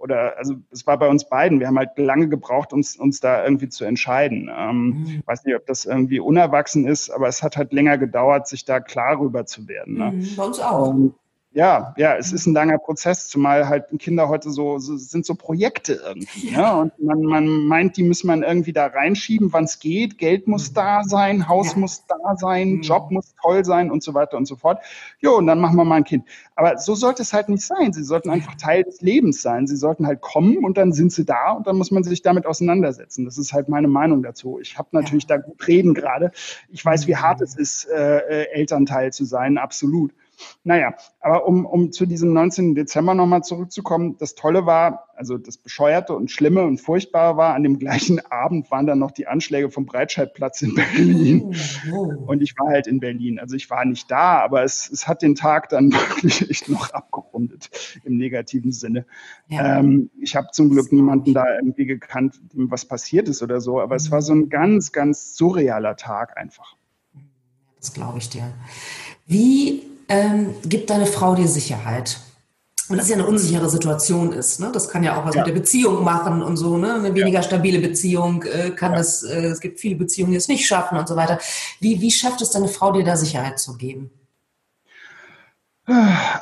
Oder 0.00 0.38
also 0.38 0.54
es 0.70 0.86
war 0.86 0.98
bei 0.98 1.08
uns 1.08 1.28
beiden. 1.28 1.60
Wir 1.60 1.66
haben 1.66 1.76
halt 1.76 1.98
lange 1.98 2.30
gebraucht, 2.30 2.72
uns, 2.72 2.96
uns 2.96 3.20
da 3.20 3.44
irgendwie 3.44 3.68
zu 3.68 3.84
entscheiden. 3.84 4.50
Ähm, 4.50 4.86
mhm. 4.86 5.22
weiß 5.26 5.44
nicht, 5.44 5.54
ob 5.54 5.66
das 5.66 5.84
irgendwie 5.84 6.20
unerwachsen 6.20 6.86
ist, 6.86 7.10
aber 7.10 7.28
es 7.28 7.42
hat 7.42 7.58
halt 7.58 7.74
länger 7.74 7.98
gedauert, 7.98 8.48
sich 8.48 8.64
da 8.64 8.80
klar 8.80 9.20
rüber 9.20 9.44
zu 9.44 9.68
werden. 9.68 9.98
Ne? 9.98 10.12
Mhm, 10.12 10.36
bei 10.36 10.44
uns 10.44 10.58
auch. 10.58 10.88
Und, 10.88 11.14
ja, 11.52 11.94
ja, 11.96 12.16
es 12.16 12.32
ist 12.32 12.46
ein 12.46 12.54
langer 12.54 12.78
Prozess, 12.78 13.26
zumal 13.26 13.68
halt 13.68 13.86
Kinder 13.98 14.28
heute 14.28 14.50
so, 14.50 14.78
so 14.78 14.96
sind 14.96 15.26
so 15.26 15.34
Projekte 15.34 15.94
irgendwie. 15.94 16.52
Ja. 16.52 16.74
Ne? 16.74 16.80
Und 16.80 17.02
man, 17.02 17.22
man 17.22 17.66
meint, 17.66 17.96
die 17.96 18.04
muss 18.04 18.22
man 18.22 18.44
irgendwie 18.44 18.72
da 18.72 18.86
reinschieben, 18.86 19.52
wann 19.52 19.64
es 19.64 19.80
geht. 19.80 20.16
Geld 20.18 20.46
muss 20.46 20.70
mhm. 20.70 20.74
da 20.74 21.02
sein, 21.02 21.48
Haus 21.48 21.72
ja. 21.72 21.78
muss 21.78 22.04
da 22.06 22.36
sein, 22.36 22.74
mhm. 22.74 22.82
Job 22.82 23.10
muss 23.10 23.34
toll 23.42 23.64
sein 23.64 23.90
und 23.90 24.04
so 24.04 24.14
weiter 24.14 24.36
und 24.36 24.46
so 24.46 24.54
fort. 24.54 24.80
Jo, 25.18 25.38
und 25.38 25.48
dann 25.48 25.60
machen 25.60 25.76
wir 25.76 25.84
mal 25.84 25.96
ein 25.96 26.04
Kind. 26.04 26.24
Aber 26.54 26.78
so 26.78 26.94
sollte 26.94 27.22
es 27.22 27.32
halt 27.32 27.48
nicht 27.48 27.64
sein. 27.64 27.92
Sie 27.92 28.04
sollten 28.04 28.30
einfach 28.30 28.54
Teil 28.54 28.84
des 28.84 29.00
Lebens 29.00 29.42
sein. 29.42 29.66
Sie 29.66 29.76
sollten 29.76 30.06
halt 30.06 30.20
kommen 30.20 30.64
und 30.64 30.78
dann 30.78 30.92
sind 30.92 31.12
sie 31.12 31.24
da 31.24 31.50
und 31.50 31.66
dann 31.66 31.76
muss 31.76 31.90
man 31.90 32.04
sich 32.04 32.22
damit 32.22 32.46
auseinandersetzen. 32.46 33.24
Das 33.24 33.38
ist 33.38 33.52
halt 33.52 33.68
meine 33.68 33.88
Meinung 33.88 34.22
dazu. 34.22 34.60
Ich 34.60 34.78
habe 34.78 34.90
natürlich 34.92 35.24
ja. 35.28 35.36
da 35.36 35.42
gut 35.42 35.66
reden 35.66 35.94
gerade. 35.94 36.30
Ich 36.68 36.84
weiß, 36.84 37.08
wie 37.08 37.16
hart 37.16 37.40
es 37.40 37.56
ist, 37.56 37.88
äh, 37.88 38.18
äh 38.18 38.52
Elternteil 38.52 39.12
zu 39.12 39.24
sein, 39.24 39.58
absolut. 39.58 40.12
Naja, 40.64 40.94
aber 41.20 41.46
um, 41.46 41.64
um 41.66 41.92
zu 41.92 42.06
diesem 42.06 42.32
19. 42.32 42.74
Dezember 42.74 43.14
nochmal 43.14 43.42
zurückzukommen, 43.42 44.16
das 44.18 44.34
Tolle 44.34 44.66
war, 44.66 45.06
also 45.14 45.38
das 45.38 45.56
Bescheuerte 45.56 46.14
und 46.14 46.30
Schlimme 46.30 46.64
und 46.64 46.80
Furchtbare 46.80 47.36
war, 47.36 47.54
an 47.54 47.62
dem 47.62 47.78
gleichen 47.78 48.20
Abend 48.30 48.70
waren 48.70 48.86
dann 48.86 48.98
noch 48.98 49.10
die 49.10 49.26
Anschläge 49.26 49.70
vom 49.70 49.86
Breitscheidplatz 49.86 50.62
in 50.62 50.74
Berlin. 50.74 51.54
Oh, 51.92 51.94
oh. 51.94 52.24
Und 52.26 52.42
ich 52.42 52.54
war 52.58 52.68
halt 52.68 52.86
in 52.86 53.00
Berlin. 53.00 53.38
Also 53.38 53.56
ich 53.56 53.70
war 53.70 53.84
nicht 53.84 54.10
da, 54.10 54.40
aber 54.40 54.62
es, 54.62 54.90
es 54.90 55.08
hat 55.08 55.22
den 55.22 55.34
Tag 55.34 55.68
dann 55.68 55.92
wirklich 55.92 56.48
echt 56.50 56.68
noch 56.68 56.90
abgerundet 56.90 57.70
im 58.04 58.16
negativen 58.16 58.72
Sinne. 58.72 59.06
Ja. 59.48 59.78
Ähm, 59.78 60.10
ich 60.20 60.36
habe 60.36 60.48
zum 60.52 60.70
Glück 60.70 60.92
niemanden 60.92 61.34
da 61.34 61.44
irgendwie 61.56 61.86
gekannt, 61.86 62.40
was 62.52 62.84
passiert 62.84 63.28
ist 63.28 63.42
oder 63.42 63.60
so, 63.60 63.80
aber 63.80 63.96
es 63.96 64.10
war 64.10 64.22
so 64.22 64.32
ein 64.32 64.48
ganz, 64.48 64.92
ganz 64.92 65.36
surrealer 65.36 65.96
Tag 65.96 66.36
einfach. 66.36 66.76
Das 67.80 67.94
glaube 67.94 68.18
ich 68.18 68.28
dir. 68.28 68.52
Wie 69.26 69.82
ähm, 70.10 70.54
gibt 70.64 70.90
deine 70.90 71.06
Frau 71.06 71.34
dir 71.34 71.48
Sicherheit? 71.48 72.20
Und 72.90 72.96
das 72.96 73.08
ja 73.08 73.14
eine 73.14 73.26
unsichere 73.26 73.70
Situation 73.70 74.32
ist. 74.32 74.58
Ne? 74.58 74.70
Das 74.72 74.88
kann 74.88 75.04
ja 75.04 75.16
auch 75.16 75.24
was 75.24 75.36
ja. 75.36 75.42
mit 75.42 75.48
der 75.48 75.60
Beziehung 75.60 76.02
machen 76.02 76.42
und 76.42 76.56
so. 76.56 76.76
Ne? 76.76 76.94
Eine 76.94 77.14
weniger 77.14 77.38
ja. 77.38 77.42
stabile 77.42 77.78
Beziehung 77.78 78.42
äh, 78.42 78.70
kann 78.70 78.92
ja. 78.92 78.98
das, 78.98 79.22
äh, 79.22 79.46
es 79.46 79.60
gibt 79.60 79.78
viele 79.78 79.94
Beziehungen, 79.94 80.32
die 80.32 80.36
es 80.36 80.48
nicht 80.48 80.66
schaffen 80.66 80.98
und 80.98 81.06
so 81.06 81.14
weiter. 81.14 81.38
Wie, 81.78 82.00
wie 82.00 82.10
schafft 82.10 82.42
es 82.42 82.50
deine 82.50 82.66
Frau, 82.66 82.90
dir 82.90 83.04
da 83.04 83.16
Sicherheit 83.16 83.60
zu 83.60 83.76
geben? 83.76 84.10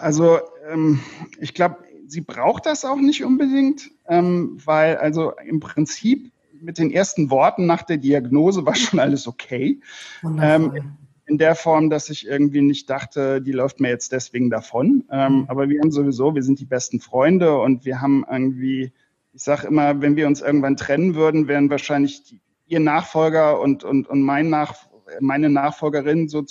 Also 0.01 0.39
ähm, 0.71 1.01
ich 1.39 1.53
glaube, 1.53 1.77
sie 2.07 2.23
braucht 2.23 2.67
das 2.67 2.85
auch 2.85 2.97
nicht 2.97 3.25
unbedingt, 3.25 3.91
ähm, 4.07 4.59
weil 4.65 4.97
also 4.97 5.33
im 5.47 5.61
Prinzip 5.61 6.33
mit 6.61 6.79
den 6.79 6.91
ersten 6.91 7.31
Worten 7.31 7.67
nach 7.67 7.83
der 7.83 7.99
Diagnose 7.99 8.65
war 8.67 8.75
schon 8.75 8.99
alles 8.99 9.27
okay. 9.27 9.81
Ähm, 10.23 10.97
in 11.29 11.39
der 11.39 11.55
Form, 11.55 11.91
dass 11.91 12.11
ich 12.11 12.27
irgendwie 12.27 12.63
nicht 12.63 12.89
dachte, 12.89 13.43
die 13.43 13.53
läuft 13.53 13.81
mir 13.81 13.89
jetzt 13.89 14.13
deswegen 14.13 14.51
davon. 14.51 15.05
Ähm, 15.11 15.33
mhm. 15.33 15.45
aber 15.49 15.69
wir 15.69 15.81
haben 15.81 15.91
sowieso, 15.91 16.35
wir 16.35 16.43
sind 16.43 16.59
die 16.59 16.65
besten 16.65 17.01
Freunde 17.01 17.59
und 17.59 17.85
wir 17.85 18.01
haben 18.01 18.25
irgendwie, 18.31 18.93
ich 19.33 19.43
sage 19.43 19.67
immer, 19.67 20.01
wenn 20.01 20.17
wir 20.17 20.27
uns 20.27 20.41
irgendwann 20.41 20.77
trennen 20.77 21.15
würden, 21.15 21.49
wären 21.49 21.71
wahrscheinlich 21.71 22.25
die, 22.25 22.41
ihr 22.67 22.81
Nachfolger 22.81 23.61
und, 23.61 23.85
und, 23.85 24.09
und 24.09 24.23
mein 24.23 24.51
Nach, 24.51 24.75
meine 25.21 25.49
Nachfolgerin 25.51 26.29
so, 26.29 26.45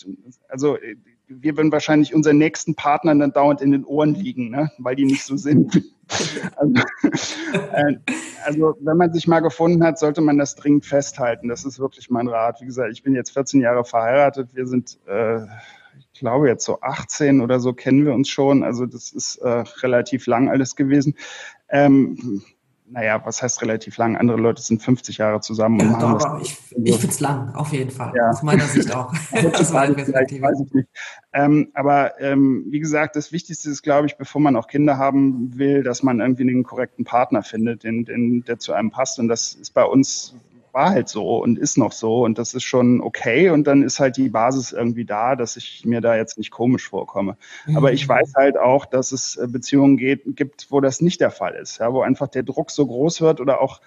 also 0.48 0.78
wir 1.28 1.58
würden 1.58 1.72
wahrscheinlich 1.72 2.14
unseren 2.14 2.38
nächsten 2.38 2.76
Partner 2.76 3.14
dann 3.16 3.34
dauernd 3.34 3.62
in 3.62 3.72
den 3.72 3.84
Ohren 3.84 4.16
liegen, 4.16 4.50
ne? 4.50 4.72
weil 4.78 4.96
die 4.96 5.06
nicht 5.06 5.24
so 5.24 5.36
sind. 5.36 5.84
also, 6.56 6.74
äh, 7.74 7.96
also, 8.46 8.76
wenn 8.80 8.98
man 8.98 9.14
sich 9.14 9.28
mal 9.28 9.42
gefunden 9.42 9.84
hat, 9.84 10.00
sollte 10.00 10.22
man 10.22 10.38
das 10.38 10.56
dringend 10.56 10.86
festhalten. 10.86 11.50
Das 11.50 11.66
ist 11.66 11.80
wirklich 11.80 12.10
mein 12.10 12.28
Rat. 12.28 12.62
Wie 12.62 12.66
gesagt, 12.66 12.92
ich 12.94 13.04
bin 13.04 13.14
jetzt 13.14 13.32
14 13.32 13.60
Jahre 13.60 13.84
verheiratet. 13.84 14.56
Wir 14.56 14.68
sind, 14.68 14.98
äh, 15.06 15.42
ich 16.14 16.20
glaube, 16.20 16.48
jetzt 16.48 16.64
so 16.64 16.80
18 16.80 17.42
oder 17.42 17.60
so 17.60 17.74
kennen 17.74 18.06
wir 18.06 18.14
uns 18.14 18.30
schon. 18.30 18.64
Also 18.64 18.86
das 18.86 19.12
ist 19.12 19.36
äh, 19.38 19.64
relativ 19.82 20.28
lang 20.28 20.50
alles 20.50 20.78
gewesen. 20.78 21.16
Ähm, 21.70 22.42
naja, 22.90 23.22
was 23.26 23.42
heißt 23.42 23.62
relativ 23.62 23.98
lang? 23.98 24.16
Andere 24.16 24.38
Leute 24.38 24.62
sind 24.62 24.82
50 24.82 25.18
Jahre 25.18 25.42
zusammen. 25.42 25.80
Ja, 25.80 26.00
doch, 26.00 26.26
aber 26.26 26.42
ich, 26.42 26.58
ich 26.84 26.96
finde 26.96 27.08
es 27.08 27.20
lang, 27.20 27.54
auf 27.54 27.74
jeden 27.74 27.92
Fall. 27.92 28.14
Ja. 28.16 28.30
Aus 28.30 28.44
meiner 28.44 28.64
Sicht 28.64 28.94
auch. 28.96 29.14
das 29.32 29.74
war 29.74 29.88
Perspektive. 29.88 30.44
Weiß 30.44 30.62
ich 30.66 30.74
nicht. 30.74 30.90
Ähm, 31.34 31.70
aber 31.74 32.20
ähm, 32.22 32.66
wie 32.70 32.80
gesagt, 32.80 33.16
das 33.16 33.32
Wichtigste 33.32 33.70
ist, 33.70 33.82
glaube 33.82 34.08
ich, 34.08 34.18
bevor 34.18 34.42
man 34.42 34.56
auch 34.56 34.68
Kinder 34.68 34.98
haben 34.98 35.58
will, 35.58 35.84
dass 35.84 36.02
man 36.02 36.20
irgendwie 36.20 36.44
einen 36.44 36.64
korrekten 36.64 37.04
Partner 37.04 37.44
findet, 37.44 37.84
den, 37.84 38.06
den, 38.06 38.44
der 38.46 38.58
zu 38.60 38.74
einem 38.74 38.90
passt. 38.90 39.20
Und 39.20 39.28
das 39.28 39.54
ist 39.54 39.74
bei 39.74 39.84
uns 39.84 40.34
war 40.78 40.92
halt 40.92 41.10
so 41.10 41.42
und 41.42 41.58
ist 41.58 41.80
noch 41.80 41.92
so 41.92 42.24
und 42.24 42.38
das 42.38 42.54
ist 42.54 42.64
schon 42.64 43.02
okay 43.02 43.50
und 43.50 43.66
dann 43.66 43.82
ist 43.82 44.00
halt 44.00 44.16
die 44.16 44.30
Basis 44.30 44.72
irgendwie 44.72 45.06
da, 45.06 45.36
dass 45.36 45.58
ich 45.58 45.84
mir 45.86 46.02
da 46.02 46.16
jetzt 46.16 46.38
nicht 46.38 46.52
komisch 46.52 46.88
vorkomme. 46.88 47.36
Mhm. 47.66 47.78
Aber 47.78 47.94
ich 47.94 48.08
weiß 48.08 48.34
halt 48.36 48.60
auch, 48.60 48.86
dass 48.86 49.12
es 49.12 49.38
äh, 49.38 49.48
Beziehungen 49.48 49.98
geht, 49.98 50.22
gibt, 50.36 50.68
wo 50.70 50.80
das 50.80 51.02
nicht 51.02 51.20
der 51.20 51.32
Fall 51.32 51.56
ist, 51.56 51.80
ja, 51.80 51.92
wo 51.92 52.02
einfach 52.02 52.28
der 52.28 52.44
Druck 52.44 52.70
so 52.70 52.86
groß 52.86 53.22
wird 53.22 53.42
oder 53.42 53.60
auch 53.60 53.82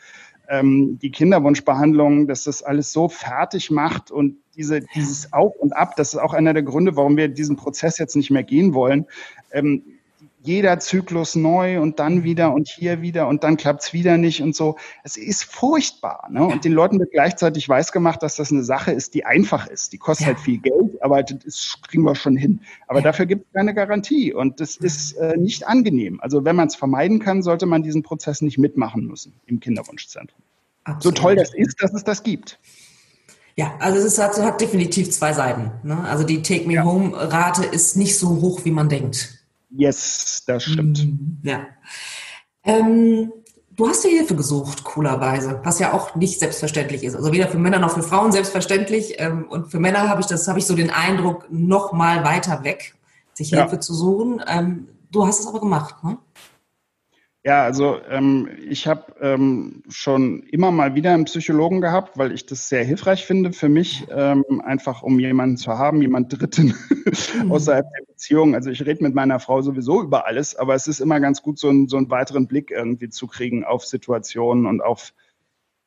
ähm, 0.48 0.98
die 1.00 1.12
Kinderwunschbehandlung, 1.12 2.26
dass 2.26 2.42
das 2.42 2.64
alles 2.64 2.92
so 2.92 3.09
fertig 3.09 3.70
macht 3.70 4.11
und 4.11 4.38
diese, 4.57 4.81
dieses 4.81 5.33
Auf 5.33 5.55
und 5.61 5.72
Ab, 5.72 5.94
das 5.94 6.14
ist 6.14 6.18
auch 6.18 6.35
einer 6.35 6.55
der 6.55 6.64
Gründe, 6.64 6.96
warum 6.96 7.16
wir 7.16 7.29
diesen 7.29 7.55
Prozess 7.55 7.98
jetzt 7.98 8.16
nicht 8.16 8.33
mehr 8.33 8.42
gehen 8.42 8.74
wollen. 8.74 9.07
Ähm, 9.53 9.85
jeder 10.42 10.79
Zyklus 10.79 11.35
neu 11.35 11.81
und 11.81 11.98
dann 11.98 12.24
wieder 12.24 12.53
und 12.53 12.68
hier 12.68 13.03
wieder 13.03 13.29
und 13.29 13.44
dann 13.44 13.57
klappt's 13.57 13.92
wieder 13.92 14.16
nicht 14.16 14.42
und 14.42 14.57
so. 14.57 14.76
Es 15.05 15.16
ist 15.16 15.44
furchtbar. 15.44 16.29
Ne? 16.31 16.44
Und 16.44 16.64
den 16.64 16.72
Leuten 16.72 16.98
wird 16.98 17.12
gleichzeitig 17.12 17.68
weiß 17.68 17.92
gemacht, 17.92 18.22
dass 18.22 18.37
das 18.37 18.50
eine 18.50 18.62
Sache 18.62 18.92
ist, 18.92 19.14
die 19.14 19.26
einfach 19.26 19.66
ist. 19.66 19.92
Die 19.92 19.98
kostet 19.98 20.26
ja. 20.26 20.35
halt 20.35 20.42
viel 20.42 20.59
Geld, 20.59 21.03
aber 21.03 21.22
das 21.22 21.79
kriegen 21.87 22.05
wir 22.05 22.14
schon 22.14 22.37
hin. 22.37 22.61
Aber 22.87 23.03
dafür 23.03 23.26
gibt 23.26 23.46
es 23.46 23.53
keine 23.53 23.74
Garantie 23.74 24.33
und 24.33 24.61
das 24.61 24.76
ist 24.76 25.12
äh, 25.12 25.37
nicht 25.37 25.66
angenehm. 25.66 26.20
Also 26.20 26.44
wenn 26.44 26.57
man 26.57 26.68
es 26.68 26.76
vermeiden 26.76 27.18
kann, 27.18 27.42
sollte 27.42 27.66
man 27.66 27.83
diesen 27.83 28.03
Prozess 28.03 28.40
nicht 28.40 28.57
mitmachen 28.57 29.05
müssen 29.07 29.35
im 29.46 29.61
Kinderwunschzentrum. 29.61 30.40
Absolut. 30.85 31.03
So 31.18 31.22
toll 31.22 31.37
das 31.37 31.55
ist, 31.55 31.83
dass 31.83 31.92
es 31.92 32.05
das 32.05 32.22
gibt. 32.22 32.59
Ja, 33.57 33.74
also 33.79 33.98
es 33.98 34.18
hat, 34.18 34.40
hat 34.40 34.61
definitiv 34.61 35.11
zwei 35.11 35.35
Seiten. 35.35 35.70
Ne? 35.83 36.03
Also 36.05 36.24
die 36.24 36.40
Take-Me-Home-Rate 36.40 37.66
ist 37.66 37.96
nicht 37.96 38.18
so 38.18 38.40
hoch, 38.40 38.64
wie 38.64 38.70
man 38.70 38.88
denkt. 38.88 39.39
Yes, 39.70 40.42
das 40.46 40.64
stimmt. 40.64 41.04
Mhm. 41.04 41.38
Ja. 41.42 41.66
Ähm, 42.64 43.33
du 43.70 43.88
hast 43.88 44.04
dir 44.04 44.11
Hilfe 44.11 44.35
gesucht, 44.35 44.85
coolerweise, 44.85 45.61
was 45.64 45.78
ja 45.78 45.92
auch 45.92 46.14
nicht 46.14 46.38
selbstverständlich 46.38 47.04
ist. 47.04 47.14
Also 47.14 47.33
weder 47.33 47.48
für 47.48 47.59
Männer 47.59 47.78
noch 47.78 47.94
für 47.94 48.02
Frauen 48.02 48.33
selbstverständlich. 48.33 49.14
Ähm, 49.18 49.46
und 49.48 49.70
für 49.70 49.78
Männer 49.78 50.09
habe 50.09 50.20
ich 50.20 50.26
das, 50.26 50.46
habe 50.48 50.59
ich 50.59 50.66
so 50.66 50.74
den 50.74 50.90
Eindruck, 50.90 51.46
noch 51.50 51.92
mal 51.92 52.24
weiter 52.24 52.64
weg, 52.64 52.94
sich 53.33 53.50
Hilfe 53.50 53.76
ja. 53.76 53.80
zu 53.80 53.94
suchen. 53.94 54.42
Ähm, 54.46 54.88
du 55.11 55.26
hast 55.26 55.40
es 55.40 55.46
aber 55.46 55.61
gemacht, 55.61 56.02
ne? 56.04 56.18
Ja, 57.42 57.64
also 57.64 57.98
ähm, 58.11 58.50
ich 58.68 58.87
habe 58.87 59.14
ähm, 59.18 59.83
schon 59.88 60.42
immer 60.42 60.70
mal 60.70 60.94
wieder 60.94 61.14
einen 61.14 61.24
Psychologen 61.24 61.81
gehabt, 61.81 62.18
weil 62.18 62.33
ich 62.33 62.44
das 62.44 62.68
sehr 62.68 62.85
hilfreich 62.85 63.24
finde 63.24 63.55
für 63.55 63.70
mich, 63.70 64.07
ähm, 64.11 64.44
einfach 64.62 65.03
um 65.03 65.18
jemanden 65.18 65.57
zu 65.57 65.70
haben, 65.79 66.03
jemand 66.03 66.38
Dritten 66.38 66.74
mhm. 67.42 67.50
außerhalb 67.50 67.87
der 67.96 68.05
Beziehung. 68.12 68.55
Also 68.55 68.68
ich 68.68 68.85
rede 68.85 69.03
mit 69.03 69.14
meiner 69.14 69.40
Frau 69.40 69.62
sowieso 69.62 70.03
über 70.03 70.26
alles, 70.26 70.55
aber 70.55 70.74
es 70.74 70.87
ist 70.87 71.00
immer 71.00 71.18
ganz 71.18 71.40
gut, 71.40 71.59
so, 71.59 71.70
einen 71.70 71.88
so 71.88 71.96
einen 71.96 72.11
weiteren 72.11 72.46
Blick 72.46 72.70
irgendwie 72.70 73.09
zu 73.09 73.26
kriegen 73.26 73.64
auf 73.64 73.87
Situationen 73.87 74.66
und 74.66 74.83
auf 74.83 75.14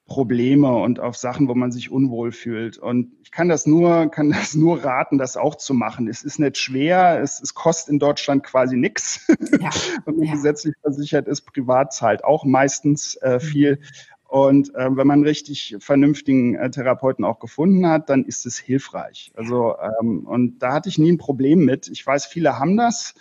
Probleme 0.06 0.76
und 0.76 1.00
auf 1.00 1.16
Sachen, 1.16 1.48
wo 1.48 1.56
man 1.56 1.72
sich 1.72 1.90
unwohl 1.90 2.32
fühlt. 2.32 2.78
Und 2.78 3.14
ich 3.24 3.32
kann 3.32 3.48
das 3.48 3.66
nur, 3.66 4.12
kann 4.12 4.30
das 4.32 4.54
nur 4.54 4.84
raten, 4.84 5.18
das 5.18 5.38
auch 5.38 5.56
zu 5.56 5.74
machen. 5.74 6.08
Es 6.08 6.24
ist 6.24 6.40
nicht 6.40 6.58
schwer, 6.58 7.22
es, 7.22 7.42
es 7.42 7.54
kostet 7.54 7.94
in 7.94 8.00
Deutschland 8.00 8.44
quasi 8.44 8.76
nichts. 8.76 9.26
Ja. 9.60 9.70
Wenn 10.06 10.18
man 10.18 10.28
ja. 10.28 10.34
gesetzlich 10.34 10.76
versichert 10.82 11.28
ist, 11.28 11.42
privat 11.42 11.94
zahlt 11.94 12.24
auch 12.24 12.44
meistens 12.44 13.16
äh, 13.18 13.40
viel. 13.40 13.78
Mhm. 13.78 13.86
Und 14.34 14.74
äh, 14.74 14.90
wenn 14.90 15.06
man 15.06 15.22
richtig 15.22 15.76
vernünftigen 15.78 16.56
äh, 16.56 16.72
Therapeuten 16.72 17.24
auch 17.24 17.38
gefunden 17.38 17.86
hat, 17.86 18.10
dann 18.10 18.26
ist 18.26 18.48
es 18.48 18.58
hilfreich. 18.58 19.32
Also 19.36 19.76
ähm, 19.78 20.26
und 20.26 20.58
da 20.58 20.74
hatte 20.74 20.90
ich 20.90 20.98
nie 20.98 21.12
ein 21.12 21.20
Problem 21.20 21.64
mit. 21.66 21.88
Ich 21.88 22.04
weiß, 22.04 22.26
viele 22.26 22.58
haben 22.58 22.76
das. 22.76 23.14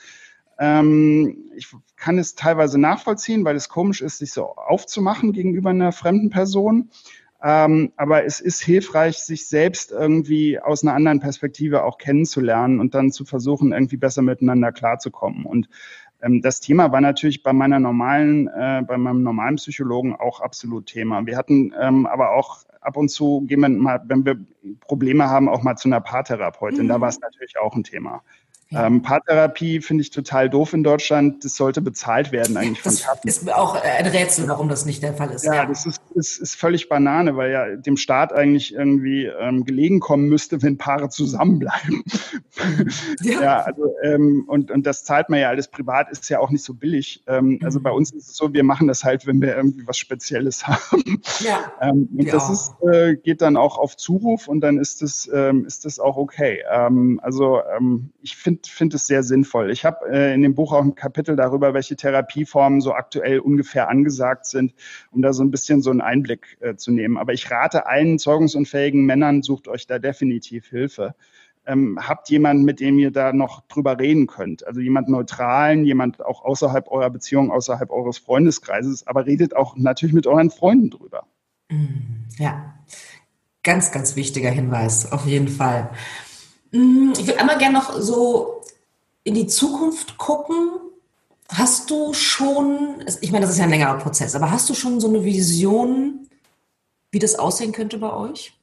Ähm, 0.59 1.51
ich 1.57 1.69
kann 1.97 2.19
es 2.19 2.35
teilweise 2.35 2.79
nachvollziehen, 2.79 3.45
weil 3.45 3.57
es 3.57 3.69
komisch 3.69 4.01
ist, 4.01 4.19
sich 4.19 4.33
so 4.33 4.47
aufzumachen 4.47 5.33
gegenüber 5.33 5.71
einer 5.71 5.93
fremden 5.93 6.31
Person. 6.31 6.91
Ähm, 7.45 7.93
aber 7.97 8.25
es 8.25 8.41
ist 8.41 8.63
hilfreich, 8.63 9.19
sich 9.19 9.49
selbst 9.49 9.91
irgendwie 9.91 10.61
aus 10.61 10.85
einer 10.85 10.95
anderen 10.95 11.19
Perspektive 11.19 11.83
auch 11.83 11.99
kennenzulernen 11.99 12.79
und 12.79 12.95
dann 12.95 13.11
zu 13.11 13.25
versuchen, 13.25 13.73
irgendwie 13.73 13.97
besser 13.97 14.23
miteinander 14.23 14.71
klarzukommen. 14.71 15.45
Und 15.45 15.69
ähm, 16.23 16.41
das 16.41 16.61
Thema 16.61 16.93
war 16.93 17.01
natürlich 17.01 17.43
bei 17.43 17.53
meiner 17.53 17.81
normalen, 17.81 18.47
äh, 18.47 18.83
bei 18.87 18.97
meinem 18.97 19.25
normalen 19.25 19.57
Psychologen 19.57 20.15
auch 20.15 20.41
absolut 20.41 20.87
Thema. 20.87 21.27
Wir 21.27 21.37
hatten 21.37 21.75
ähm, 21.81 22.07
aber 22.07 22.33
auch 22.33 22.63
ab 22.81 22.97
und 22.97 23.09
zu 23.09 23.43
gehen 23.43 23.61
wir 23.61 23.69
mal, 23.69 24.01
wenn 24.07 24.25
wir 24.25 24.37
Probleme 24.81 25.29
haben, 25.29 25.49
auch 25.49 25.63
mal 25.63 25.77
zu 25.77 25.89
einer 25.89 26.01
Paartherapeutin. 26.01 26.85
Mhm. 26.85 26.89
Da 26.89 27.01
war 27.01 27.09
es 27.09 27.21
natürlich 27.21 27.59
auch 27.59 27.75
ein 27.75 27.85
Thema. 27.85 28.23
Ähm, 28.75 29.03
Paartherapie 29.03 29.81
finde 29.81 30.03
ich 30.03 30.11
total 30.11 30.49
doof 30.49 30.73
in 30.73 30.83
Deutschland. 30.83 31.45
Das 31.45 31.57
sollte 31.57 31.81
bezahlt 31.81 32.33
werden 32.33 32.57
eigentlich 32.57 32.83
das 32.83 33.01
von 33.01 33.15
Kassen. 33.15 33.29
ist 33.29 33.45
mir 33.45 33.57
auch 33.57 33.75
ein 33.75 34.07
Rätsel, 34.07 34.49
warum 34.49 34.69
das 34.69 34.87
nicht 34.87 35.03
der 35.03 35.15
Fall 35.15 35.31
ist. 35.31 35.45
Ja, 35.45 35.55
ja. 35.55 35.67
das 35.67 35.87
ist, 35.87 36.01
ist, 36.15 36.39
ist 36.39 36.55
völlig 36.57 36.89
Banane, 36.89 37.37
weil 37.37 37.53
ja 37.53 37.77
dem 37.77 37.97
Staat 37.97 38.33
eigentlich 38.33 38.75
irgendwie 38.75 39.27
ähm, 39.27 39.65
gelegen 39.65 40.01
kommen 40.01 40.29
müsste, 40.29 40.63
wenn 40.63 40.79
Paare 40.79 41.09
zusammenbleiben. 41.09 42.03
Ja, 43.23 43.43
ja 43.43 43.61
also 43.61 43.95
ähm, 44.03 44.45
und, 44.47 44.71
und 44.71 44.87
das 44.87 45.05
zahlt 45.05 45.29
man 45.29 45.41
ja 45.41 45.49
alles 45.49 45.69
privat, 45.69 46.11
ist 46.11 46.29
ja 46.29 46.39
auch 46.39 46.51
nicht 46.51 46.65
so 46.65 46.75
billig. 46.75 47.23
Ähm, 47.27 47.59
also 47.63 47.81
bei 47.81 47.91
uns 47.91 48.13
ist 48.13 48.29
es 48.29 48.37
so, 48.37 48.53
wir 48.53 48.63
machen 48.63 48.89
das 48.89 49.05
halt, 49.05 49.27
wenn 49.27 49.41
wir 49.41 49.57
irgendwie 49.57 49.87
was 49.87 49.97
Spezielles 49.97 50.67
haben. 50.67 51.23
Ja. 51.41 51.73
Ähm, 51.81 52.09
und 52.17 52.33
das 52.33 52.51
ist, 52.51 52.73
äh, 52.93 53.17
geht 53.17 53.43
dann 53.43 53.57
auch 53.57 53.79
auf 53.79 53.97
Zuruf 53.97 54.49
und 54.49 54.61
dann 54.61 54.79
ist 54.79 55.03
das, 55.03 55.31
ähm, 55.33 55.65
ist 55.65 55.85
das 55.85 55.99
auch 55.99 56.17
okay. 56.17 56.63
Ähm, 56.71 57.21
also 57.23 57.61
ähm, 57.77 58.11
ich 58.23 58.37
finde 58.37 58.62
finde 58.67 58.97
es 58.97 59.07
sehr 59.07 59.23
sinnvoll. 59.23 59.71
Ich 59.71 59.85
habe 59.85 60.09
äh, 60.11 60.35
in 60.35 60.43
dem 60.43 60.55
Buch 60.55 60.73
auch 60.73 60.83
ein 60.83 60.95
Kapitel 60.95 61.37
darüber, 61.37 61.75
welche 61.75 61.97
Therapieformen 61.97 62.81
so 62.81 62.93
aktuell 62.93 63.39
ungefähr 63.39 63.89
angesagt 63.89 64.47
sind, 64.47 64.75
um 65.11 65.23
da 65.23 65.33
so 65.33 65.43
ein 65.43 65.51
bisschen 65.51 65.83
so 65.83 65.91
einen 65.91 66.01
Einblick 66.01 66.59
äh, 66.61 66.77
zu 66.77 66.93
nehmen. 66.93 67.17
Aber 67.17 67.33
ich 67.33 67.51
rate 67.51 67.87
allen 67.87 68.19
zeugungsunfähigen 68.19 69.05
Männern, 69.05 69.43
sucht 69.43 69.69
euch 69.69 69.87
da 69.87 69.99
definitiv 69.99 70.67
Hilfe. 70.67 71.15
Ähm, 71.65 71.99
habt 72.01 72.29
jemanden, 72.29 72.65
mit 72.65 72.81
dem 72.81 72.99
ihr 72.99 73.13
da 73.13 73.33
noch 73.33 73.61
drüber 73.69 73.99
reden 73.99 74.27
könnt. 74.27 74.67
Also 74.67 74.81
jemand 74.81 75.09
Neutralen, 75.09 75.85
jemand 75.85 76.25
auch 76.25 76.45
außerhalb 76.45 76.89
eurer 76.89 77.11
Beziehung, 77.11 77.53
außerhalb 77.53 77.91
eures 77.91 78.19
Freundeskreises, 78.19 79.07
aber 79.07 79.27
redet 79.27 79.55
auch 79.55 79.77
natürlich 79.77 80.13
mit 80.13 80.27
euren 80.27 80.51
Freunden 80.51 80.91
drüber. 80.91 81.25
Mm, 81.71 82.27
ja, 82.39 82.75
ganz, 83.63 83.93
ganz 83.93 84.17
wichtiger 84.17 84.51
Hinweis, 84.51 85.13
auf 85.13 85.27
jeden 85.27 85.49
Fall. 85.49 85.91
Mm, 86.73 87.13
ich 87.19 87.27
würde 87.27 87.41
einmal 87.41 87.59
gerne 87.59 87.75
noch 87.75 88.01
so 88.01 88.63
in 89.25 89.35
die 89.35 89.47
Zukunft 89.47 90.19
gucken. 90.19 90.71
Hast 91.49 91.91
du 91.91 92.15
schon, 92.15 93.05
ich 93.21 93.31
meine, 93.31 93.45
das 93.45 93.55
ist 93.55 93.59
ja 93.59 93.65
ein 93.65 93.71
längerer 93.71 93.99
Prozess, 93.99 94.35
aber 94.35 94.51
hast 94.51 94.69
du 94.71 94.75
schon 94.75 95.01
so 95.01 95.09
eine 95.09 95.25
Vision, 95.25 96.29
wie 97.11 97.19
das 97.19 97.39
aussehen 97.39 97.73
könnte 97.73 97.99
bei 97.99 98.13
euch? 98.13 98.55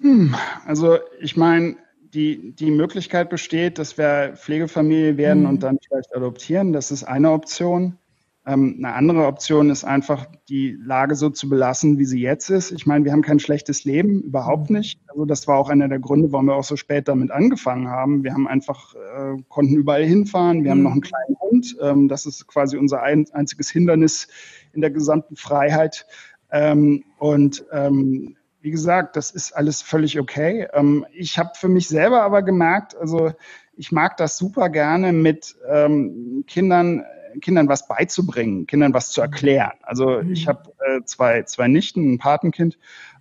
Hm, 0.00 0.36
also 0.66 0.98
ich 1.20 1.36
meine, 1.36 1.76
die, 2.12 2.52
die 2.52 2.70
Möglichkeit 2.70 3.30
besteht, 3.30 3.78
dass 3.78 3.96
wir 3.96 4.34
Pflegefamilie 4.36 5.16
werden 5.16 5.44
mhm. 5.44 5.48
und 5.48 5.62
dann 5.62 5.78
vielleicht 5.86 6.14
adoptieren. 6.14 6.72
Das 6.72 6.90
ist 6.90 7.04
eine 7.04 7.30
Option. 7.30 7.98
Ähm, 8.46 8.76
eine 8.78 8.94
andere 8.94 9.26
Option 9.26 9.70
ist 9.70 9.82
einfach, 9.82 10.26
die 10.48 10.78
Lage 10.80 11.16
so 11.16 11.30
zu 11.30 11.48
belassen, 11.48 11.98
wie 11.98 12.04
sie 12.04 12.20
jetzt 12.20 12.48
ist. 12.48 12.70
Ich 12.70 12.86
meine, 12.86 13.04
wir 13.04 13.10
haben 13.10 13.22
kein 13.22 13.40
schlechtes 13.40 13.84
Leben, 13.84 14.22
überhaupt 14.22 14.70
mhm. 14.70 14.76
nicht. 14.76 15.00
Also 15.08 15.24
das 15.24 15.48
war 15.48 15.58
auch 15.58 15.68
einer 15.68 15.88
der 15.88 15.98
Gründe, 15.98 16.30
warum 16.30 16.46
wir 16.46 16.54
auch 16.54 16.64
so 16.64 16.76
spät 16.76 17.08
damit 17.08 17.32
angefangen 17.32 17.88
haben. 17.88 18.22
Wir 18.22 18.32
haben 18.32 18.46
einfach, 18.46 18.94
äh, 18.94 19.42
konnten 19.48 19.74
überall 19.74 20.04
hinfahren. 20.04 20.62
Wir 20.62 20.70
mhm. 20.70 20.78
haben 20.78 20.82
noch 20.84 20.92
einen 20.92 21.00
kleinen 21.00 21.36
Hund. 21.40 21.76
Ähm, 21.82 22.06
das 22.06 22.24
ist 22.24 22.46
quasi 22.46 22.76
unser 22.76 23.02
ein, 23.02 23.26
einziges 23.32 23.68
Hindernis 23.68 24.28
in 24.72 24.80
der 24.80 24.90
gesamten 24.90 25.34
Freiheit. 25.34 26.06
Ähm, 26.52 27.02
und 27.18 27.64
ähm, 27.72 28.36
wie 28.60 28.70
gesagt, 28.70 29.16
das 29.16 29.32
ist 29.32 29.52
alles 29.52 29.82
völlig 29.82 30.18
okay. 30.18 30.66
Ich 31.12 31.38
habe 31.38 31.50
für 31.54 31.68
mich 31.68 31.86
selber 31.86 32.22
aber 32.22 32.42
gemerkt, 32.42 32.96
also 32.96 33.30
ich 33.76 33.92
mag 33.92 34.16
das 34.16 34.38
super 34.38 34.70
gerne 34.70 35.12
mit 35.12 35.54
Kindern 36.48 37.04
Kindern 37.40 37.68
was 37.68 37.86
beizubringen, 37.86 38.66
Kindern 38.66 38.94
was 38.94 39.10
zu 39.10 39.20
erklären. 39.20 39.72
Also 39.82 40.20
ich 40.20 40.46
mhm. 40.46 40.50
habe 40.50 40.72
äh, 40.86 41.04
zwei, 41.04 41.42
zwei 41.42 41.68
Nichten, 41.68 42.14
ein 42.14 42.18
Patenkind 42.18 42.78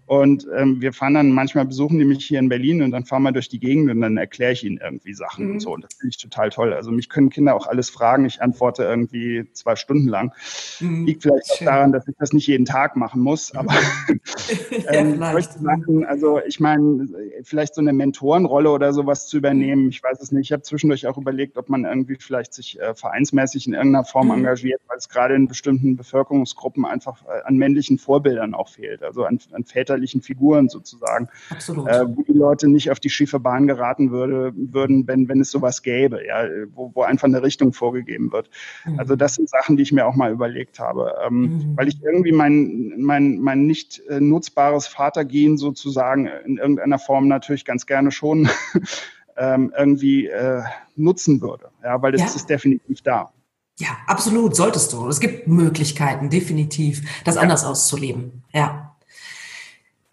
und 0.07 0.47
ähm, 0.55 0.81
wir 0.81 0.93
fahren 0.93 1.15
dann 1.15 1.31
manchmal 1.31 1.65
besuchen 1.65 1.97
die 1.97 2.05
mich 2.05 2.25
hier 2.25 2.37
in 2.37 2.47
Berlin 2.47 2.83
und 2.83 2.91
dann 2.91 3.05
fahren 3.05 3.23
wir 3.23 3.31
durch 3.31 3.49
die 3.49 3.59
Gegend 3.59 3.89
und 3.89 4.01
dann 4.01 4.17
erkläre 4.17 4.51
ich 4.51 4.63
ihnen 4.63 4.77
irgendwie 4.77 5.15
Sachen 5.15 5.47
mhm. 5.47 5.51
und 5.53 5.59
so. 5.61 5.73
Und 5.73 5.83
das 5.83 5.95
finde 5.95 6.11
ich 6.11 6.21
total 6.21 6.51
toll. 6.51 6.73
Also 6.73 6.91
mich 6.91 7.09
können 7.09 7.31
Kinder 7.31 7.55
auch 7.55 7.65
alles 7.65 7.89
fragen. 7.89 8.25
Ich 8.25 8.39
antworte 8.39 8.83
irgendwie 8.83 9.45
zwei 9.53 9.75
Stunden 9.75 10.07
lang. 10.07 10.31
Mhm. 10.79 11.05
Liegt 11.05 11.23
vielleicht 11.23 11.51
auch 11.51 11.65
daran, 11.65 11.91
dass 11.91 12.07
ich 12.07 12.13
das 12.19 12.33
nicht 12.33 12.45
jeden 12.45 12.65
Tag 12.65 12.95
machen 12.95 13.19
muss, 13.21 13.55
aber 13.55 13.73
ähm, 14.89 15.19
ja, 15.19 15.41
Sachen, 15.41 16.05
also 16.05 16.39
ich 16.45 16.59
meine, 16.59 17.07
vielleicht 17.41 17.73
so 17.73 17.81
eine 17.81 17.93
Mentorenrolle 17.93 18.69
oder 18.69 18.93
sowas 18.93 19.27
zu 19.27 19.37
übernehmen, 19.37 19.89
ich 19.89 20.03
weiß 20.03 20.21
es 20.21 20.31
nicht. 20.31 20.45
Ich 20.45 20.51
habe 20.51 20.61
zwischendurch 20.61 21.07
auch 21.07 21.17
überlegt, 21.17 21.57
ob 21.57 21.69
man 21.69 21.83
irgendwie 21.83 22.17
vielleicht 22.19 22.53
sich 22.53 22.79
äh, 22.79 22.93
vereinsmäßig 22.93 23.65
in 23.65 23.73
irgendeiner 23.73 24.05
Form 24.05 24.27
mhm. 24.27 24.33
engagiert, 24.33 24.81
weil 24.87 24.97
es 24.97 25.09
gerade 25.09 25.33
in 25.33 25.47
bestimmten 25.47 25.95
Bevölkerungsgruppen 25.95 26.85
einfach 26.85 27.23
äh, 27.25 27.41
an 27.43 27.57
männlichen 27.57 27.97
Vorbildern 27.97 28.53
auch 28.53 28.69
fehlt, 28.69 29.01
also 29.01 29.23
an, 29.23 29.39
an 29.51 29.63
Väter 29.63 29.94
väterlichen 29.95 30.21
Figuren 30.21 30.69
sozusagen, 30.69 31.29
Absolut. 31.49 31.87
Äh, 31.87 32.05
wo 32.07 32.21
die 32.23 32.37
Leute 32.37 32.67
nicht 32.67 32.91
auf 32.91 32.99
die 32.99 33.09
schiefe 33.09 33.39
Bahn 33.39 33.67
geraten 33.67 34.11
würde, 34.11 34.53
würden, 34.55 35.07
wenn, 35.07 35.27
wenn 35.27 35.41
es 35.41 35.51
sowas 35.51 35.81
gäbe, 35.81 36.25
ja, 36.25 36.45
wo, 36.73 36.91
wo 36.93 37.03
einfach 37.03 37.27
eine 37.27 37.41
Richtung 37.41 37.73
vorgegeben 37.73 38.31
wird. 38.31 38.49
Mhm. 38.85 38.99
Also 38.99 39.15
das 39.15 39.35
sind 39.35 39.49
Sachen, 39.49 39.77
die 39.77 39.83
ich 39.83 39.91
mir 39.91 40.05
auch 40.05 40.15
mal 40.15 40.31
überlegt 40.31 40.79
habe, 40.79 41.15
ähm, 41.25 41.41
mhm. 41.41 41.77
weil 41.77 41.87
ich 41.87 42.01
irgendwie 42.03 42.31
mein, 42.31 42.93
mein, 42.97 43.39
mein 43.39 43.65
nicht 43.65 44.01
äh, 44.09 44.19
nutzbares 44.19 44.87
Vatergehen 44.87 45.57
sozusagen 45.57 46.27
in 46.45 46.57
irgendeiner 46.57 46.99
Form 46.99 47.27
natürlich 47.27 47.65
ganz 47.65 47.85
gerne 47.85 48.11
schon 48.11 48.49
ähm, 49.37 49.73
irgendwie 49.77 50.27
äh, 50.27 50.63
nutzen 50.95 51.41
würde, 51.41 51.69
ja, 51.83 52.01
weil 52.01 52.11
das 52.11 52.21
ja. 52.21 52.27
ist 52.27 52.49
definitiv 52.49 53.01
da. 53.01 53.31
Ja, 53.77 53.89
absolut, 54.07 54.55
solltest 54.55 54.93
du. 54.93 55.09
Es 55.09 55.19
gibt 55.19 55.49
Möglichkeiten, 55.49 56.29
definitiv, 56.29 57.01
das 57.25 57.35
ja. 57.35 57.41
anders 57.41 57.65
auszuleben. 57.65 58.43
Ja. 58.53 58.84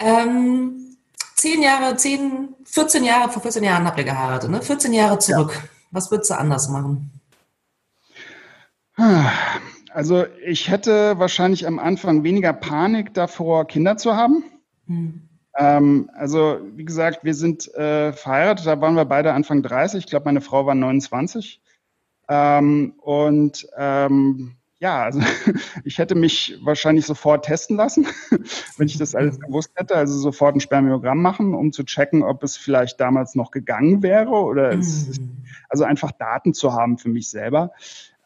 Ähm, 0.03 0.97
zehn 1.37 1.63
Jahre, 1.63 1.97
zehn, 1.97 2.55
14 2.65 3.05
Jahre, 3.05 3.31
vor 3.31 3.43
14 3.43 3.65
Jahren 3.65 3.87
habt 3.87 3.99
ihr 3.99 4.05
geheiratet, 4.05 4.51
ne? 4.51 4.63
14 4.63 4.93
Jahre 4.93 5.19
zurück. 5.19 5.53
Ja. 5.55 5.69
Was 5.91 6.11
würdest 6.11 6.31
du 6.31 6.39
anders 6.39 6.69
machen? 6.69 7.11
Also 9.93 10.25
ich 10.45 10.71
hätte 10.71 11.19
wahrscheinlich 11.19 11.67
am 11.67 11.79
Anfang 11.79 12.25
weniger 12.25 12.53
Panik 12.53 13.13
davor, 13.15 13.67
Kinder 13.67 13.97
zu 13.97 14.17
haben. 14.17 14.45
Hm. 14.87 15.29
Ähm, 15.57 16.11
also 16.15 16.61
wie 16.75 16.85
gesagt, 16.85 17.25
wir 17.25 17.35
sind 17.35 17.73
äh, 17.75 18.13
verheiratet, 18.13 18.67
da 18.67 18.81
waren 18.81 18.97
wir 18.97 19.05
beide 19.05 19.33
Anfang 19.33 19.63
30. 19.63 20.05
Ich 20.05 20.11
glaube, 20.11 20.25
meine 20.25 20.41
Frau 20.41 20.65
war 20.65 20.75
29. 20.75 21.61
Ähm, 22.29 22.95
und 23.03 23.67
ähm, 23.77 24.57
ja, 24.83 25.05
also 25.05 25.21
ich 25.85 25.99
hätte 25.99 26.17
mich 26.17 26.59
wahrscheinlich 26.61 27.07
sofort 27.07 27.45
testen 27.45 27.77
lassen, 27.77 28.09
wenn 28.77 28.89
ich 28.89 28.99
das 28.99 29.15
alles 29.15 29.39
gewusst 29.39 29.71
hätte. 29.77 29.95
Also 29.95 30.19
sofort 30.19 30.57
ein 30.57 30.61
Spermiogramm 30.61 31.23
machen, 31.23 31.55
um 31.55 31.71
zu 31.71 31.85
checken, 31.85 32.25
ob 32.25 32.43
es 32.43 32.57
vielleicht 32.57 32.99
damals 32.99 33.37
noch 33.37 33.53
gegangen 33.53 34.03
wäre 34.03 34.31
oder 34.31 34.73
es, 34.73 35.21
mhm. 35.21 35.45
also 35.69 35.85
einfach 35.85 36.11
Daten 36.11 36.53
zu 36.53 36.73
haben 36.73 36.99
für 36.99 37.11
mich 37.11 37.31
selber. 37.31 37.71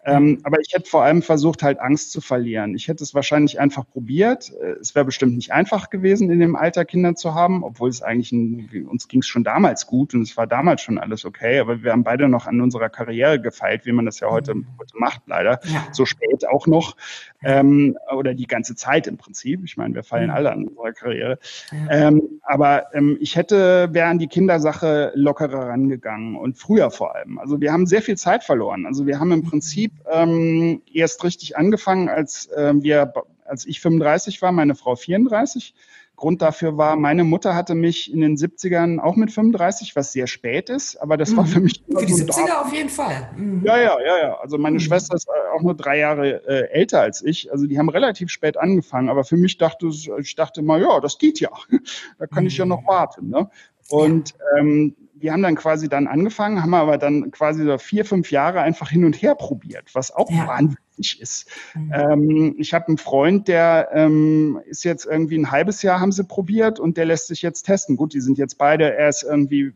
Ähm, 0.06 0.38
aber 0.44 0.60
ich 0.60 0.72
hätte 0.72 0.88
vor 0.88 1.02
allem 1.02 1.20
versucht, 1.20 1.64
halt 1.64 1.80
Angst 1.80 2.12
zu 2.12 2.20
verlieren. 2.20 2.76
Ich 2.76 2.86
hätte 2.86 3.02
es 3.02 3.12
wahrscheinlich 3.12 3.58
einfach 3.58 3.84
probiert. 3.88 4.52
Äh, 4.62 4.76
es 4.80 4.94
wäre 4.94 5.04
bestimmt 5.04 5.34
nicht 5.34 5.52
einfach 5.52 5.90
gewesen, 5.90 6.30
in 6.30 6.38
dem 6.38 6.54
Alter 6.54 6.84
Kinder 6.84 7.16
zu 7.16 7.34
haben, 7.34 7.64
obwohl 7.64 7.88
es 7.88 8.02
eigentlich, 8.02 8.30
ein, 8.30 8.86
uns 8.88 9.08
ging 9.08 9.20
es 9.20 9.26
schon 9.26 9.42
damals 9.42 9.88
gut 9.88 10.14
und 10.14 10.22
es 10.22 10.36
war 10.36 10.46
damals 10.46 10.82
schon 10.82 10.98
alles 10.98 11.24
okay. 11.24 11.58
Aber 11.58 11.82
wir 11.82 11.90
haben 11.90 12.04
beide 12.04 12.28
noch 12.28 12.46
an 12.46 12.60
unserer 12.60 12.88
Karriere 12.88 13.40
gefeilt, 13.40 13.84
wie 13.84 13.90
man 13.90 14.06
das 14.06 14.20
ja 14.20 14.30
heute, 14.30 14.54
mhm. 14.54 14.66
heute 14.78 14.96
macht, 14.96 15.22
leider. 15.26 15.58
Ja. 15.64 15.88
So 15.90 16.06
spät 16.06 16.46
auch 16.48 16.68
noch. 16.68 16.96
Ähm, 17.42 17.98
oder 18.14 18.34
die 18.34 18.46
ganze 18.46 18.76
Zeit 18.76 19.08
im 19.08 19.16
Prinzip. 19.16 19.62
Ich 19.64 19.76
meine, 19.76 19.94
wir 19.94 20.04
fallen 20.04 20.28
mhm. 20.28 20.36
alle 20.36 20.52
an 20.52 20.68
unserer 20.68 20.92
Karriere. 20.92 21.38
Ja. 21.72 22.08
Ähm, 22.08 22.40
aber 22.42 22.94
ähm, 22.94 23.16
ich 23.20 23.34
hätte, 23.34 23.88
wäre 23.92 24.06
an 24.06 24.20
die 24.20 24.28
Kindersache 24.28 25.10
lockerer 25.16 25.68
rangegangen 25.68 26.36
und 26.36 26.58
früher 26.58 26.92
vor 26.92 27.16
allem. 27.16 27.40
Also 27.40 27.60
wir 27.60 27.72
haben 27.72 27.86
sehr 27.86 28.02
viel 28.02 28.16
Zeit 28.16 28.44
verloren. 28.44 28.86
Also 28.86 29.04
wir 29.06 29.18
haben 29.18 29.32
im 29.32 29.40
mhm. 29.40 29.50
Prinzip 29.50 29.95
ähm, 30.10 30.82
erst 30.92 31.24
richtig 31.24 31.56
angefangen, 31.56 32.08
als 32.08 32.46
äh, 32.46 32.74
wir, 32.76 33.12
als 33.44 33.66
ich 33.66 33.80
35 33.80 34.42
war, 34.42 34.52
meine 34.52 34.74
Frau 34.74 34.96
34. 34.96 35.74
Grund 36.16 36.40
dafür 36.40 36.78
war, 36.78 36.96
meine 36.96 37.24
Mutter 37.24 37.54
hatte 37.54 37.74
mich 37.74 38.10
in 38.10 38.22
den 38.22 38.36
70ern 38.36 38.98
auch 38.98 39.16
mit 39.16 39.30
35, 39.30 39.94
was 39.96 40.12
sehr 40.12 40.26
spät 40.26 40.70
ist, 40.70 40.96
aber 40.96 41.18
das 41.18 41.32
mhm. 41.32 41.36
war 41.36 41.46
für 41.46 41.60
mich. 41.60 41.84
Für 41.86 42.06
die 42.06 42.14
70er 42.14 42.62
auf 42.62 42.72
jeden 42.72 42.88
Fall. 42.88 43.30
Mhm. 43.36 43.62
Ja, 43.64 43.76
ja, 43.76 43.98
ja, 44.00 44.18
ja. 44.18 44.34
Also 44.38 44.56
meine 44.56 44.76
mhm. 44.76 44.80
Schwester 44.80 45.14
ist 45.14 45.28
auch 45.54 45.60
nur 45.60 45.74
drei 45.74 45.98
Jahre 45.98 46.42
äh, 46.46 46.70
älter 46.70 47.02
als 47.02 47.22
ich. 47.22 47.52
Also 47.52 47.66
die 47.66 47.78
haben 47.78 47.90
relativ 47.90 48.30
spät 48.30 48.56
angefangen, 48.56 49.10
aber 49.10 49.24
für 49.24 49.36
mich 49.36 49.58
dachte 49.58 49.88
ich 50.18 50.34
dachte 50.34 50.62
mal, 50.62 50.80
ja, 50.80 51.00
das 51.00 51.18
geht 51.18 51.38
ja. 51.38 51.50
da 52.18 52.26
kann 52.26 52.46
ich 52.46 52.56
ja 52.56 52.64
noch 52.64 52.82
mhm. 52.82 52.86
warten. 52.86 53.28
Ne? 53.28 53.50
Und 53.88 54.34
ähm, 54.58 54.96
wir 55.18 55.32
haben 55.32 55.42
dann 55.42 55.54
quasi 55.56 55.88
dann 55.88 56.06
angefangen, 56.06 56.62
haben 56.62 56.74
aber 56.74 56.98
dann 56.98 57.30
quasi 57.30 57.64
so 57.64 57.78
vier, 57.78 58.04
fünf 58.04 58.30
Jahre 58.30 58.60
einfach 58.60 58.90
hin 58.90 59.04
und 59.04 59.14
her 59.14 59.34
probiert, 59.34 59.94
was 59.94 60.14
auch 60.14 60.30
ja. 60.30 60.46
wahnsinnig 60.46 61.20
ist. 61.20 61.48
Mhm. 61.74 61.92
Ähm, 61.92 62.54
ich 62.58 62.74
habe 62.74 62.88
einen 62.88 62.98
Freund, 62.98 63.48
der 63.48 63.88
ähm, 63.92 64.60
ist 64.66 64.84
jetzt 64.84 65.06
irgendwie 65.06 65.38
ein 65.38 65.50
halbes 65.50 65.82
Jahr 65.82 66.00
haben 66.00 66.12
sie 66.12 66.24
probiert 66.24 66.78
und 66.78 66.96
der 66.96 67.06
lässt 67.06 67.28
sich 67.28 67.42
jetzt 67.42 67.62
testen. 67.62 67.96
Gut, 67.96 68.12
die 68.12 68.20
sind 68.20 68.38
jetzt 68.38 68.58
beide, 68.58 68.94
er 68.94 69.08
ist 69.08 69.22
irgendwie 69.22 69.72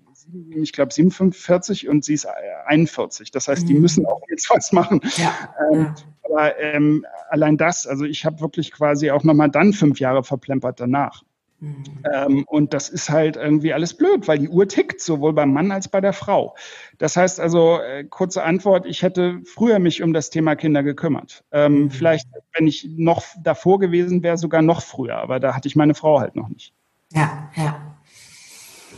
ich 0.55 0.73
glaube 0.73 0.93
47 0.93 1.89
und 1.89 2.05
sie 2.05 2.15
ist 2.15 2.27
41. 2.67 3.31
Das 3.31 3.49
heißt, 3.49 3.69
die 3.69 3.75
mhm. 3.75 3.81
müssen 3.81 4.07
auch 4.07 4.21
jetzt 4.29 4.49
was 4.51 4.71
machen. 4.73 5.01
Ja. 5.17 5.35
Ähm, 5.73 5.81
ja. 5.83 5.95
Aber 6.23 6.59
ähm, 6.61 7.05
allein 7.31 7.57
das, 7.57 7.87
also 7.87 8.05
ich 8.05 8.25
habe 8.25 8.41
wirklich 8.41 8.71
quasi 8.71 9.11
auch 9.11 9.25
nochmal 9.25 9.51
dann 9.51 9.73
fünf 9.73 9.99
Jahre 9.99 10.23
verplempert 10.23 10.79
danach. 10.79 11.25
Mhm. 11.61 11.85
Ähm, 12.11 12.45
und 12.47 12.73
das 12.73 12.89
ist 12.89 13.11
halt 13.11 13.37
irgendwie 13.37 13.73
alles 13.73 13.95
blöd, 13.95 14.27
weil 14.27 14.39
die 14.39 14.49
Uhr 14.49 14.67
tickt, 14.67 15.01
sowohl 15.01 15.35
beim 15.35 15.53
Mann 15.53 15.71
als 15.71 15.89
bei 15.89 16.01
der 16.01 16.15
Frau. 16.15 16.57
Das 16.99 17.17
heißt 17.17 17.39
also, 17.39 17.79
äh, 17.81 18.05
kurze 18.05 18.43
Antwort, 18.43 18.87
ich 18.87 19.03
hätte 19.03 19.41
früher 19.45 19.79
mich 19.79 20.03
um 20.03 20.15
das 20.15 20.31
Thema 20.31 20.57
Kinder 20.57 20.83
gekümmert. 20.83 21.45
Ähm, 21.53 21.83
mhm. 21.83 21.91
Vielleicht, 21.91 22.29
wenn 22.55 22.67
ich 22.67 22.89
noch 22.97 23.25
davor 23.43 23.79
gewesen 23.79 24.23
wäre, 24.23 24.39
sogar 24.39 24.63
noch 24.63 24.83
früher, 24.83 25.17
aber 25.17 25.39
da 25.39 25.55
hatte 25.55 25.69
ich 25.69 25.77
meine 25.77 25.95
Frau 25.95 26.19
halt 26.21 26.35
noch 26.35 26.49
nicht. 26.49 26.73
Ja, 27.13 27.51
ja. 27.57 27.81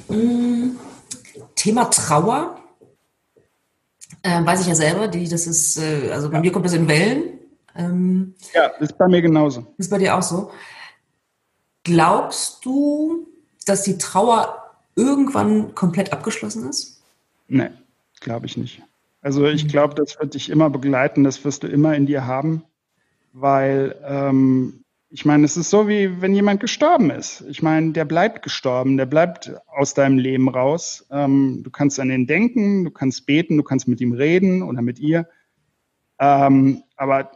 Mhm. 0.08 0.76
Thema 1.56 1.84
Trauer. 1.86 2.58
Äh, 4.22 4.44
weiß 4.44 4.60
ich 4.60 4.68
ja 4.68 4.76
selber, 4.76 5.08
die, 5.08 5.28
das 5.28 5.48
ist, 5.48 5.78
äh, 5.78 6.10
also 6.12 6.28
bei 6.28 6.36
ja. 6.36 6.42
mir 6.42 6.52
kommt 6.52 6.64
das 6.64 6.74
in 6.74 6.86
Wellen. 6.86 7.40
Ähm, 7.74 8.34
ja, 8.54 8.66
ist 8.78 8.96
bei 8.96 9.08
mir 9.08 9.20
genauso. 9.20 9.66
Ist 9.78 9.90
bei 9.90 9.98
dir 9.98 10.16
auch 10.16 10.22
so. 10.22 10.52
Glaubst 11.84 12.64
du, 12.64 13.26
dass 13.66 13.82
die 13.82 13.98
Trauer 13.98 14.62
irgendwann 14.94 15.74
komplett 15.74 16.12
abgeschlossen 16.12 16.68
ist? 16.68 17.02
Nee, 17.48 17.70
glaube 18.20 18.46
ich 18.46 18.56
nicht. 18.56 18.82
Also 19.20 19.46
ich 19.46 19.68
glaube, 19.68 19.94
das 19.94 20.18
wird 20.18 20.34
dich 20.34 20.50
immer 20.50 20.68
begleiten, 20.70 21.24
das 21.24 21.44
wirst 21.44 21.62
du 21.62 21.68
immer 21.68 21.94
in 21.94 22.06
dir 22.06 22.26
haben, 22.26 22.64
weil 23.32 23.96
ähm, 24.04 24.82
ich 25.10 25.24
meine, 25.24 25.44
es 25.44 25.56
ist 25.56 25.70
so 25.70 25.88
wie 25.88 26.22
wenn 26.22 26.34
jemand 26.34 26.60
gestorben 26.60 27.10
ist. 27.10 27.44
Ich 27.48 27.62
meine, 27.62 27.92
der 27.92 28.06
bleibt 28.06 28.42
gestorben, 28.42 28.96
der 28.96 29.06
bleibt 29.06 29.52
aus 29.66 29.92
deinem 29.92 30.18
Leben 30.18 30.48
raus. 30.48 31.06
Ähm, 31.10 31.60
du 31.62 31.70
kannst 31.70 32.00
an 32.00 32.10
ihn 32.10 32.26
denken, 32.26 32.84
du 32.84 32.90
kannst 32.90 33.26
beten, 33.26 33.58
du 33.58 33.62
kannst 33.62 33.86
mit 33.86 34.00
ihm 34.00 34.12
reden 34.12 34.62
oder 34.62 34.80
mit 34.80 34.98
ihr. 34.98 35.28
Ähm, 36.18 36.82
aber 36.96 37.30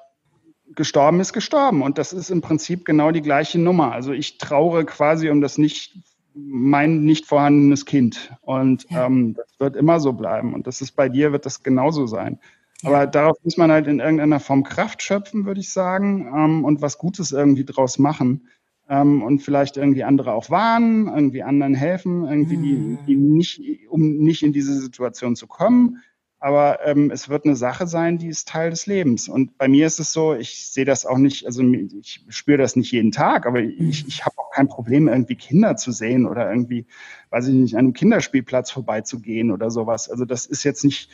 gestorben 0.75 1.21
ist 1.21 1.33
gestorben. 1.33 1.83
Und 1.83 1.99
das 1.99 2.13
ist 2.13 2.31
im 2.31 2.41
Prinzip 2.41 2.85
genau 2.85 3.11
die 3.11 3.23
gleiche 3.23 3.59
Nummer. 3.59 3.93
Also 3.93 4.13
ich 4.13 4.39
traure 4.39 4.85
quasi 4.85 5.31
um 5.31 5.41
das 5.41 5.59
nicht, 5.59 5.99
mein 6.35 7.05
nicht 7.05 7.27
vorhandenes 7.27 7.85
Kind. 7.85 8.33
Und 8.43 8.87
ja. 8.91 9.07
ähm, 9.07 9.35
das 9.35 9.47
wird 9.59 9.77
immer 9.77 10.01
so 10.01 10.13
bleiben. 10.13 10.55
Und 10.55 10.67
das 10.67 10.81
ist 10.81 10.93
bei 10.93 11.09
dir, 11.09 11.33
wird 11.33 11.47
das 11.47 11.63
genauso 11.63 12.07
sein. 12.07 12.39
Ja. 12.83 12.91
Aber 12.91 13.07
darauf 13.07 13.37
muss 13.43 13.57
man 13.57 13.71
halt 13.71 13.87
in 13.87 14.01
irgendeiner 14.01 14.41
Form 14.41 14.65
Kraft 14.65 15.03
schöpfen, 15.03 15.47
würde 15.47 15.61
ich 15.61 15.73
sagen, 15.73 16.33
ähm, 16.35 16.65
und 16.65 16.83
was 16.83 16.99
Gutes 16.99 17.33
irgendwie 17.33 17.65
draus 17.65 17.99
machen. 17.99 18.49
Ähm, 18.89 19.23
und 19.23 19.41
vielleicht 19.41 19.77
irgendwie 19.77 20.05
andere 20.05 20.33
auch 20.33 20.51
warnen, 20.51 21.09
irgendwie 21.09 21.43
anderen 21.43 21.75
helfen, 21.75 22.25
irgendwie 22.25 22.57
mhm. 22.57 22.99
die, 22.99 22.99
die 23.07 23.17
nicht, 23.17 23.61
um 23.89 24.19
nicht 24.19 24.43
in 24.43 24.53
diese 24.53 24.79
Situation 24.81 25.35
zu 25.37 25.47
kommen 25.47 26.03
aber 26.47 26.79
ähm, 26.87 27.11
es 27.11 27.29
wird 27.29 27.45
eine 27.45 27.57
Sache 27.57 27.89
sein, 27.89 28.19
die 28.19 28.29
ist 28.29 28.47
Teil 28.47 28.71
des 28.71 28.87
Lebens. 28.87 29.29
Und 29.29 29.59
bei 29.59 29.67
mir 29.67 29.85
ist 29.85 29.99
es 29.99 30.13
so, 30.13 30.33
ich 30.33 30.69
sehe 30.69 30.85
das 30.85 31.05
auch 31.05 31.19
nicht, 31.19 31.45
also 31.45 31.61
ich 31.61 32.25
spüre 32.29 32.57
das 32.57 32.77
nicht 32.77 32.93
jeden 32.93 33.11
Tag, 33.11 33.47
aber 33.47 33.59
ich, 33.59 34.05
mhm. 34.05 34.05
ich 34.07 34.25
habe 34.25 34.39
auch 34.39 34.53
kein 34.53 34.69
Problem, 34.69 35.09
irgendwie 35.09 35.35
Kinder 35.35 35.75
zu 35.75 35.91
sehen 35.91 36.25
oder 36.25 36.49
irgendwie, 36.49 36.87
weiß 37.31 37.49
ich 37.49 37.55
nicht, 37.55 37.75
an 37.75 37.81
einem 37.81 37.95
Kinderspielplatz 37.95 38.71
vorbeizugehen 38.71 39.51
oder 39.51 39.73
sowas. 39.73 40.09
Also 40.09 40.25
das 40.25 40.47
ist 40.47 40.63
jetzt 40.63 40.85
nicht, 40.85 41.11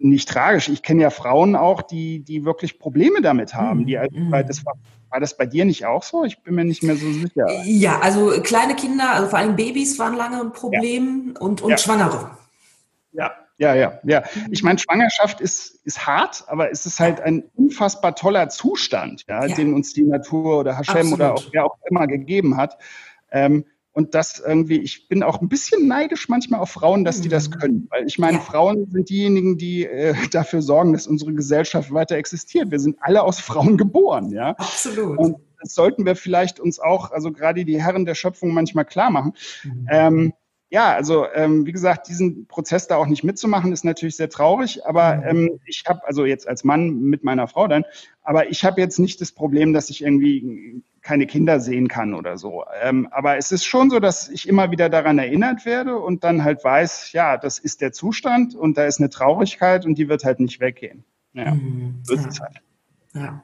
nicht 0.00 0.28
tragisch. 0.28 0.68
Ich 0.68 0.82
kenne 0.82 1.02
ja 1.02 1.10
Frauen 1.10 1.54
auch, 1.54 1.80
die, 1.80 2.18
die 2.18 2.44
wirklich 2.44 2.80
Probleme 2.80 3.22
damit 3.22 3.54
haben. 3.54 3.86
Die, 3.86 3.96
mhm. 3.96 4.32
weil 4.32 4.44
das 4.44 4.66
war, 4.66 4.74
war 5.08 5.20
das 5.20 5.36
bei 5.36 5.46
dir 5.46 5.66
nicht 5.66 5.86
auch 5.86 6.02
so? 6.02 6.24
Ich 6.24 6.42
bin 6.42 6.56
mir 6.56 6.64
nicht 6.64 6.82
mehr 6.82 6.96
so 6.96 7.06
sicher. 7.12 7.46
Ja, 7.64 8.00
also 8.00 8.30
kleine 8.42 8.74
Kinder, 8.74 9.08
also 9.12 9.28
vor 9.28 9.38
allem 9.38 9.54
Babys 9.54 10.00
waren 10.00 10.16
lange 10.16 10.40
ein 10.40 10.52
Problem 10.52 11.34
ja. 11.36 11.40
und, 11.42 11.62
und 11.62 11.70
ja. 11.70 11.78
Schwangere. 11.78 12.32
Ja, 13.12 13.30
ja, 13.58 13.74
ja, 13.74 14.00
ja. 14.04 14.22
Ich 14.50 14.62
meine, 14.62 14.78
Schwangerschaft 14.78 15.40
ist, 15.40 15.84
ist 15.84 16.06
hart, 16.06 16.44
aber 16.46 16.70
es 16.70 16.86
ist 16.86 17.00
halt 17.00 17.20
ein 17.20 17.44
unfassbar 17.56 18.14
toller 18.14 18.48
Zustand, 18.48 19.24
ja, 19.28 19.44
ja. 19.44 19.54
den 19.54 19.74
uns 19.74 19.92
die 19.92 20.04
Natur 20.04 20.60
oder 20.60 20.78
Hashem 20.78 20.96
Absolut. 20.96 21.14
oder 21.14 21.34
auch 21.34 21.44
wer 21.52 21.64
auch 21.66 21.78
immer 21.90 22.06
gegeben 22.06 22.56
hat. 22.56 22.78
Ähm, 23.30 23.64
und 23.92 24.14
das 24.14 24.38
irgendwie, 24.38 24.78
ich 24.78 25.08
bin 25.08 25.24
auch 25.24 25.40
ein 25.40 25.48
bisschen 25.48 25.88
neidisch 25.88 26.28
manchmal 26.28 26.60
auf 26.60 26.70
Frauen, 26.70 27.04
dass 27.04 27.20
die 27.20 27.28
das 27.28 27.50
mhm. 27.50 27.54
können. 27.54 27.88
Weil 27.90 28.06
ich 28.06 28.16
meine, 28.16 28.36
ja. 28.36 28.44
Frauen 28.44 28.88
sind 28.92 29.10
diejenigen, 29.10 29.58
die 29.58 29.86
äh, 29.86 30.14
dafür 30.30 30.62
sorgen, 30.62 30.92
dass 30.92 31.08
unsere 31.08 31.34
Gesellschaft 31.34 31.92
weiter 31.92 32.14
existiert. 32.14 32.70
Wir 32.70 32.78
sind 32.78 32.96
alle 33.00 33.24
aus 33.24 33.40
Frauen 33.40 33.76
geboren, 33.76 34.30
ja. 34.30 34.50
Absolut. 34.50 35.18
Und 35.18 35.36
das 35.60 35.74
sollten 35.74 36.06
wir 36.06 36.14
vielleicht 36.14 36.60
uns 36.60 36.78
auch, 36.78 37.10
also 37.10 37.32
gerade 37.32 37.64
die 37.64 37.82
Herren 37.82 38.04
der 38.04 38.14
Schöpfung 38.14 38.54
manchmal 38.54 38.84
klar 38.84 39.10
machen. 39.10 39.32
Mhm. 39.64 39.86
Ähm, 39.90 40.32
ja, 40.70 40.92
also 40.92 41.26
ähm, 41.32 41.64
wie 41.64 41.72
gesagt, 41.72 42.08
diesen 42.08 42.46
Prozess 42.46 42.86
da 42.88 42.96
auch 42.96 43.06
nicht 43.06 43.24
mitzumachen, 43.24 43.72
ist 43.72 43.84
natürlich 43.84 44.16
sehr 44.16 44.28
traurig. 44.28 44.84
Aber 44.86 45.16
mhm. 45.16 45.22
ähm, 45.24 45.60
ich 45.64 45.84
habe, 45.86 46.06
also 46.06 46.26
jetzt 46.26 46.46
als 46.46 46.62
Mann 46.62 47.00
mit 47.00 47.24
meiner 47.24 47.48
Frau 47.48 47.68
dann, 47.68 47.84
aber 48.22 48.50
ich 48.50 48.64
habe 48.64 48.80
jetzt 48.80 48.98
nicht 48.98 49.20
das 49.20 49.32
Problem, 49.32 49.72
dass 49.72 49.88
ich 49.88 50.02
irgendwie 50.02 50.82
keine 51.00 51.26
Kinder 51.26 51.58
sehen 51.60 51.88
kann 51.88 52.12
oder 52.12 52.36
so. 52.36 52.64
Ähm, 52.82 53.08
aber 53.10 53.38
es 53.38 53.50
ist 53.50 53.64
schon 53.64 53.88
so, 53.88 53.98
dass 53.98 54.28
ich 54.28 54.46
immer 54.46 54.70
wieder 54.70 54.90
daran 54.90 55.18
erinnert 55.18 55.64
werde 55.64 55.98
und 55.98 56.22
dann 56.22 56.44
halt 56.44 56.62
weiß, 56.62 57.12
ja, 57.12 57.38
das 57.38 57.58
ist 57.58 57.80
der 57.80 57.92
Zustand 57.92 58.54
und 58.54 58.76
da 58.76 58.84
ist 58.84 59.00
eine 59.00 59.08
Traurigkeit 59.08 59.86
und 59.86 59.96
die 59.96 60.10
wird 60.10 60.24
halt 60.24 60.38
nicht 60.38 60.60
weggehen. 60.60 61.04
Ja, 61.32 61.54
mhm. 61.54 62.00
so 62.02 62.12
ist 62.12 62.24
ja. 62.24 62.28
es 62.28 62.40
halt. 62.40 62.62
Ja. 63.14 63.42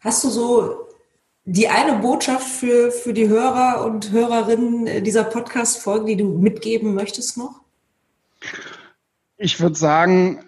Hast 0.00 0.24
du 0.24 0.30
so 0.30 0.88
die 1.44 1.68
eine 1.68 1.98
Botschaft 1.98 2.46
für, 2.46 2.90
für 2.90 3.12
die 3.12 3.28
Hörer 3.28 3.84
und 3.84 4.12
Hörerinnen 4.12 5.02
dieser 5.04 5.24
Podcast-Folge, 5.24 6.06
die 6.06 6.16
du 6.16 6.38
mitgeben 6.38 6.94
möchtest 6.94 7.36
noch? 7.36 7.60
Ich 9.36 9.60
würde 9.60 9.74
sagen, 9.74 10.44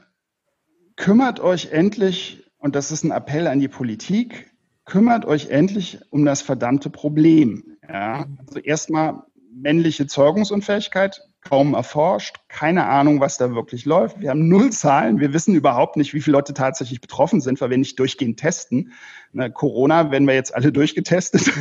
kümmert 0.97 1.41
euch 1.41 1.73
endlich, 1.73 2.45
und 2.59 2.77
das 2.77 2.93
ist 2.93 3.05
ein 3.05 3.11
Appell 3.11 3.49
an 3.49 3.59
die 3.59 3.69
Politik, 3.69 4.53
kümmert 4.85 5.25
euch 5.25 5.49
endlich 5.51 6.01
um 6.11 6.25
das 6.25 6.43
verdammte 6.43 6.91
Problem. 6.91 7.77
Ja? 7.89 8.27
Also 8.47 8.61
erstmal 8.61 9.25
männliche 9.53 10.07
Zeugungsunfähigkeit, 10.07 11.23
kaum 11.49 11.75
erforscht, 11.75 12.37
keine 12.49 12.87
Ahnung, 12.87 13.21
was 13.21 13.37
da 13.37 13.55
wirklich 13.55 13.85
läuft. 13.85 14.21
Wir 14.21 14.31
haben 14.31 14.49
null 14.49 14.71
Zahlen, 14.71 15.21
wir 15.21 15.33
wissen 15.33 15.55
überhaupt 15.55 15.97
nicht, 15.97 16.15
wie 16.15 16.21
viele 16.21 16.37
Leute 16.37 16.55
tatsächlich 16.55 17.01
betroffen 17.01 17.41
sind, 17.41 17.61
weil 17.61 17.71
wir 17.71 17.79
nicht 17.79 17.99
durchgehend 17.99 18.41
testen. 18.41 18.93
Na, 19.33 19.49
Corona 19.49 20.11
werden 20.11 20.27
wir 20.27 20.35
jetzt 20.35 20.55
alle 20.55 20.73
durchgetestet, 20.73 21.53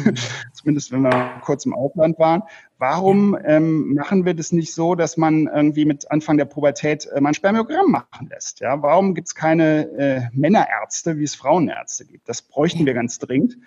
zumindest 0.54 0.92
wenn 0.92 1.02
wir 1.02 1.42
kurz 1.42 1.66
im 1.66 1.74
Ausland 1.74 2.18
waren. 2.18 2.44
Warum 2.78 3.38
ähm, 3.44 3.96
machen 3.96 4.26
wir 4.26 4.34
das 4.34 4.52
nicht 4.52 4.74
so, 4.74 4.96
dass 4.96 5.18
man 5.18 5.48
irgendwie 5.48 5.86
mit 5.86 6.10
Anfang 6.12 6.38
der 6.38 6.46
Pubertät 6.46 7.06
äh, 7.08 7.20
mal 7.20 7.30
ein 7.30 7.34
Spermiogramm 7.34 7.92
machen 7.92 8.30
lässt? 8.30 8.62
Ja? 8.62 8.82
Warum 8.82 9.16
gibt 9.16 9.28
es 9.28 9.36
keine 9.36 9.90
äh, 9.98 10.22
Männerärzte, 10.32 11.18
wie 11.18 11.24
es 11.24 11.36
Frauenärzte 11.36 12.06
gibt? 12.06 12.30
Das 12.30 12.42
bräuchten 12.42 12.86
wir 12.86 12.94
ganz 12.94 13.20
dringend. 13.20 13.58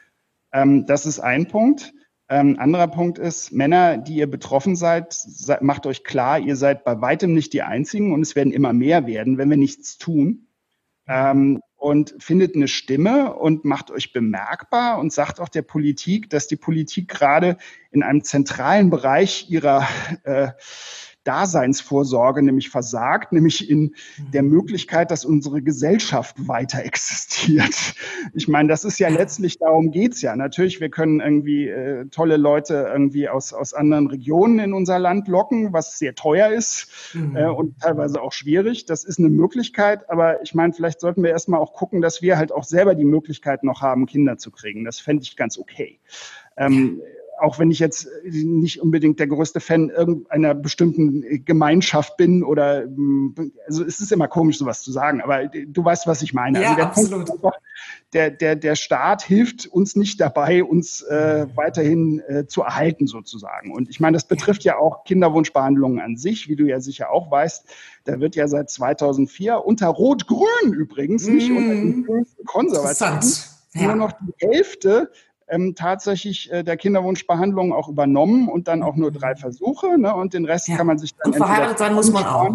Ähm, 0.52 0.86
das 0.86 1.04
ist 1.04 1.20
ein 1.20 1.46
Punkt. 1.48 1.92
Ähm, 2.28 2.58
anderer 2.58 2.88
Punkt 2.88 3.18
ist, 3.18 3.52
Männer, 3.52 3.98
die 3.98 4.16
ihr 4.16 4.28
betroffen 4.28 4.74
seid, 4.74 5.12
seid, 5.12 5.62
macht 5.62 5.86
euch 5.86 6.02
klar, 6.02 6.40
ihr 6.40 6.56
seid 6.56 6.84
bei 6.84 7.00
weitem 7.00 7.32
nicht 7.32 7.52
die 7.52 7.62
Einzigen 7.62 8.12
und 8.12 8.22
es 8.22 8.34
werden 8.34 8.52
immer 8.52 8.72
mehr 8.72 9.06
werden, 9.06 9.38
wenn 9.38 9.48
wir 9.48 9.56
nichts 9.56 9.98
tun. 9.98 10.48
Ähm, 11.06 11.60
und 11.76 12.16
findet 12.18 12.56
eine 12.56 12.66
Stimme 12.66 13.34
und 13.34 13.64
macht 13.64 13.92
euch 13.92 14.12
bemerkbar 14.12 14.98
und 14.98 15.12
sagt 15.12 15.38
auch 15.38 15.48
der 15.48 15.62
Politik, 15.62 16.30
dass 16.30 16.48
die 16.48 16.56
Politik 16.56 17.06
gerade 17.06 17.58
in 17.92 18.02
einem 18.02 18.24
zentralen 18.24 18.90
Bereich 18.90 19.48
ihrer 19.50 19.86
äh, 20.24 20.48
Daseinsvorsorge 21.26 22.42
nämlich 22.42 22.70
versagt, 22.70 23.32
nämlich 23.32 23.68
in 23.68 23.94
der 24.32 24.42
mhm. 24.42 24.50
Möglichkeit, 24.50 25.10
dass 25.10 25.24
unsere 25.24 25.62
Gesellschaft 25.62 26.48
weiter 26.48 26.84
existiert. 26.84 27.94
Ich 28.34 28.48
meine, 28.48 28.68
das 28.68 28.84
ist 28.84 28.98
ja 28.98 29.08
letztlich, 29.08 29.58
darum 29.58 29.90
geht's 29.90 30.22
ja. 30.22 30.36
Natürlich, 30.36 30.80
wir 30.80 30.88
können 30.88 31.20
irgendwie 31.20 31.68
äh, 31.68 32.06
tolle 32.06 32.36
Leute 32.36 32.88
irgendwie 32.92 33.28
aus, 33.28 33.52
aus 33.52 33.74
anderen 33.74 34.06
Regionen 34.06 34.58
in 34.58 34.72
unser 34.72 34.98
Land 34.98 35.28
locken, 35.28 35.72
was 35.72 35.98
sehr 35.98 36.14
teuer 36.14 36.50
ist 36.50 36.88
mhm. 37.14 37.36
äh, 37.36 37.46
und 37.46 37.80
teilweise 37.80 38.20
auch 38.20 38.32
schwierig. 38.32 38.86
Das 38.86 39.04
ist 39.04 39.18
eine 39.18 39.28
Möglichkeit, 39.28 40.08
aber 40.08 40.42
ich 40.42 40.54
meine, 40.54 40.72
vielleicht 40.72 41.00
sollten 41.00 41.22
wir 41.22 41.30
erstmal 41.30 41.60
auch 41.60 41.72
gucken, 41.72 42.00
dass 42.00 42.22
wir 42.22 42.38
halt 42.38 42.52
auch 42.52 42.64
selber 42.64 42.94
die 42.94 43.04
Möglichkeit 43.04 43.64
noch 43.64 43.82
haben, 43.82 44.06
Kinder 44.06 44.38
zu 44.38 44.50
kriegen. 44.50 44.84
Das 44.84 45.00
fände 45.00 45.22
ich 45.22 45.36
ganz 45.36 45.58
okay. 45.58 45.98
Ähm, 46.56 47.00
auch 47.40 47.58
wenn 47.58 47.70
ich 47.70 47.78
jetzt 47.78 48.08
nicht 48.24 48.80
unbedingt 48.80 49.18
der 49.18 49.26
größte 49.26 49.60
Fan 49.60 49.90
irgendeiner 49.90 50.54
bestimmten 50.54 51.44
Gemeinschaft 51.44 52.16
bin 52.16 52.42
oder 52.42 52.84
also 53.66 53.84
es 53.84 54.00
ist 54.00 54.12
immer 54.12 54.28
komisch, 54.28 54.58
sowas 54.58 54.82
zu 54.82 54.92
sagen, 54.92 55.20
aber 55.20 55.46
du 55.46 55.84
weißt, 55.84 56.06
was 56.06 56.22
ich 56.22 56.32
meine. 56.34 56.60
Ja, 56.60 56.68
also 56.68 56.76
der 56.76 56.86
absolut. 56.86 57.26
Punkt 57.26 57.30
einfach, 57.30 57.60
der, 58.12 58.30
der, 58.30 58.56
der 58.56 58.76
Staat 58.76 59.22
hilft 59.22 59.66
uns 59.66 59.96
nicht 59.96 60.20
dabei, 60.20 60.64
uns 60.64 61.02
äh, 61.02 61.46
weiterhin 61.54 62.20
äh, 62.20 62.46
zu 62.46 62.62
erhalten 62.62 63.06
sozusagen. 63.06 63.72
Und 63.72 63.90
ich 63.90 64.00
meine, 64.00 64.16
das 64.16 64.26
betrifft 64.26 64.64
ja 64.64 64.78
auch 64.78 65.04
Kinderwunschbehandlungen 65.04 66.00
an 66.00 66.16
sich, 66.16 66.48
wie 66.48 66.56
du 66.56 66.64
ja 66.64 66.80
sicher 66.80 67.10
auch 67.10 67.30
weißt. 67.30 67.66
Da 68.04 68.20
wird 68.20 68.36
ja 68.36 68.48
seit 68.48 68.70
2004 68.70 69.64
unter 69.64 69.88
Rot-Grün 69.88 70.72
übrigens, 70.72 71.26
nicht 71.26 71.50
unter 71.50 71.74
den 71.74 72.26
Konservativen, 72.46 73.20
Ja. 73.74 73.88
nur 73.88 73.96
noch 73.96 74.12
die 74.12 74.46
Hälfte 74.46 75.10
ähm, 75.48 75.74
tatsächlich 75.74 76.50
äh, 76.52 76.62
der 76.62 76.76
Kinderwunschbehandlung 76.76 77.72
auch 77.72 77.88
übernommen 77.88 78.48
und 78.48 78.68
dann 78.68 78.82
auch 78.82 78.96
nur 78.96 79.12
drei 79.12 79.34
Versuche. 79.36 79.98
Ne? 79.98 80.14
Und 80.14 80.34
den 80.34 80.44
Rest 80.44 80.68
Ja. 80.68 80.76
kann 80.76 80.86
man 80.86 80.98
sich 80.98 81.14
dann 81.14 81.32
Und 81.32 81.38
verheiratet 81.38 81.78
sein 81.78 81.94
muss 81.94 82.10
man 82.12 82.24
auch. 82.24 82.50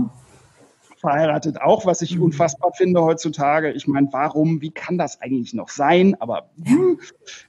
Verheiratet 1.01 1.59
auch, 1.59 1.85
was 1.85 2.01
ich 2.01 2.15
Mhm. 2.15 2.23
unfassbar 2.23 2.71
finde 2.73 3.01
heutzutage. 3.01 3.71
Ich 3.71 3.87
meine, 3.87 4.07
warum, 4.11 4.61
wie 4.61 4.71
kann 4.71 4.97
das 4.97 5.19
eigentlich 5.19 5.53
noch 5.53 5.69
sein? 5.69 6.15
Aber 6.21 6.49
hm, 6.63 6.99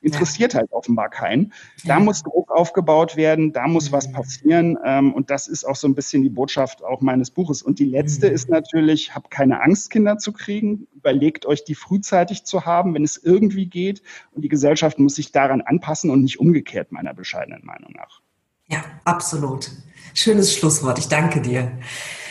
interessiert 0.01 0.55
halt 0.55 0.73
offenbar 0.73 1.11
keinen. 1.11 1.53
Da 1.85 2.01
muss 2.01 2.23
Druck 2.23 2.51
aufgebaut 2.51 3.17
werden, 3.17 3.53
da 3.53 3.69
muss 3.69 3.93
was 3.93 4.09
Mhm. 4.09 4.13
passieren. 4.13 4.79
Ähm, 4.85 5.13
und 5.13 5.31
das 5.31 5.49
ist 5.49 5.65
auch 5.65 5.77
so 5.77 5.87
ein 5.87 5.95
bisschen 5.95 6.23
die 6.23 6.31
Botschaft 6.31 6.83
auch 6.83 7.01
meines 7.03 7.31
Buches. 7.31 7.63
Und 7.63 7.79
die 7.79 7.85
letzte 7.85 8.29
Mhm. 8.29 8.35
ist 8.35 8.49
natürlich, 8.49 9.15
habt 9.15 9.31
keine 9.31 9.61
Angst, 9.63 9.91
Kinder 9.91 10.19
zu 10.19 10.33
kriegen. 10.33 10.89
Überlegt 10.95 11.47
euch, 11.47 11.65
die 11.65 11.75
frühzeitig 11.75 12.45
zu 12.45 12.65
haben, 12.65 12.95
wenn 12.95 13.05
es 13.05 13.17
irgendwie 13.23 13.67
geht. 13.67 14.03
Und 14.33 14.43
die 14.43 14.49
Gesellschaft 14.49 14.99
muss 14.99 15.15
sich 15.17 15.31
daran 15.31 15.61
anpassen 15.61 16.11
und 16.11 16.23
nicht 16.23 16.41
umgekehrt, 16.41 16.91
meiner 16.91 17.15
bescheidenen 17.15 17.65
Meinung 17.65 17.93
nach. 17.93 18.21
Ja, 18.69 18.83
absolut. 19.05 19.71
Schönes 20.15 20.55
Schlusswort. 20.55 20.99
Ich 20.99 21.09
danke 21.09 21.43
dir. 21.43 21.73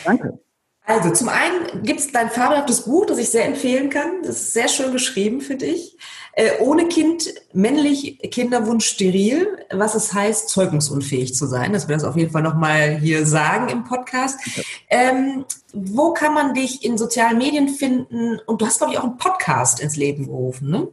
Danke. 0.04 0.38
Also 0.84 1.10
zum 1.12 1.28
einen 1.28 1.84
gibt 1.84 2.00
es 2.00 2.10
dein 2.10 2.28
fabelhaftes 2.28 2.82
Buch, 2.82 3.06
das 3.06 3.18
ich 3.18 3.30
sehr 3.30 3.44
empfehlen 3.44 3.88
kann. 3.88 4.22
Das 4.22 4.36
ist 4.36 4.52
sehr 4.52 4.68
schön 4.68 4.92
geschrieben, 4.92 5.40
finde 5.40 5.66
ich. 5.66 5.96
Äh, 6.34 6.58
ohne 6.60 6.88
Kind, 6.88 7.32
männlich, 7.52 8.18
Kinderwunsch 8.30 8.86
steril, 8.86 9.46
was 9.70 9.94
es 9.94 10.12
heißt, 10.12 10.48
zeugungsunfähig 10.48 11.34
zu 11.34 11.46
sein. 11.46 11.72
Dass 11.72 11.88
wir 11.88 11.94
das 11.94 12.04
auf 12.04 12.16
jeden 12.16 12.32
Fall 12.32 12.42
nochmal 12.42 12.98
hier 12.98 13.26
sagen 13.26 13.68
im 13.68 13.84
Podcast. 13.84 14.40
Ähm, 14.88 15.44
wo 15.72 16.14
kann 16.14 16.34
man 16.34 16.54
dich 16.54 16.84
in 16.84 16.98
sozialen 16.98 17.38
Medien 17.38 17.68
finden? 17.68 18.40
Und 18.46 18.60
du 18.60 18.66
hast, 18.66 18.78
glaube 18.78 18.92
ich, 18.92 18.98
auch 18.98 19.04
einen 19.04 19.18
Podcast 19.18 19.78
ins 19.78 19.96
Leben 19.96 20.26
gerufen, 20.26 20.70
ne? 20.70 20.88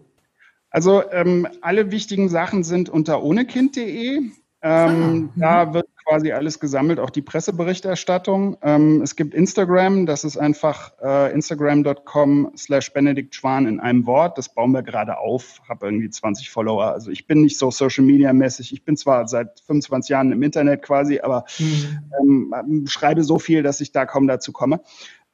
Also 0.70 1.02
ähm, 1.12 1.48
alle 1.62 1.90
wichtigen 1.90 2.30
Sachen 2.30 2.64
sind 2.64 2.90
unter 2.90 3.24
ohnekind.de. 3.24 4.22
Ähm, 4.62 5.30
Ah, 5.36 5.66
da 5.66 5.74
wird 5.74 5.88
quasi 6.10 6.32
alles 6.32 6.60
gesammelt, 6.60 7.00
auch 7.00 7.12
die 7.12 7.22
Presseberichterstattung. 7.22 8.58
Ähm, 8.64 9.02
es 9.04 9.16
gibt 9.16 9.36
Instagram, 9.36 10.08
das 10.08 10.24
ist 10.24 10.38
einfach 10.38 10.92
äh, 11.04 11.32
instagram.com 11.32 12.52
slash 12.58 12.92
Benedikt 12.94 13.36
Schwan 13.36 13.68
in 13.68 13.80
einem 13.80 14.08
Wort. 14.08 14.40
Das 14.40 14.50
bauen 14.50 14.72
wir 14.72 14.82
gerade 14.82 15.20
auf, 15.20 15.62
habe 15.70 15.86
irgendwie 15.86 16.10
20 16.10 16.50
Follower. 16.50 16.86
Also 16.86 17.12
ich 17.12 17.28
bin 17.28 17.42
nicht 17.42 17.60
so 17.60 17.70
Social 17.70 18.04
Media 18.04 18.34
mäßig. 18.34 18.74
Ich 18.74 18.84
bin 18.84 18.98
zwar 18.98 19.28
seit 19.28 19.60
25 19.68 20.10
Jahren 20.10 20.32
im 20.32 20.42
Internet 20.42 20.82
quasi, 20.82 21.20
aber 21.20 21.46
Hm. 21.58 22.52
ähm, 22.52 22.86
schreibe 22.88 23.24
so 23.24 23.38
viel, 23.38 23.62
dass 23.62 23.80
ich 23.80 23.92
da 23.92 24.08
kaum 24.08 24.28
dazu 24.28 24.52
komme. 24.52 24.82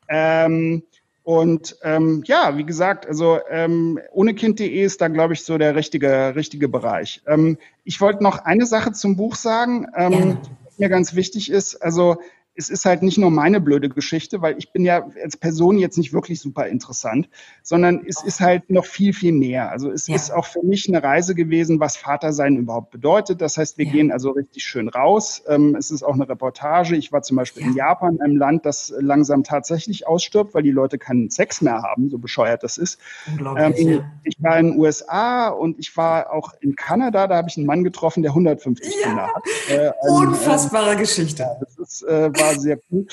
Ähm, 0.09 0.83
und 1.23 1.77
ähm, 1.83 2.21
ja, 2.25 2.57
wie 2.57 2.65
gesagt, 2.65 3.07
also 3.07 3.39
ähm, 3.49 3.99
ohnekind.de 4.11 4.67
ist 4.67 5.01
da, 5.01 5.07
glaube 5.07 5.33
ich, 5.33 5.43
so 5.43 5.57
der 5.57 5.75
richtige, 5.75 6.35
richtige 6.35 6.67
Bereich. 6.67 7.21
Ähm, 7.25 7.57
ich 7.83 8.01
wollte 8.01 8.21
noch 8.21 8.39
eine 8.39 8.65
Sache 8.65 8.91
zum 8.91 9.15
Buch 9.15 9.35
sagen, 9.35 9.87
ähm, 9.95 10.11
Gerne. 10.11 10.37
Mir 10.79 10.89
ganz 10.89 11.15
wichtig 11.15 11.49
ist. 11.51 11.75
Also 11.75 12.17
es 12.57 12.69
ist 12.69 12.85
halt 12.85 13.03
nicht 13.03 13.17
nur 13.17 13.31
meine 13.31 13.59
blöde 13.59 13.89
Geschichte, 13.89 14.41
weil 14.41 14.57
ich 14.57 14.71
bin 14.71 14.85
ja 14.85 15.05
als 15.23 15.35
Person 15.37 15.77
jetzt 15.77 15.97
nicht 15.97 16.13
wirklich 16.13 16.39
super 16.39 16.67
interessant, 16.67 17.27
sondern 17.63 18.01
es 18.07 18.23
ist 18.23 18.39
halt 18.39 18.69
noch 18.69 18.85
viel, 18.85 19.13
viel 19.13 19.33
mehr. 19.33 19.69
Also 19.71 19.91
es 19.91 20.07
Ja. 20.07 20.15
ist 20.15 20.31
auch 20.31 20.45
für 20.45 20.63
mich 20.63 20.87
eine 20.87 21.03
Reise 21.03 21.35
gewesen, 21.35 21.79
was 21.79 21.97
Vatersein 21.97 22.55
überhaupt 22.55 22.91
bedeutet. 22.91 23.41
Das 23.41 23.57
heißt, 23.57 23.77
wir 23.77 23.85
Ja. 23.85 23.91
gehen 23.91 24.11
also 24.11 24.31
richtig 24.31 24.63
schön 24.63 24.87
raus. 24.87 25.43
Ähm, 25.47 25.75
es 25.77 25.91
ist 25.91 26.03
auch 26.03 26.13
eine 26.13 26.27
Reportage. 26.29 26.95
Ich 26.95 27.11
war 27.11 27.21
zum 27.23 27.37
Beispiel 27.37 27.63
in 27.63 27.73
Ja. 27.73 27.87
Japan, 27.89 28.19
einem 28.21 28.37
Land, 28.37 28.65
das 28.65 28.93
langsam 28.99 29.43
tatsächlich 29.43 30.07
ausstirbt, 30.07 30.53
weil 30.53 30.63
die 30.63 30.71
Leute 30.71 30.97
keinen 30.97 31.29
Sex 31.29 31.61
mehr 31.61 31.81
haben, 31.81 32.09
so 32.09 32.17
bescheuert 32.17 32.63
das 32.63 32.77
ist. 32.77 32.99
Unglaublich, 33.27 33.85
Ähm. 33.85 34.01
Ich 34.27 34.41
war 34.41 34.57
in 34.57 34.71
den 34.71 34.79
USA 34.79 35.49
und 35.49 35.77
ich 35.77 35.95
war 35.97 36.31
auch 36.33 36.53
in 36.61 36.75
Kanada. 36.75 37.27
Da 37.27 37.35
habe 37.35 37.47
ich 37.49 37.57
einen 37.57 37.67
Mann 37.67 37.83
getroffen, 37.83 38.23
der 38.23 38.33
150 38.33 38.95
Ja. 38.95 39.01
Kinder 39.03 39.27
hat. 39.33 39.43
Äh, 39.69 39.91
Unfassbare 40.09 40.95
Geschichte. 40.95 41.43
ja, 41.43 41.55
das 41.59 41.77
ist, 41.77 42.03
äh, 42.03 42.33
war 42.35 42.44
sehr 42.53 42.79
cool. 42.91 43.05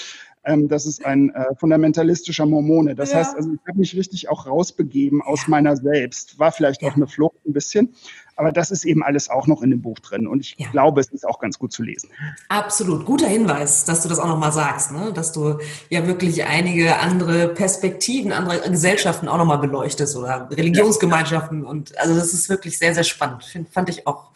Ähm, 0.44 0.68
das 0.68 0.86
ist 0.86 1.04
ein 1.04 1.30
äh, 1.30 1.54
fundamentalistischer 1.56 2.46
Mormone. 2.46 2.94
Das 2.94 3.12
Ja. 3.12 3.18
heißt, 3.18 3.36
also 3.36 3.52
ich 3.52 3.60
habe 3.66 3.78
mich 3.78 3.96
richtig 3.96 4.28
auch 4.28 4.46
rausbegeben 4.46 5.22
aus 5.22 5.46
meiner 5.46 5.76
selbst. 5.76 6.38
War 6.38 6.50
vielleicht 6.52 6.82
auch 6.82 6.96
eine 6.96 7.06
Flucht 7.06 7.36
ein 7.46 7.52
bisschen, 7.52 7.94
aber 8.42 8.52
das 8.52 8.70
ist 8.70 8.84
eben 8.84 9.02
alles 9.02 9.30
auch 9.30 9.46
noch 9.46 9.62
in 9.62 9.70
dem 9.70 9.82
Buch 9.82 9.98
drin. 10.00 10.26
Und 10.26 10.40
ich 10.40 10.56
Ja. 10.58 10.68
glaube, 10.70 11.00
es 11.00 11.08
ist 11.08 11.26
auch 11.26 11.38
ganz 11.38 11.58
gut 11.58 11.72
zu 11.72 11.82
lesen. 11.82 12.10
Absolut. 12.48 13.06
Guter 13.06 13.28
Hinweis, 13.28 13.84
dass 13.84 14.02
du 14.02 14.08
das 14.08 14.18
auch 14.18 14.26
nochmal 14.26 14.52
sagst, 14.52 14.90
ne? 14.92 15.12
dass 15.14 15.32
du 15.32 15.58
ja 15.90 16.06
wirklich 16.06 16.44
einige 16.44 16.98
andere 16.98 17.48
Perspektiven, 17.48 18.32
andere 18.32 18.68
Gesellschaften 18.68 19.28
auch 19.28 19.38
nochmal 19.38 19.58
beleuchtest 19.58 20.16
oder 20.16 20.48
Religionsgemeinschaften. 20.50 21.64
Und 21.64 21.96
also 21.98 22.14
das 22.14 22.32
ist 22.34 22.48
wirklich 22.48 22.78
sehr, 22.78 22.94
sehr 22.94 23.04
spannend. 23.04 23.44
Find, 23.44 23.68
fand 23.68 23.88
ich 23.88 24.06
auch, 24.06 24.30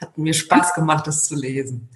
hat 0.00 0.18
mir 0.18 0.34
Spaß 0.34 0.74
gemacht, 0.74 1.06
das 1.06 1.24
zu 1.26 1.34
lesen. 1.36 1.88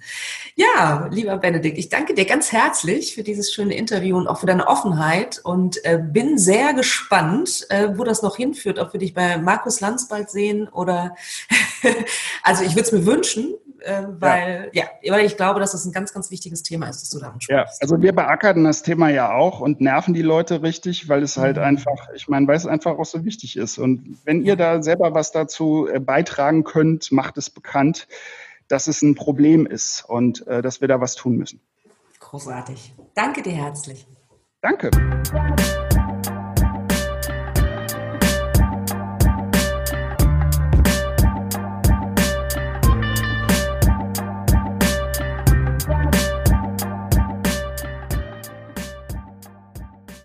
Ja, 0.55 1.07
lieber 1.11 1.37
Benedikt, 1.37 1.77
ich 1.77 1.89
danke 1.89 2.13
dir 2.13 2.25
ganz 2.25 2.51
herzlich 2.51 3.13
für 3.13 3.23
dieses 3.23 3.53
schöne 3.53 3.75
Interview 3.75 4.17
und 4.17 4.27
auch 4.27 4.39
für 4.39 4.47
deine 4.47 4.67
Offenheit 4.67 5.39
und 5.43 5.83
äh, 5.85 5.99
bin 6.01 6.37
sehr 6.37 6.73
gespannt, 6.73 7.67
äh, 7.69 7.89
wo 7.95 8.03
das 8.03 8.21
noch 8.23 8.37
hinführt, 8.37 8.79
ob 8.79 8.93
wir 8.93 8.99
dich 8.99 9.13
bei 9.13 9.37
Markus 9.37 9.81
Lanz 9.81 10.07
bald 10.07 10.29
sehen 10.29 10.67
oder 10.69 11.15
also 12.43 12.63
ich 12.63 12.71
würde 12.71 12.81
es 12.83 12.91
mir 12.91 13.05
wünschen, 13.05 13.53
äh, 13.79 14.03
weil 14.19 14.69
ja. 14.73 14.85
weil 15.09 15.25
ich 15.25 15.37
glaube, 15.37 15.59
dass 15.59 15.71
das 15.71 15.85
ein 15.85 15.91
ganz, 15.91 16.13
ganz 16.13 16.31
wichtiges 16.31 16.63
Thema 16.63 16.89
ist, 16.89 17.01
das 17.01 17.09
du 17.09 17.19
da 17.19 17.27
Ja, 17.27 17.31
ansprichst. 17.33 17.81
also 17.81 18.01
wir 18.01 18.13
beackern 18.13 18.63
das 18.63 18.83
Thema 18.83 19.09
ja 19.09 19.31
auch 19.33 19.59
und 19.59 19.81
nerven 19.81 20.13
die 20.13 20.21
Leute 20.21 20.61
richtig, 20.63 21.07
weil 21.09 21.23
es 21.23 21.37
halt 21.37 21.57
Mhm. 21.57 21.63
einfach, 21.63 22.09
ich 22.15 22.27
meine, 22.27 22.47
weil 22.47 22.55
es 22.57 22.65
einfach 22.65 22.97
auch 22.97 23.05
so 23.05 23.23
wichtig 23.25 23.57
ist. 23.57 23.77
Und 23.77 24.17
wenn 24.25 24.41
ihr 24.43 24.55
da 24.55 24.81
selber 24.81 25.13
was 25.13 25.31
dazu 25.31 25.87
äh, 25.87 25.99
beitragen 25.99 26.63
könnt, 26.63 27.11
macht 27.11 27.37
es 27.37 27.49
bekannt, 27.49 28.07
dass 28.67 28.87
es 28.87 29.01
ein 29.01 29.15
Problem 29.15 29.65
ist 29.65 30.03
und 30.07 30.45
äh, 30.47 30.61
dass 30.61 30.81
wir 30.81 30.87
da 30.87 30.99
was 30.99 31.15
tun 31.15 31.37
müssen. 31.37 31.61
Großartig. 32.19 32.93
Danke 33.15 33.41
dir 33.41 33.53
herzlich. 33.53 34.05
Danke. 34.61 34.89